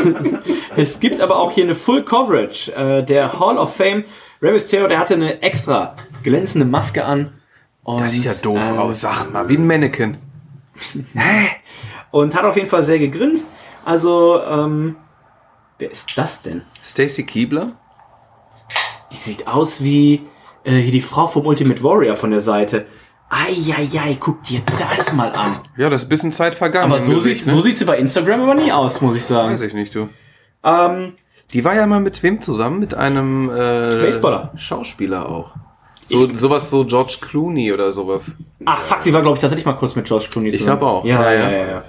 es 0.76 1.00
gibt 1.00 1.22
aber 1.22 1.36
auch 1.36 1.50
hier 1.50 1.64
eine 1.64 1.74
Full 1.74 2.04
Coverage 2.04 2.72
äh, 2.72 3.02
der 3.02 3.38
Hall 3.38 3.56
of 3.56 3.74
Fame. 3.74 4.04
Rey 4.42 4.52
Mysterio, 4.52 4.86
der 4.86 4.98
hatte 4.98 5.14
eine 5.14 5.40
extra 5.40 5.96
glänzende 6.24 6.66
Maske 6.66 7.04
an. 7.04 7.32
Und, 7.84 8.00
Das 8.00 8.12
sieht 8.12 8.24
ja 8.24 8.32
doof 8.34 8.60
ähm, 8.66 8.78
aus, 8.78 9.02
sag 9.02 9.30
mal, 9.32 9.48
wie 9.48 9.56
ein 9.56 9.66
Mannequin. 9.66 10.16
Und 12.10 12.34
hat 12.34 12.44
auf 12.44 12.56
jeden 12.56 12.68
Fall 12.68 12.82
sehr 12.82 12.98
gegrinst. 12.98 13.46
Also, 13.84 14.40
ähm, 14.42 14.96
wer 15.78 15.90
ist 15.90 16.16
das 16.16 16.42
denn? 16.42 16.62
Stacy 16.82 17.24
Keebler? 17.24 17.72
Die 19.12 19.16
sieht 19.16 19.46
aus 19.46 19.82
wie 19.82 20.26
äh, 20.64 20.76
hier 20.78 20.92
die 20.92 21.00
Frau 21.00 21.26
vom 21.26 21.46
Ultimate 21.46 21.82
Warrior 21.82 22.16
von 22.16 22.30
der 22.30 22.40
Seite. 22.40 22.86
Eieiei, 23.28 24.16
guck 24.20 24.42
dir 24.44 24.62
das 24.78 25.12
mal 25.12 25.32
an. 25.32 25.60
Ja, 25.76 25.90
das 25.90 26.02
ist 26.02 26.06
ein 26.06 26.10
bisschen 26.10 26.32
Zeit 26.32 26.54
vergangen. 26.54 26.92
Aber 26.92 27.02
so, 27.02 27.12
Gesicht, 27.14 27.40
sieht, 27.40 27.48
ne? 27.48 27.54
so 27.54 27.62
sieht 27.62 27.76
sie 27.76 27.84
bei 27.84 27.98
Instagram 27.98 28.42
aber 28.42 28.54
nie 28.54 28.70
aus, 28.70 29.00
muss 29.00 29.16
ich 29.16 29.24
sagen. 29.24 29.52
Weiß 29.52 29.60
ich 29.60 29.74
nicht, 29.74 29.94
du. 29.94 30.08
Ähm, 30.62 31.14
Die 31.52 31.64
war 31.64 31.74
ja 31.74 31.86
mal 31.86 32.00
mit 32.00 32.22
wem 32.22 32.40
zusammen? 32.40 32.78
Mit 32.78 32.94
einem 32.94 33.50
äh, 33.50 34.02
Baseballer. 34.02 34.52
Schauspieler 34.56 35.28
auch. 35.28 35.54
So, 36.06 36.34
sowas 36.34 36.68
so 36.70 36.84
George 36.84 37.16
Clooney 37.20 37.72
oder 37.72 37.90
sowas. 37.92 38.30
ach, 38.64 38.80
fuck, 38.80 39.00
sie 39.02 39.12
war, 39.12 39.22
glaube 39.22 39.36
ich, 39.36 39.40
tatsächlich 39.40 39.64
mal 39.66 39.72
kurz 39.74 39.94
mit 39.96 40.06
George 40.06 40.26
Clooney 40.30 40.50
Ich 40.50 40.58
zusammen. 40.58 40.78
glaub 40.80 40.90
auch. 40.90 41.04
Ja, 41.04 41.22
Ja, 41.22 41.32
ja, 41.32 41.50
ja. 41.50 41.58
ja. 41.58 41.66
ja. 41.66 41.82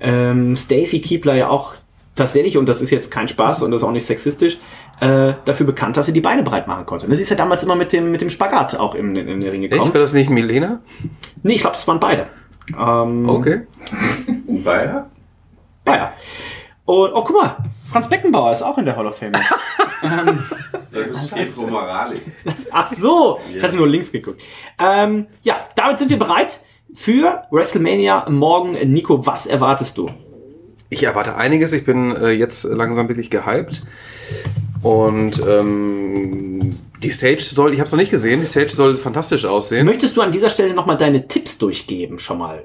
Ähm, 0.00 0.56
Stacy 0.56 1.00
Keebler 1.00 1.34
ja 1.34 1.48
auch 1.48 1.74
tatsächlich, 2.14 2.58
und 2.58 2.66
das 2.66 2.80
ist 2.80 2.90
jetzt 2.90 3.10
kein 3.10 3.28
Spaß 3.28 3.62
und 3.62 3.70
das 3.70 3.80
ist 3.82 3.86
auch 3.86 3.92
nicht 3.92 4.04
sexistisch, 4.04 4.58
äh, 5.00 5.34
dafür 5.44 5.66
bekannt, 5.66 5.96
dass 5.96 6.06
sie 6.06 6.12
die 6.12 6.20
Beine 6.20 6.42
breit 6.42 6.66
machen 6.68 6.84
konnte. 6.86 7.06
Und 7.06 7.14
sie 7.14 7.22
ist 7.22 7.30
ja 7.30 7.36
damals 7.36 7.62
immer 7.62 7.74
mit 7.76 7.92
dem, 7.92 8.10
mit 8.10 8.20
dem 8.20 8.30
Spagat 8.30 8.76
auch 8.76 8.94
in, 8.94 9.16
in, 9.16 9.28
in 9.28 9.40
den 9.40 9.50
Ring 9.50 9.62
Echt? 9.62 9.72
gekommen. 9.72 9.94
War 9.94 10.00
das 10.00 10.12
nicht 10.12 10.28
Milena? 10.30 10.80
Nee, 11.42 11.54
ich 11.54 11.60
glaube, 11.62 11.76
es 11.76 11.86
waren 11.88 11.98
beide. 12.00 12.26
Ähm, 12.78 13.28
Okay. 13.28 13.62
Bayer? 14.64 15.10
Ja. 15.86 16.12
Und, 16.84 17.12
oh, 17.14 17.22
guck 17.24 17.36
mal, 17.40 17.56
Franz 17.92 18.08
Beckenbauer 18.08 18.52
ist 18.52 18.62
auch 18.62 18.78
in 18.78 18.86
der 18.86 18.96
Hall 18.96 19.06
of 19.06 19.16
Fame 19.16 19.34
jetzt. 19.34 19.54
Das 20.90 21.06
ist 21.06 21.32
Pietro 21.34 21.68
Morales. 21.68 22.20
Ach 22.72 22.86
so, 22.88 23.38
ich 23.54 23.62
hatte 23.62 23.76
nur 23.76 23.88
links 23.88 24.10
geguckt. 24.10 24.42
Ähm, 24.78 25.26
ja, 25.42 25.56
damit 25.76 25.98
sind 25.98 26.10
wir 26.10 26.18
bereit 26.18 26.58
für 26.94 27.44
WrestleMania 27.50 28.28
morgen. 28.28 28.72
Nico, 28.92 29.24
was 29.24 29.46
erwartest 29.46 29.96
du? 29.96 30.10
Ich 30.90 31.04
erwarte 31.04 31.36
einiges. 31.36 31.72
Ich 31.72 31.84
bin 31.84 32.14
äh, 32.16 32.30
jetzt 32.32 32.64
langsam 32.64 33.08
wirklich 33.08 33.30
gehypt. 33.30 33.84
Und 34.82 35.40
ähm, 35.46 36.76
Die 37.02 37.10
Stage 37.10 37.42
soll, 37.42 37.72
ich 37.72 37.78
habe 37.78 37.86
es 37.86 37.92
noch 37.92 37.98
nicht 37.98 38.10
gesehen, 38.10 38.40
die 38.40 38.46
Stage 38.46 38.70
soll 38.70 38.96
fantastisch 38.96 39.44
aussehen. 39.44 39.86
Möchtest 39.86 40.16
du 40.16 40.20
an 40.20 40.32
dieser 40.32 40.48
Stelle 40.48 40.74
nochmal 40.74 40.96
deine 40.96 41.28
Tipps 41.28 41.56
durchgeben, 41.58 42.18
schon 42.18 42.38
mal? 42.38 42.64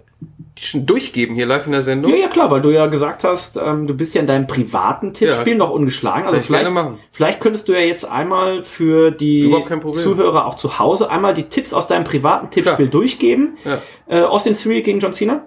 Schon 0.59 0.85
durchgeben 0.87 1.35
hier 1.35 1.45
live 1.45 1.65
in 1.67 1.71
der 1.71 1.81
Sendung. 1.83 2.11
Ja, 2.11 2.17
ja, 2.17 2.27
klar, 2.29 2.49
weil 2.49 2.61
du 2.61 2.69
ja 2.71 2.87
gesagt 2.87 3.23
hast, 3.23 3.57
ähm, 3.57 3.85
du 3.85 3.93
bist 3.93 4.15
ja 4.15 4.21
in 4.21 4.27
deinem 4.27 4.47
privaten 4.47 5.13
Tippspiel 5.13 5.53
Ja. 5.53 5.57
noch 5.59 5.69
ungeschlagen. 5.69 6.25
Also 6.27 6.39
vielleicht, 6.41 6.69
vielleicht 7.11 7.39
könntest 7.41 7.69
du 7.69 7.73
ja 7.73 7.79
jetzt 7.79 8.05
einmal 8.05 8.63
für 8.63 9.11
die. 9.11 9.53
Zuhörer 9.93 10.47
auch 10.47 10.55
zu 10.55 10.79
Hause 10.79 11.11
einmal 11.11 11.33
die 11.35 11.43
Tipps 11.43 11.73
aus 11.73 11.85
deinem 11.85 12.03
privaten 12.05 12.49
Tippspiel 12.49 12.87
Klar. 12.87 13.01
durchgeben. 13.01 13.57
Ja. 13.65 13.81
Äh, 14.07 14.21
Austin 14.23 14.55
Theory 14.55 14.81
gegen 14.81 14.99
John 14.99 15.13
Cena, 15.13 15.45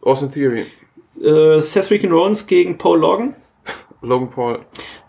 Austin 0.00 0.32
Theory. 0.32 0.64
äh, 1.22 1.60
Seth 1.60 1.84
Freaking 1.84 2.10
Rollins 2.10 2.46
gegen 2.46 2.78
Paul 2.78 2.98
Logan, 3.00 3.34
Logan 4.00 4.30
Paul. 4.30 4.60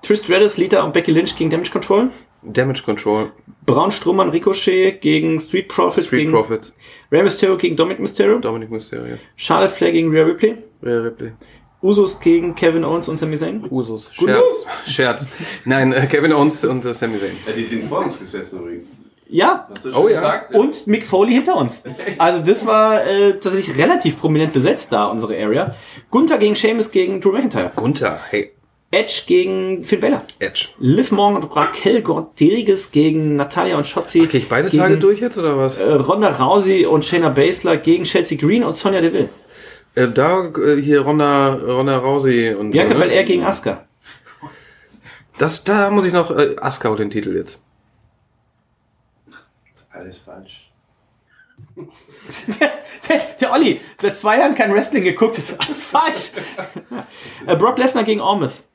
Trish 0.01 0.19
Stratus, 0.19 0.57
Lita 0.57 0.81
und 0.83 0.91
Becky 0.93 1.11
Lynch 1.11 1.35
gegen 1.37 1.49
Damage 1.49 1.71
Control, 1.71 2.09
Damage 2.43 2.83
Control. 2.83 3.31
Braun 3.65 3.91
Strowman 3.91 4.29
Ricochet 4.29 4.93
gegen 5.01 5.39
Street 5.39 5.67
Profits 5.67 6.07
Street 6.07 6.21
gegen 6.21 6.31
Profits. 6.31 6.73
Rey 7.11 7.21
Mysterio 7.23 7.57
gegen 7.57 7.75
Dominic 7.75 7.99
Mysterio, 7.99 8.39
Dominic 8.39 8.71
Mysterio. 8.71 9.17
Charlotte 9.35 9.73
Flair 9.73 9.91
gegen 9.91 10.09
Rhea 10.09 10.23
Ripley, 10.23 10.57
Rhea 10.83 10.99
Ripley. 11.01 11.31
Usos 11.83 12.19
gegen 12.19 12.53
Kevin 12.55 12.83
Owens 12.83 13.07
und 13.07 13.17
Sami 13.17 13.37
Zayn. 13.37 13.65
Usos. 13.69 14.11
Scherz. 14.13 14.65
Scherz. 14.87 15.29
Nein, 15.65 15.93
äh, 15.93 16.05
Kevin 16.05 16.31
Owens 16.33 16.63
und 16.63 16.85
äh, 16.85 16.93
Sami 16.93 17.17
Zayn. 17.17 17.37
Ja, 17.45 17.53
die 17.53 17.63
sind 17.63 17.85
vor 17.85 17.99
uns 18.05 18.19
gesessen 18.19 18.59
übrigens. 18.59 18.85
Ja, 19.27 19.67
Oh 19.93 20.07
ja. 20.09 20.15
gesagt? 20.15 20.53
und 20.53 20.87
Mick 20.87 21.05
Foley 21.05 21.33
hinter 21.33 21.55
uns. 21.55 21.83
Also 22.17 22.43
das 22.43 22.65
war 22.65 23.05
äh, 23.07 23.31
tatsächlich 23.39 23.77
relativ 23.77 24.19
prominent 24.19 24.51
besetzt 24.53 24.91
da, 24.91 25.05
unsere 25.05 25.41
Area. 25.41 25.73
Gunther 26.09 26.37
gegen 26.37 26.55
Sheamus 26.55 26.91
gegen 26.91 27.21
Drew 27.21 27.31
McIntyre. 27.31 27.71
Gunther. 27.75 28.19
Hey. 28.29 28.51
Edge 28.93 29.21
gegen 29.25 29.85
Finn 29.85 30.01
Balor. 30.01 30.21
Edge. 30.39 30.67
Liv 30.77 31.11
Morgan 31.11 31.41
und 31.41 31.55
Raquel 31.55 32.05
Rodriguez 32.05 32.91
gegen 32.91 33.37
Natalia 33.37 33.77
und 33.77 33.87
Shotzi. 33.87 34.27
Krieg 34.27 34.43
ich 34.43 34.49
beide 34.49 34.69
gegen, 34.69 34.83
Tage 34.83 34.97
durch 34.97 35.21
jetzt 35.21 35.37
oder 35.37 35.57
was? 35.57 35.77
Äh, 35.77 35.93
Ronda 35.93 36.29
Rousey 36.29 36.85
und 36.85 37.05
Shayna 37.05 37.29
Baszler 37.29 37.77
gegen 37.77 38.03
Chelsea 38.03 38.37
Green 38.37 38.65
und 38.65 38.73
Sonja 38.73 38.99
Deville. 38.99 39.29
Äh, 39.95 40.09
da 40.09 40.45
äh, 40.45 40.81
hier 40.81 41.01
Ronda, 41.01 41.53
Ronda 41.53 41.99
Rousey 41.99 42.53
und 42.53 42.71
Bianca 42.71 42.93
so. 42.93 42.99
ne? 42.99 43.05
Belair 43.05 43.23
gegen 43.23 43.45
Asuka. 43.45 43.87
Das, 45.37 45.63
da 45.63 45.89
muss 45.89 46.03
ich 46.03 46.11
noch 46.11 46.29
äh, 46.31 46.57
Asuka 46.59 46.89
holt 46.89 46.99
den 46.99 47.11
Titel 47.11 47.33
jetzt. 47.33 47.61
Alles 49.89 50.19
falsch. 50.19 50.69
der, 53.07 53.19
der 53.39 53.53
Olli, 53.53 53.79
seit 54.01 54.17
zwei 54.17 54.39
Jahren 54.39 54.53
kein 54.53 54.73
Wrestling 54.73 55.05
geguckt, 55.05 55.37
ist 55.37 55.55
alles 55.65 55.83
falsch. 55.83 56.31
äh, 57.47 57.55
Brock 57.55 57.77
Lesnar 57.77 58.03
gegen 58.03 58.19
Ormus. 58.19 58.67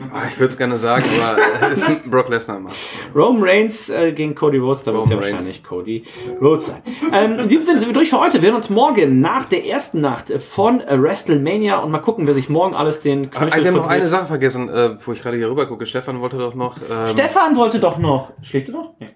Ah, 0.00 0.22
ich 0.28 0.38
würde 0.40 0.50
es 0.50 0.58
gerne 0.58 0.76
sagen, 0.76 1.04
aber 1.22 1.68
es 1.72 1.86
ist 1.88 2.10
Brock 2.10 2.28
Lesnar 2.28 2.58
macht's. 2.58 2.76
Roman 3.14 3.44
Reigns 3.44 3.88
äh, 3.90 4.12
gegen 4.12 4.34
Cody 4.34 4.58
Rhodes, 4.58 4.82
da 4.82 4.92
wird 4.92 5.04
es 5.04 5.10
ja 5.10 5.16
Reigns. 5.16 5.32
wahrscheinlich 5.32 5.62
Cody 5.62 6.04
Rhodes 6.40 6.66
sein. 6.66 6.82
Ähm, 7.12 7.38
in 7.38 7.48
diesem 7.48 7.62
Sinne 7.62 7.78
sind 7.78 7.88
wir 7.90 7.94
durch 7.94 8.10
für 8.10 8.18
heute. 8.20 8.42
Wir 8.42 8.48
hören 8.48 8.56
uns 8.56 8.70
morgen 8.70 9.20
nach 9.20 9.44
der 9.44 9.64
ersten 9.64 10.00
Nacht 10.00 10.32
von 10.42 10.80
WrestleMania 10.80 11.78
und 11.78 11.92
mal 11.92 12.00
gucken, 12.00 12.26
wer 12.26 12.34
sich 12.34 12.48
morgen 12.48 12.74
alles 12.74 13.00
den 13.00 13.26
Ah, 13.26 13.38
Knöchel 13.38 13.62
wir 13.62 13.70
haben 13.70 13.76
noch 13.76 13.86
eine 13.86 14.08
Sache 14.08 14.26
vergessen, 14.26 14.68
äh, 14.68 14.96
wo 15.04 15.12
ich 15.12 15.22
gerade 15.22 15.36
hier 15.36 15.48
rüber 15.48 15.66
gucke. 15.66 15.86
Stefan 15.86 16.20
wollte 16.20 16.38
doch 16.38 16.54
noch. 16.56 16.76
Ähm, 16.78 17.06
Stefan 17.06 17.54
wollte 17.56 17.78
doch 17.78 17.96
noch. 17.98 18.32
Schläfst 18.42 18.68
du 18.68 18.72
noch? 18.72 18.94
Nee. 18.98 19.08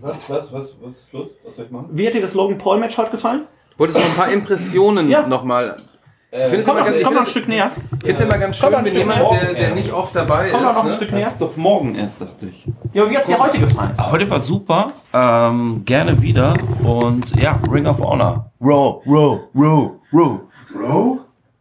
Was, 0.00 0.28
was, 0.28 0.52
was, 0.52 0.76
was 0.82 0.92
ist 0.92 1.12
los? 1.12 1.30
Was 1.44 1.56
soll 1.56 1.64
ich 1.64 1.70
machen? 1.70 1.88
Wie 1.92 2.06
hat 2.06 2.12
dir 2.14 2.20
das 2.20 2.34
Logan 2.34 2.58
Paul 2.58 2.78
Match 2.78 2.96
heute 2.98 3.10
gefallen? 3.12 3.46
wolltest 3.78 3.98
noch 3.98 4.06
ein 4.06 4.14
paar 4.14 4.30
Impressionen 4.30 5.08
Ja. 5.10 5.26
nochmal. 5.26 5.76
Äh, 6.34 6.62
Komm 6.64 6.76
ganz- 6.76 6.96
komm 7.04 7.12
noch 7.14 7.20
ein 7.20 7.26
Stück 7.26 7.46
näher. 7.46 7.70
Ich 7.76 7.98
finde 8.06 8.12
es 8.14 8.20
immer 8.22 8.38
ganz 8.38 8.58
Komm 8.58 8.64
schön, 8.64 8.72
noch 8.72 8.78
ein 8.78 8.84
wenn 8.86 8.90
Stück 8.90 9.00
jemand, 9.02 9.30
näher. 9.32 9.40
der, 9.44 9.54
der 9.54 9.74
nicht 9.74 9.92
oft 9.92 10.16
dabei 10.16 10.48
Komm 10.50 10.60
ist. 10.60 10.72
noch 10.74 10.80
ein 10.82 10.86
ne? 10.86 10.92
Stück 10.94 11.08
das 11.10 11.18
näher. 11.18 11.28
ist 11.28 11.40
doch 11.42 11.56
morgen 11.58 11.94
erst, 11.94 12.20
dachte 12.22 12.46
ich. 12.46 12.66
Ja, 12.94 13.10
wie 13.10 13.14
hat 13.14 13.22
es 13.22 13.28
dir 13.28 13.38
heute 13.38 13.58
gefallen? 13.58 13.90
Heute 14.10 14.30
war 14.30 14.40
super. 14.40 14.92
Ähm, 15.12 15.82
gerne 15.84 16.22
wieder. 16.22 16.54
Und 16.82 17.36
ja, 17.38 17.60
Ring 17.70 17.86
of 17.86 17.98
Honor. 18.00 18.50
Row, 18.62 19.02
row, 19.06 19.40
row, 19.54 19.90
row. 20.14 20.40
Row? 20.74 21.18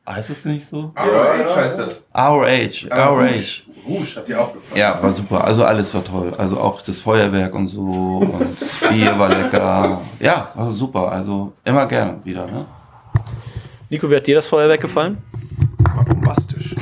Heißt 0.08 0.30
es 0.30 0.46
nicht 0.46 0.66
so? 0.66 0.94
RH 0.96 1.56
heißt 1.56 1.80
das. 1.80 2.06
Our 2.18 2.46
Age, 2.46 2.88
Our 2.92 3.24
Age. 3.24 3.64
Rouge 3.86 4.16
hat 4.16 4.28
dir 4.28 4.40
auch 4.40 4.54
gefallen. 4.54 4.80
Ja, 4.80 4.98
war 5.04 5.12
super. 5.12 5.44
Also 5.44 5.66
alles 5.66 5.94
war 5.94 6.04
toll. 6.04 6.32
Also 6.38 6.58
auch 6.60 6.82
das 6.82 7.00
Feuerwerk 7.02 7.54
und 7.56 7.68
so. 7.68 7.82
Und 7.82 8.56
das 8.62 8.78
Bier 8.90 9.20
war 9.20 9.28
lecker. 9.28 10.00
Ja, 10.22 10.50
war 10.56 10.72
super. 10.72 11.12
Also 11.12 11.52
immer 11.66 11.86
gerne 11.88 12.20
wieder. 12.24 12.46
Ne? 12.46 12.66
Nico, 13.92 14.10
wie 14.10 14.16
hat 14.16 14.26
dir 14.26 14.36
das 14.36 14.48
Feuerwerk 14.48 14.80
gefallen? 14.80 15.18
War 15.94 16.06
bombastisch. 16.06 16.78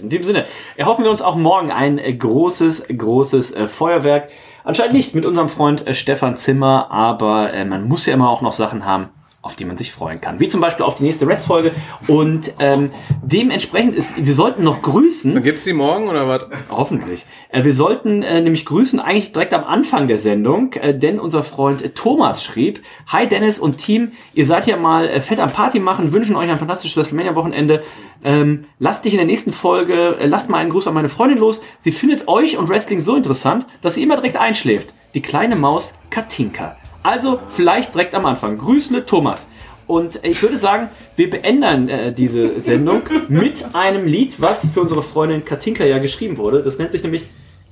In 0.00 0.10
dem 0.10 0.22
Sinne, 0.22 0.46
erhoffen 0.76 1.02
wir 1.02 1.10
uns 1.10 1.22
auch 1.22 1.34
morgen 1.34 1.72
ein 1.72 1.98
äh, 1.98 2.14
großes, 2.14 2.84
großes 2.96 3.50
äh, 3.50 3.66
Feuerwerk. 3.66 4.28
Anscheinend 4.62 4.94
nicht 4.94 5.12
mit 5.12 5.26
unserem 5.26 5.48
Freund 5.48 5.84
äh, 5.88 5.92
Stefan 5.92 6.36
Zimmer, 6.36 6.88
aber 6.92 7.50
man 7.64 7.88
muss 7.88 8.06
ja 8.06 8.14
immer 8.14 8.30
auch 8.30 8.42
noch 8.42 8.52
Sachen 8.52 8.86
haben, 8.86 9.08
auf 9.42 9.56
die 9.56 9.64
man 9.64 9.78
sich 9.78 9.90
freuen 9.90 10.20
kann. 10.20 10.38
Wie 10.38 10.48
zum 10.48 10.60
Beispiel 10.60 10.84
auf 10.84 10.96
die 10.96 11.02
nächste 11.02 11.26
Reds-Folge. 11.26 11.72
Und 12.08 12.52
ähm, 12.58 12.90
dementsprechend 13.22 13.94
ist, 13.94 14.14
wir 14.22 14.34
sollten 14.34 14.62
noch 14.62 14.82
grüßen. 14.82 15.42
Gibt's 15.42 15.64
die 15.64 15.72
morgen 15.72 16.08
oder 16.08 16.28
was? 16.28 16.42
Hoffentlich. 16.70 17.24
Äh, 17.48 17.64
wir 17.64 17.72
sollten 17.72 18.22
äh, 18.22 18.42
nämlich 18.42 18.66
grüßen 18.66 19.00
eigentlich 19.00 19.32
direkt 19.32 19.54
am 19.54 19.64
Anfang 19.64 20.08
der 20.08 20.18
Sendung, 20.18 20.74
äh, 20.74 20.96
denn 20.96 21.18
unser 21.18 21.42
Freund 21.42 21.94
Thomas 21.94 22.44
schrieb, 22.44 22.82
Hi 23.06 23.26
Dennis 23.26 23.58
und 23.58 23.78
Team, 23.78 24.12
ihr 24.34 24.44
seid 24.44 24.66
ja 24.66 24.76
mal 24.76 25.08
äh, 25.08 25.22
fett 25.22 25.40
am 25.40 25.50
Party 25.50 25.78
machen, 25.78 26.12
wünschen 26.12 26.36
euch 26.36 26.50
ein 26.50 26.58
fantastisches 26.58 26.98
WrestleMania-Wochenende. 26.98 27.82
Ähm, 28.22 28.66
lasst 28.78 29.06
dich 29.06 29.14
in 29.14 29.18
der 29.18 29.26
nächsten 29.26 29.52
Folge, 29.52 30.18
äh, 30.20 30.26
lasst 30.26 30.50
mal 30.50 30.58
einen 30.58 30.70
Gruß 30.70 30.86
an 30.86 30.92
meine 30.92 31.08
Freundin 31.08 31.38
los. 31.38 31.62
Sie 31.78 31.92
findet 31.92 32.28
euch 32.28 32.58
und 32.58 32.68
Wrestling 32.68 33.00
so 33.00 33.16
interessant, 33.16 33.64
dass 33.80 33.94
sie 33.94 34.02
immer 34.02 34.16
direkt 34.16 34.36
einschläft. 34.36 34.92
Die 35.14 35.22
kleine 35.22 35.56
Maus 35.56 35.94
Katinka. 36.10 36.76
Also 37.02 37.40
vielleicht 37.50 37.94
direkt 37.94 38.14
am 38.14 38.26
Anfang. 38.26 38.58
Grüßle 38.58 39.06
Thomas. 39.06 39.46
Und 39.86 40.24
ich 40.24 40.40
würde 40.42 40.56
sagen, 40.56 40.88
wir 41.16 41.28
beenden 41.28 41.88
äh, 41.88 42.12
diese 42.12 42.60
Sendung 42.60 43.02
mit 43.28 43.74
einem 43.74 44.06
Lied, 44.06 44.40
was 44.40 44.68
für 44.68 44.80
unsere 44.80 45.02
Freundin 45.02 45.44
Katinka 45.44 45.84
ja 45.84 45.98
geschrieben 45.98 46.36
wurde. 46.36 46.62
Das 46.62 46.78
nennt 46.78 46.92
sich 46.92 47.02
nämlich 47.02 47.22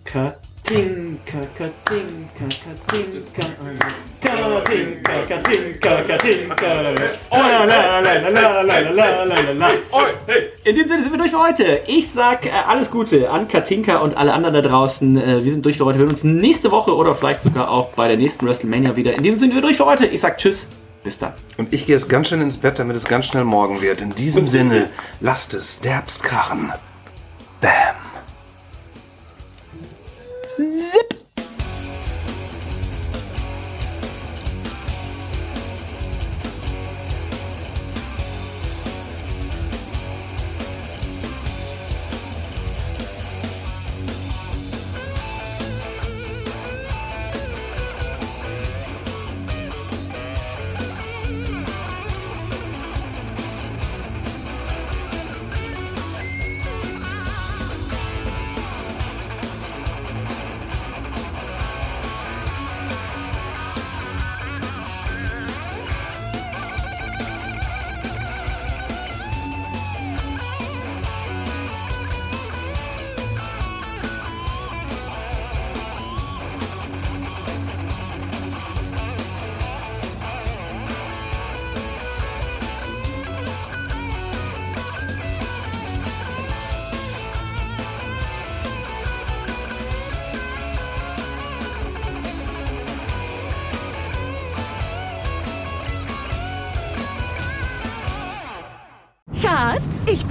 Katinka, 0.04 0.38
Katinka, 0.68 1.40
Katinka, 1.56 2.44
Katinka, 2.84 3.42
Katinka, 4.20 5.14
Katinka, 5.26 6.02
Katinka. 6.04 6.66
Oh, 7.30 7.36
la, 7.38 7.64
la, 7.64 8.00
la, 8.00 8.12
la, 8.18 8.28
la, 8.28 8.60
la, 8.60 9.24
la, 9.24 9.24
la 9.24 9.52
la. 9.52 9.70
In 10.64 10.76
dem 10.76 10.86
Sinne 10.86 11.02
sind 11.02 11.10
wir 11.10 11.16
durch 11.16 11.30
für 11.30 11.42
heute. 11.42 11.80
Ich 11.86 12.10
sag 12.10 12.40
alles 12.52 12.90
Gute 12.90 13.30
an 13.30 13.48
Katinka 13.48 13.96
und 14.00 14.14
alle 14.18 14.34
anderen 14.34 14.56
da 14.56 14.60
draußen. 14.60 15.16
Wir 15.42 15.52
sind 15.52 15.64
durch 15.64 15.78
für 15.78 15.86
heute. 15.86 15.98
Wir 15.98 16.02
hören 16.02 16.10
uns 16.10 16.22
nächste 16.22 16.70
Woche 16.70 16.94
oder 16.94 17.14
vielleicht 17.14 17.44
sogar 17.44 17.70
auch 17.70 17.88
bei 17.94 18.06
der 18.06 18.18
nächsten 18.18 18.46
WrestleMania 18.46 18.94
wieder. 18.94 19.14
In 19.14 19.22
dem 19.22 19.36
Sinne 19.36 19.52
sind 19.52 19.54
wir 19.54 19.62
durch 19.62 19.78
für 19.78 19.86
heute. 19.86 20.04
Ich 20.04 20.20
sag 20.20 20.36
Tschüss. 20.36 20.68
Bis 21.02 21.18
dann. 21.18 21.32
Und 21.56 21.72
ich 21.72 21.86
gehe 21.86 21.94
jetzt 21.96 22.10
ganz 22.10 22.28
schnell 22.28 22.42
ins 22.42 22.58
Bett, 22.58 22.78
damit 22.78 22.94
es 22.94 23.06
ganz 23.06 23.24
schnell 23.24 23.44
morgen 23.44 23.80
wird. 23.80 24.02
In 24.02 24.14
diesem 24.14 24.48
Sinne, 24.48 24.90
lasst 25.20 25.54
es 25.54 25.80
derbst 25.80 26.22
krachen. 26.22 26.74
Bam. 27.62 28.07